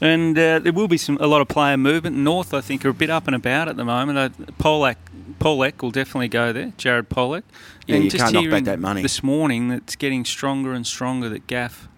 and 0.00 0.38
uh, 0.38 0.58
there 0.60 0.72
will 0.72 0.88
be 0.88 0.96
some 0.96 1.18
a 1.20 1.26
lot 1.26 1.40
of 1.40 1.48
player 1.48 1.76
movement. 1.76 2.16
North, 2.16 2.54
I 2.54 2.60
think, 2.60 2.84
are 2.84 2.88
a 2.90 2.94
bit 2.94 3.10
up 3.10 3.26
and 3.26 3.34
about 3.36 3.68
at 3.68 3.76
the 3.76 3.84
moment. 3.84 4.18
Uh, 4.18 4.28
Polec, 4.60 4.96
Polec 5.40 5.82
will 5.82 5.90
definitely 5.90 6.28
go 6.28 6.52
there. 6.52 6.72
Jared 6.76 7.08
Polec. 7.08 7.42
Yeah, 7.86 7.96
and 7.96 8.04
you 8.04 8.10
just 8.10 8.22
can't 8.22 8.34
knock 8.34 8.50
back 8.50 8.64
that 8.64 8.78
money. 8.78 9.02
This 9.02 9.22
morning, 9.22 9.70
it's 9.70 9.96
getting 9.96 10.24
stronger 10.24 10.72
and 10.72 10.86
stronger. 10.86 11.28
That 11.28 11.46
Gaff 11.46 11.88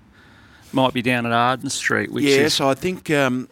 might 0.73 0.93
be 0.93 1.03
down 1.03 1.27
at 1.27 1.33
Arden 1.33 1.71
Street, 1.71 2.13
which 2.13 2.25
Yeah, 2.25 2.43
is 2.43 2.55
so 2.55 2.69
I 2.69 2.75
think 2.75 3.11
um, 3.11 3.49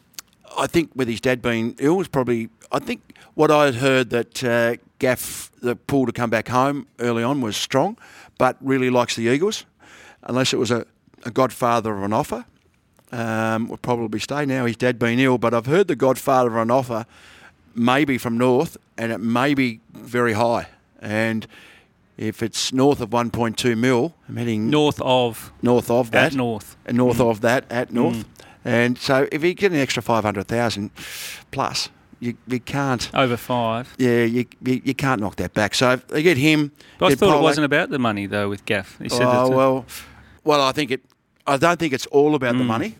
I 0.57 0.67
think 0.67 0.91
with 0.95 1.09
his 1.09 1.21
dad 1.21 1.43
being 1.43 1.75
ill 1.79 1.97
was 1.97 2.09
probably 2.09 2.49
I 2.71 2.79
think 2.79 3.17
what 3.35 3.51
I 3.51 3.67
had 3.67 3.77
heard 3.77 4.11
that 4.11 4.45
uh, 4.45 4.77
Gaff 4.99 5.51
the 5.61 5.77
pull 5.77 6.07
to 6.07 6.13
come 6.13 6.31
back 6.31 6.49
home 6.49 6.87
early 6.99 7.23
on 7.23 7.41
was 7.41 7.57
strong, 7.57 7.97
but 8.37 8.57
really 8.61 8.91
likes 8.91 9.17
the 9.17 9.25
Eagles, 9.25 9.65
unless 10.23 10.53
it 10.53 10.57
was 10.59 10.71
a, 10.71 10.87
a 11.25 11.31
godfather 11.31 11.97
of 11.97 12.03
an 12.03 12.13
offer. 12.13 12.45
Um, 13.11 13.69
will 13.69 13.79
probably 13.79 14.21
stay 14.21 14.45
now. 14.45 14.67
His 14.67 14.77
dad 14.77 14.99
being 14.99 15.19
ill, 15.19 15.39
but 15.39 15.55
I've 15.55 15.65
heard 15.65 15.89
the 15.89 15.97
godfather 15.97 16.51
of 16.51 16.57
an 16.57 16.71
offer 16.71 17.07
maybe 17.79 18.19
from 18.19 18.37
North, 18.39 18.77
and 18.97 19.13
it 19.13 19.19
may 19.19 19.55
be 19.55 19.81
very 19.93 20.33
high. 20.35 20.69
And 21.01 21.47
if 22.17 22.43
it's 22.43 22.73
north 22.73 23.01
of 23.01 23.11
1.2 23.11 23.77
mil, 23.79 24.15
I'm 24.29 24.37
heading 24.37 24.69
north 24.71 25.01
of 25.03 25.53
north 25.63 25.91
of 25.91 26.11
that 26.11 26.33
at 26.33 26.35
North. 26.35 26.77
and 26.87 26.97
north 26.97 27.21
of 27.21 27.41
that 27.43 27.65
at 27.71 27.93
North. 27.93 28.25
And 28.65 28.99
so 28.99 29.29
if 29.31 29.45
you 29.45 29.55
get 29.55 29.73
an 29.73 29.79
extra 29.79 30.03
500,000 30.03 30.91
plus, 31.53 31.89
you, 32.21 32.37
you 32.49 32.59
can't. 32.59 33.09
over 33.15 33.37
five. 33.37 33.95
Yeah, 33.97 34.25
you, 34.25 34.45
you 34.67 34.83
you 34.85 34.95
can't 34.95 35.21
knock 35.21 35.37
that 35.37 35.55
back. 35.55 35.75
So 35.77 35.93
if 35.93 36.09
they 36.09 36.23
get 36.25 36.37
him. 36.37 36.73
But 36.99 37.13
I 37.13 37.15
thought 37.15 37.39
it 37.39 37.43
wasn't 37.43 37.65
about 37.67 37.91
the 37.91 37.99
money 38.01 38.27
though 38.27 38.49
with 38.49 38.65
Gaff. 38.65 38.99
He 39.01 39.09
said 39.09 39.23
Oh 39.29 39.49
well, 39.51 39.85
well, 40.43 40.61
I 40.61 40.73
think 40.73 40.91
it. 40.91 41.01
I 41.47 41.57
don't 41.57 41.79
think 41.79 41.93
it's 41.93 42.07
all 42.07 42.35
about 42.35 42.57
Mm. 42.57 42.59
the 42.59 42.65
money, 42.65 42.97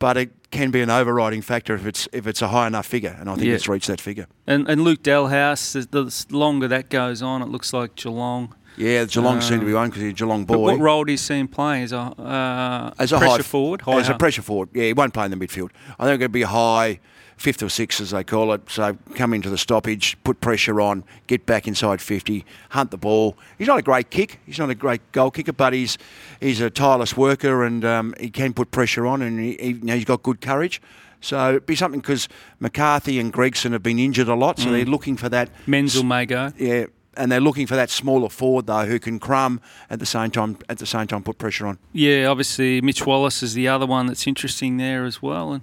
but 0.00 0.16
it 0.16 0.30
can 0.50 0.72
be 0.72 0.80
an 0.80 0.90
overriding 0.90 1.42
factor 1.42 1.74
if 1.74 1.86
it's 1.86 2.08
if 2.12 2.26
it's 2.26 2.42
a 2.42 2.48
high 2.48 2.66
enough 2.66 2.86
figure, 2.86 3.16
and 3.20 3.30
I 3.30 3.34
think 3.36 3.46
Yeah. 3.46 3.54
it's 3.54 3.68
reached 3.68 3.86
that 3.86 4.00
figure. 4.00 4.26
and, 4.48 4.68
and 4.68 4.82
Luke 4.82 5.02
Dahlhaus, 5.04 5.72
the, 5.72 6.02
the 6.02 6.36
longer 6.36 6.66
that 6.66 6.90
goes 6.90 7.22
on, 7.22 7.40
it 7.42 7.48
looks 7.48 7.72
like 7.72 7.94
Geelong. 7.94 8.54
Yeah, 8.76 9.04
Geelong 9.04 9.40
seem 9.40 9.60
to 9.60 9.66
be 9.66 9.72
Um, 9.72 9.78
one 9.78 9.88
because 9.90 10.02
he's 10.02 10.12
a 10.12 10.14
Geelong 10.14 10.44
But 10.46 10.54
boy. 10.56 10.72
what 10.72 10.80
role 10.80 11.04
do 11.04 11.12
you 11.12 11.18
see 11.18 11.38
him 11.38 11.48
playing 11.48 11.84
as 11.84 11.92
a, 11.92 11.98
uh, 11.98 12.92
as 12.98 13.12
a 13.12 13.18
pressure 13.18 13.32
high, 13.36 13.42
forward? 13.42 13.80
High 13.82 14.00
as 14.00 14.08
a 14.08 14.14
pressure 14.14 14.42
forward. 14.42 14.68
Yeah, 14.72 14.84
he 14.84 14.92
won't 14.92 15.12
play 15.12 15.24
in 15.26 15.30
the 15.30 15.36
midfield. 15.36 15.70
I 15.98 16.04
think 16.06 16.22
it'll 16.22 16.32
be 16.32 16.42
a 16.42 16.46
high 16.46 17.00
fifth 17.40 17.62
or 17.62 17.70
sixth, 17.70 18.02
as 18.02 18.10
they 18.10 18.22
call 18.22 18.52
it. 18.52 18.60
So 18.68 18.98
come 19.14 19.32
into 19.32 19.48
the 19.48 19.56
stoppage, 19.56 20.14
put 20.24 20.40
pressure 20.42 20.78
on, 20.78 21.04
get 21.26 21.46
back 21.46 21.66
inside 21.66 22.02
50, 22.02 22.44
hunt 22.70 22.90
the 22.90 22.98
ball. 22.98 23.34
He's 23.56 23.66
not 23.66 23.78
a 23.78 23.82
great 23.82 24.10
kick. 24.10 24.38
He's 24.44 24.58
not 24.58 24.68
a 24.68 24.74
great 24.74 25.00
goal 25.12 25.30
kicker, 25.30 25.54
but 25.54 25.72
he's 25.72 25.96
he's 26.40 26.60
a 26.60 26.68
tireless 26.68 27.16
worker 27.16 27.64
and 27.64 27.82
um, 27.84 28.14
he 28.20 28.28
can 28.28 28.52
put 28.52 28.70
pressure 28.70 29.06
on, 29.06 29.22
and 29.22 29.40
he, 29.40 29.56
he, 29.58 29.68
you 29.68 29.80
know, 29.84 29.94
he's 29.94 30.04
got 30.04 30.22
good 30.22 30.40
courage. 30.42 30.82
So 31.22 31.50
it'd 31.50 31.66
be 31.66 31.76
something 31.76 32.00
because 32.00 32.28
McCarthy 32.60 33.18
and 33.18 33.32
Gregson 33.32 33.72
have 33.72 33.82
been 33.82 33.98
injured 33.98 34.28
a 34.28 34.34
lot, 34.34 34.58
so 34.58 34.68
Mm. 34.68 34.72
they're 34.72 34.84
looking 34.84 35.16
for 35.16 35.28
that. 35.30 35.48
Menzel 35.66 36.02
may 36.04 36.26
go. 36.26 36.52
Yeah, 36.58 36.86
and 37.16 37.32
they're 37.32 37.40
looking 37.40 37.66
for 37.66 37.74
that 37.76 37.90
smaller 37.90 38.28
forward 38.28 38.66
though, 38.66 38.84
who 38.86 38.98
can 38.98 39.18
crumb 39.18 39.60
at 39.90 39.98
the 39.98 40.06
same 40.06 40.30
time. 40.30 40.56
At 40.68 40.78
the 40.78 40.86
same 40.86 41.06
time, 41.06 41.22
put 41.22 41.38
pressure 41.38 41.66
on. 41.66 41.78
Yeah, 41.92 42.26
obviously 42.26 42.80
Mitch 42.82 43.06
Wallis 43.06 43.42
is 43.42 43.54
the 43.54 43.66
other 43.68 43.86
one 43.86 44.06
that's 44.06 44.26
interesting 44.26 44.76
there 44.76 45.04
as 45.04 45.20
well. 45.22 45.52
And 45.52 45.62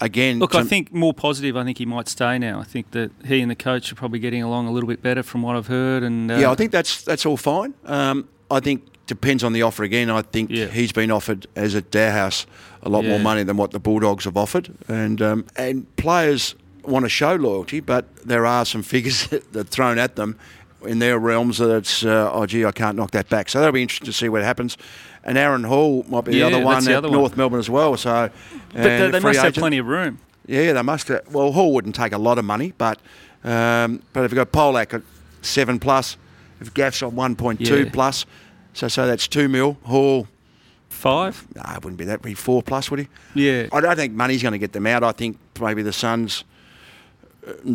Again, 0.00 0.38
look, 0.38 0.54
I 0.54 0.62
think 0.62 0.92
more 0.92 1.12
positive. 1.12 1.56
I 1.56 1.64
think 1.64 1.78
he 1.78 1.86
might 1.86 2.08
stay 2.08 2.38
now. 2.38 2.60
I 2.60 2.64
think 2.64 2.92
that 2.92 3.10
he 3.26 3.40
and 3.40 3.50
the 3.50 3.56
coach 3.56 3.90
are 3.90 3.96
probably 3.96 4.20
getting 4.20 4.42
along 4.42 4.68
a 4.68 4.70
little 4.70 4.88
bit 4.88 5.02
better 5.02 5.22
from 5.22 5.42
what 5.42 5.56
I've 5.56 5.66
heard. 5.66 6.02
And 6.04 6.30
uh, 6.30 6.36
Yeah, 6.36 6.50
I 6.50 6.54
think 6.54 6.70
that's 6.70 7.02
that's 7.02 7.26
all 7.26 7.36
fine. 7.36 7.74
Um, 7.84 8.28
I 8.50 8.60
think 8.60 8.84
depends 9.06 9.42
on 9.42 9.52
the 9.52 9.62
offer 9.62 9.82
again. 9.82 10.08
I 10.10 10.22
think 10.22 10.50
Yeah. 10.50 10.66
he's 10.66 10.92
been 10.92 11.10
offered 11.10 11.46
as 11.56 11.74
a 11.74 12.10
House 12.12 12.46
a 12.82 12.88
lot 12.88 13.04
more 13.04 13.18
money 13.18 13.42
than 13.42 13.56
what 13.56 13.72
the 13.72 13.80
Bulldogs 13.80 14.24
have 14.24 14.36
offered, 14.36 14.70
and 14.86 15.20
um, 15.20 15.46
and 15.56 15.84
players 15.96 16.54
want 16.84 17.04
to 17.04 17.08
show 17.08 17.34
loyalty, 17.34 17.80
but 17.80 18.04
there 18.24 18.46
are 18.46 18.64
some 18.64 18.82
figures 18.82 19.26
that 19.26 19.56
are 19.56 19.64
thrown 19.64 19.98
at 19.98 20.14
them 20.16 20.36
in 20.86 21.00
their 21.00 21.18
realms 21.18 21.58
that 21.58 21.74
it's 21.74 22.04
uh, 22.04 22.30
oh 22.32 22.46
gee 22.46 22.64
I 22.64 22.72
can't 22.72 22.96
knock 22.96 23.10
that 23.10 23.28
back. 23.28 23.48
So 23.48 23.58
that'll 23.58 23.72
be 23.72 23.82
interesting 23.82 24.06
to 24.06 24.12
see 24.12 24.28
what 24.28 24.42
happens. 24.42 24.76
And 25.28 25.36
Aaron 25.36 25.62
Hall 25.62 26.06
might 26.08 26.24
be 26.24 26.32
the 26.32 26.42
other 26.42 26.64
one 26.64 26.82
the 26.82 26.96
other 26.96 27.08
one. 27.10 27.18
North 27.18 27.36
Melbourne 27.36 27.58
as 27.60 27.68
well. 27.68 27.98
So, 27.98 28.30
but 28.72 28.82
they, 28.82 29.10
they 29.10 29.20
must 29.20 29.38
have 29.40 29.52
plenty 29.52 29.76
of 29.76 29.86
room. 29.86 30.18
Yeah, 30.46 30.72
they 30.72 30.80
must. 30.82 31.08
Have. 31.08 31.32
Well, 31.34 31.52
Hall 31.52 31.74
wouldn't 31.74 31.94
take 31.94 32.12
a 32.12 32.18
lot 32.18 32.38
of 32.38 32.46
money, 32.46 32.72
but 32.78 32.98
um, 33.44 34.02
but 34.14 34.24
if 34.24 34.32
you've 34.32 34.36
got 34.36 34.52
Polec 34.52 34.94
at 34.94 35.02
seven 35.42 35.78
plus, 35.78 36.16
if 36.62 36.72
Gaff's 36.72 37.02
on 37.02 37.14
one 37.14 37.36
point 37.36 37.64
two 37.64 37.84
Yeah. 37.84 37.90
plus, 37.92 38.24
so 38.72 38.88
so 38.88 39.06
that's 39.06 39.28
two 39.28 39.48
mil. 39.50 39.76
Hall, 39.82 40.26
Five. 40.88 41.46
nah, 41.54 41.74
it 41.74 41.84
wouldn't 41.84 41.98
be 41.98 42.06
that. 42.06 42.22
Be 42.22 42.32
four 42.32 42.62
plus, 42.62 42.90
would 42.90 43.00
he? 43.00 43.08
Yeah. 43.34 43.68
I 43.70 43.82
don't 43.82 43.96
think 43.96 44.14
money's 44.14 44.42
going 44.42 44.52
to 44.52 44.58
get 44.58 44.72
them 44.72 44.86
out. 44.86 45.04
I 45.04 45.12
think 45.12 45.38
maybe 45.60 45.82
the 45.82 45.92
Suns 45.92 46.42
uh, 46.42 46.44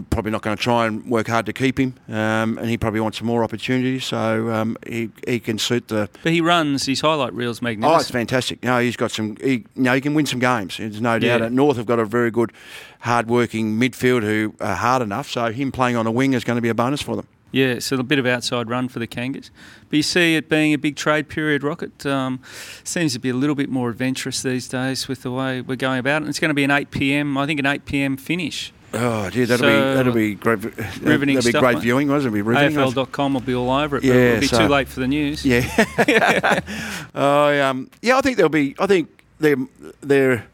probably 0.09 0.31
not 0.31 0.41
going 0.41 0.55
to 0.55 0.61
try 0.61 0.85
and 0.85 1.05
work 1.09 1.27
hard 1.27 1.45
to 1.45 1.53
keep 1.53 1.79
him, 1.79 1.95
um, 2.07 2.57
and 2.57 2.69
he 2.69 2.77
probably 2.77 2.99
wants 2.99 3.17
some 3.17 3.27
more 3.27 3.43
opportunities. 3.43 4.05
So 4.05 4.49
um, 4.51 4.77
he 4.87 5.09
he 5.27 5.39
can 5.39 5.57
suit 5.57 5.87
the. 5.87 6.09
But 6.23 6.31
he 6.31 6.41
runs 6.41 6.85
his 6.85 7.01
highlight 7.01 7.33
reels 7.33 7.61
make. 7.61 7.77
Oh, 7.77 7.95
it's 7.95 8.13
magnificent. 8.13 8.13
fantastic. 8.13 8.63
No, 8.63 8.79
he's 8.79 8.95
got 8.95 9.11
some. 9.11 9.37
He, 9.37 9.65
no, 9.75 9.93
he 9.93 10.01
can 10.01 10.13
win 10.13 10.25
some 10.25 10.39
games. 10.39 10.77
There's 10.77 11.01
no 11.01 11.19
doubt. 11.19 11.41
Yeah. 11.41 11.49
North 11.49 11.77
have 11.77 11.85
got 11.85 11.99
a 11.99 12.05
very 12.05 12.31
good, 12.31 12.51
hard-working 12.99 13.79
midfield 13.79 14.21
who 14.21 14.55
are 14.59 14.75
hard 14.75 15.01
enough. 15.01 15.29
So 15.29 15.51
him 15.51 15.71
playing 15.71 15.95
on 15.95 16.07
a 16.07 16.11
wing 16.11 16.33
is 16.33 16.43
going 16.43 16.57
to 16.57 16.61
be 16.61 16.69
a 16.69 16.75
bonus 16.75 17.01
for 17.01 17.15
them. 17.15 17.27
Yeah, 17.53 17.77
so 17.77 17.97
a 17.97 18.03
bit 18.03 18.17
of 18.17 18.25
outside 18.25 18.67
run 18.67 18.89
for 18.89 18.97
the 18.97 19.05
Kangas. 19.05 19.51
But 19.87 19.97
you 19.97 20.01
see 20.01 20.35
it 20.35 20.49
being 20.49 20.73
a 20.73 20.77
big 20.79 20.95
trade 20.95 21.29
period, 21.29 21.61
Rocket. 21.61 22.03
Um, 22.03 22.41
seems 22.83 23.13
to 23.13 23.19
be 23.19 23.29
a 23.29 23.35
little 23.35 23.53
bit 23.53 23.69
more 23.69 23.91
adventurous 23.91 24.41
these 24.41 24.67
days 24.67 25.07
with 25.07 25.21
the 25.21 25.29
way 25.29 25.61
we're 25.61 25.75
going 25.75 25.99
about 25.99 26.15
it. 26.15 26.25
And 26.25 26.29
it's 26.29 26.39
going 26.39 26.49
to 26.49 26.55
be 26.55 26.63
an 26.63 26.71
8 26.71 26.89
p.m. 26.89 27.37
I 27.37 27.45
think 27.45 27.59
an 27.59 27.67
8 27.67 27.85
p.m. 27.85 28.17
finish. 28.17 28.73
Oh, 28.95 29.29
dear, 29.31 29.47
that'll 29.47 29.65
So, 29.65 29.89
be 29.89 29.95
that'll 29.95 30.13
be 30.13 30.35
great. 30.35 30.61
that'll 31.01 31.17
be 31.25 31.41
stuff, 31.41 31.61
great 31.61 31.75
mate. 31.75 31.81
viewing, 31.81 32.07
wasn't 32.09 32.35
it? 32.35 32.39
It'll 32.39 32.45
be 32.45 32.57
riveting. 32.57 32.77
AFL.com 32.77 33.33
will 33.33 33.41
be 33.41 33.55
all 33.55 33.71
over 33.71 33.97
it. 33.97 34.01
But 34.01 34.07
Yeah, 34.07 34.13
it'll 34.13 34.39
be 34.41 34.47
so- 34.47 34.59
too 34.59 34.67
late 34.67 34.87
for 34.87 34.99
the 34.99 35.07
news. 35.07 35.43
Yeah. 35.43 35.61
I 37.15 37.59
um, 37.59 37.89
yeah, 38.01 38.17
I 38.17 38.21
think 38.21 38.37
there'll 38.37 38.49
be. 38.49 38.75
I 38.79 38.85
think 38.87 39.09
they're 39.39 39.57
they're 40.01 40.45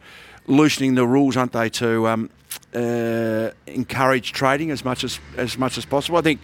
loosening 0.47 0.95
the 0.95 1.05
rules, 1.05 1.35
aren't 1.37 1.51
they, 1.51 1.69
to 1.69 2.07
um, 2.07 2.29
uh, 2.73 3.49
encourage 3.67 4.31
trading 4.31 4.71
as 4.71 4.85
much 4.85 5.03
as 5.03 5.19
as 5.37 5.57
much 5.57 5.77
as 5.77 5.85
possible. 5.85 6.17
I 6.17 6.21
think 6.21 6.39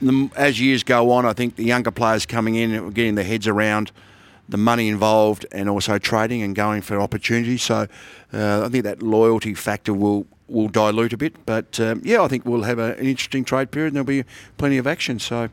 the, 0.00 0.30
as 0.36 0.60
years 0.60 0.82
go 0.84 1.10
on, 1.10 1.26
I 1.26 1.32
think 1.32 1.56
the 1.56 1.64
younger 1.64 1.90
players 1.90 2.26
coming 2.26 2.54
in 2.54 2.72
and 2.72 2.94
getting 2.94 3.16
their 3.16 3.24
heads 3.24 3.46
around 3.48 3.90
the 4.48 4.56
money 4.56 4.88
involved 4.88 5.44
and 5.52 5.68
also 5.68 5.98
trading 5.98 6.42
and 6.42 6.54
going 6.54 6.80
for 6.80 6.98
opportunities. 7.00 7.62
So 7.62 7.86
uh, 8.32 8.64
I 8.64 8.68
think 8.70 8.84
that 8.84 9.02
loyalty 9.02 9.52
factor 9.54 9.92
will 9.92 10.26
will 10.48 10.68
dilute 10.68 11.12
a 11.12 11.16
bit. 11.16 11.44
But 11.46 11.78
um, 11.80 12.02
yeah, 12.04 12.22
I 12.22 12.28
think 12.28 12.44
we'll 12.44 12.62
have 12.62 12.78
a, 12.78 12.94
an 12.94 13.06
interesting 13.06 13.44
trade 13.44 13.70
period 13.70 13.88
and 13.88 13.96
there'll 13.96 14.22
be 14.24 14.28
plenty 14.56 14.78
of 14.78 14.86
action. 14.86 15.18
So 15.18 15.48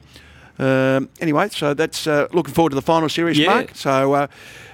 um, 0.60 1.10
anyway, 1.20 1.50
so 1.50 1.74
that's 1.74 2.08
uh, 2.08 2.28
looking 2.32 2.54
forward 2.54 2.70
to 2.72 2.76
the 2.76 2.82
final 2.82 3.10
series, 3.10 3.38
Yeah. 3.38 3.54
Mark. 3.54 3.72
So. 3.76 4.14
Uh, 4.14 4.28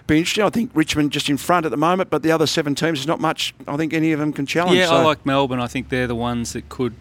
be 0.08 0.18
interesting. 0.18 0.44
I 0.44 0.50
think 0.50 0.72
Richmond 0.74 1.12
just 1.12 1.30
in 1.30 1.38
front 1.38 1.66
at 1.66 1.70
the 1.72 1.78
moment, 1.78 2.10
but 2.10 2.22
the 2.22 2.32
other 2.32 2.48
seven 2.48 2.76
teams 2.76 3.00
is 3.00 3.08
not 3.08 3.22
much. 3.22 3.54
I 3.68 3.78
think 3.78 3.94
any 3.94 4.12
of 4.12 4.20
them 4.20 4.34
can 4.34 4.46
challenge. 4.46 4.78
Yeah, 4.78 4.88
so 4.88 4.96
I 4.96 5.04
like 5.04 5.26
Melbourne. 5.26 5.62
I 5.62 5.68
think 5.68 5.88
they're 5.90 6.08
the 6.08 6.16
ones 6.16 6.52
that 6.54 6.68
could 6.68 6.96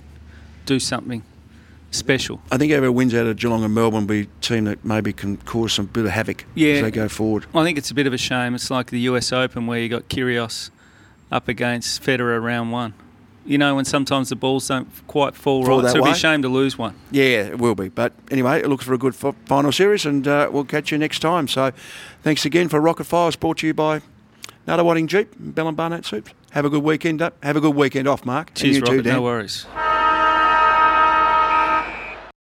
do 0.67 0.79
something 0.79 1.25
special. 1.91 2.41
I 2.53 2.57
think 2.59 2.71
whoever 2.71 2.93
wins 2.93 3.13
out 3.15 3.27
of 3.27 3.37
Geelong 3.37 3.65
and 3.65 3.75
Melbourne 3.75 4.03
will 4.07 4.15
be 4.15 4.21
a 4.21 4.41
team 4.41 4.65
that 4.67 4.85
maybe 4.85 5.13
can 5.13 5.39
cause 5.39 5.73
some 5.73 5.87
bit 5.87 6.05
of 6.05 6.11
havoc 6.13 6.45
Yeah. 6.55 6.75
as 6.75 6.83
they 6.83 6.91
go 6.93 7.09
forward. 7.09 7.47
I 7.55 7.65
think 7.65 7.79
it's 7.79 7.91
a 7.91 7.95
bit 7.95 8.07
of 8.07 8.13
a 8.13 8.19
shame. 8.19 8.55
It's 8.55 8.71
like 8.71 8.91
the 8.91 9.01
US 9.01 9.33
Open 9.33 9.67
where 9.67 9.81
you 9.81 9.89
got 9.89 10.09
Kyrgios 10.09 10.71
up 11.33 11.49
against 11.49 12.03
Federer 12.03 12.41
round 12.41 12.71
one. 12.71 12.95
You 13.47 13.59
know, 13.59 13.75
when 13.75 13.85
sometimes 13.85 14.29
the 14.29 14.37
balls 14.37 14.69
don't 14.69 14.89
quite 15.07 15.35
fall, 15.35 15.65
Fall 15.65 15.83
right. 15.83 15.91
So 15.91 15.99
it'd 15.99 16.05
be 16.05 16.11
a 16.11 16.15
shame 16.15 16.43
to 16.43 16.49
lose 16.49 16.77
one. 16.77 16.95
Yeah, 17.11 17.47
it 17.47 17.59
will 17.59 17.75
be. 17.75 17.89
But 17.89 18.13
anyway, 18.31 18.61
it 18.61 18.69
looks 18.69 18.85
for 18.85 18.93
a 18.93 18.99
good 18.99 19.15
final 19.15 19.73
series, 19.73 20.05
and 20.07 20.29
uh, 20.29 20.51
we'll 20.53 20.65
catch 20.65 20.93
you 20.93 20.99
next 20.99 21.21
time. 21.21 21.49
So 21.49 21.73
thanks 22.23 22.45
again 22.45 22.69
for 22.69 22.81
Rocket 22.81 23.05
Files, 23.05 23.37
brought 23.37 23.59
to 23.59 23.67
you 23.67 23.75
by 23.75 24.03
Nunawading 24.69 25.07
Jeep, 25.07 25.33
Bell 25.39 25.69
and 25.69 25.77
Barnett 25.77 26.05
Soups. 26.05 26.33
Have 26.51 26.65
a 26.65 26.71
good 26.71 26.83
weekend. 26.83 27.23
Up. 27.23 27.43
Have 27.43 27.57
a 27.57 27.61
good 27.61 27.75
weekend 27.75 28.07
off, 28.07 28.25
Mark. 28.25 28.49
And 28.51 28.59
Cheers, 28.59 28.77
you 28.77 28.83
too, 28.83 28.93
Rocket. 28.93 29.03
Dan. 29.03 29.15
No 29.15 29.23
worries. 29.23 29.67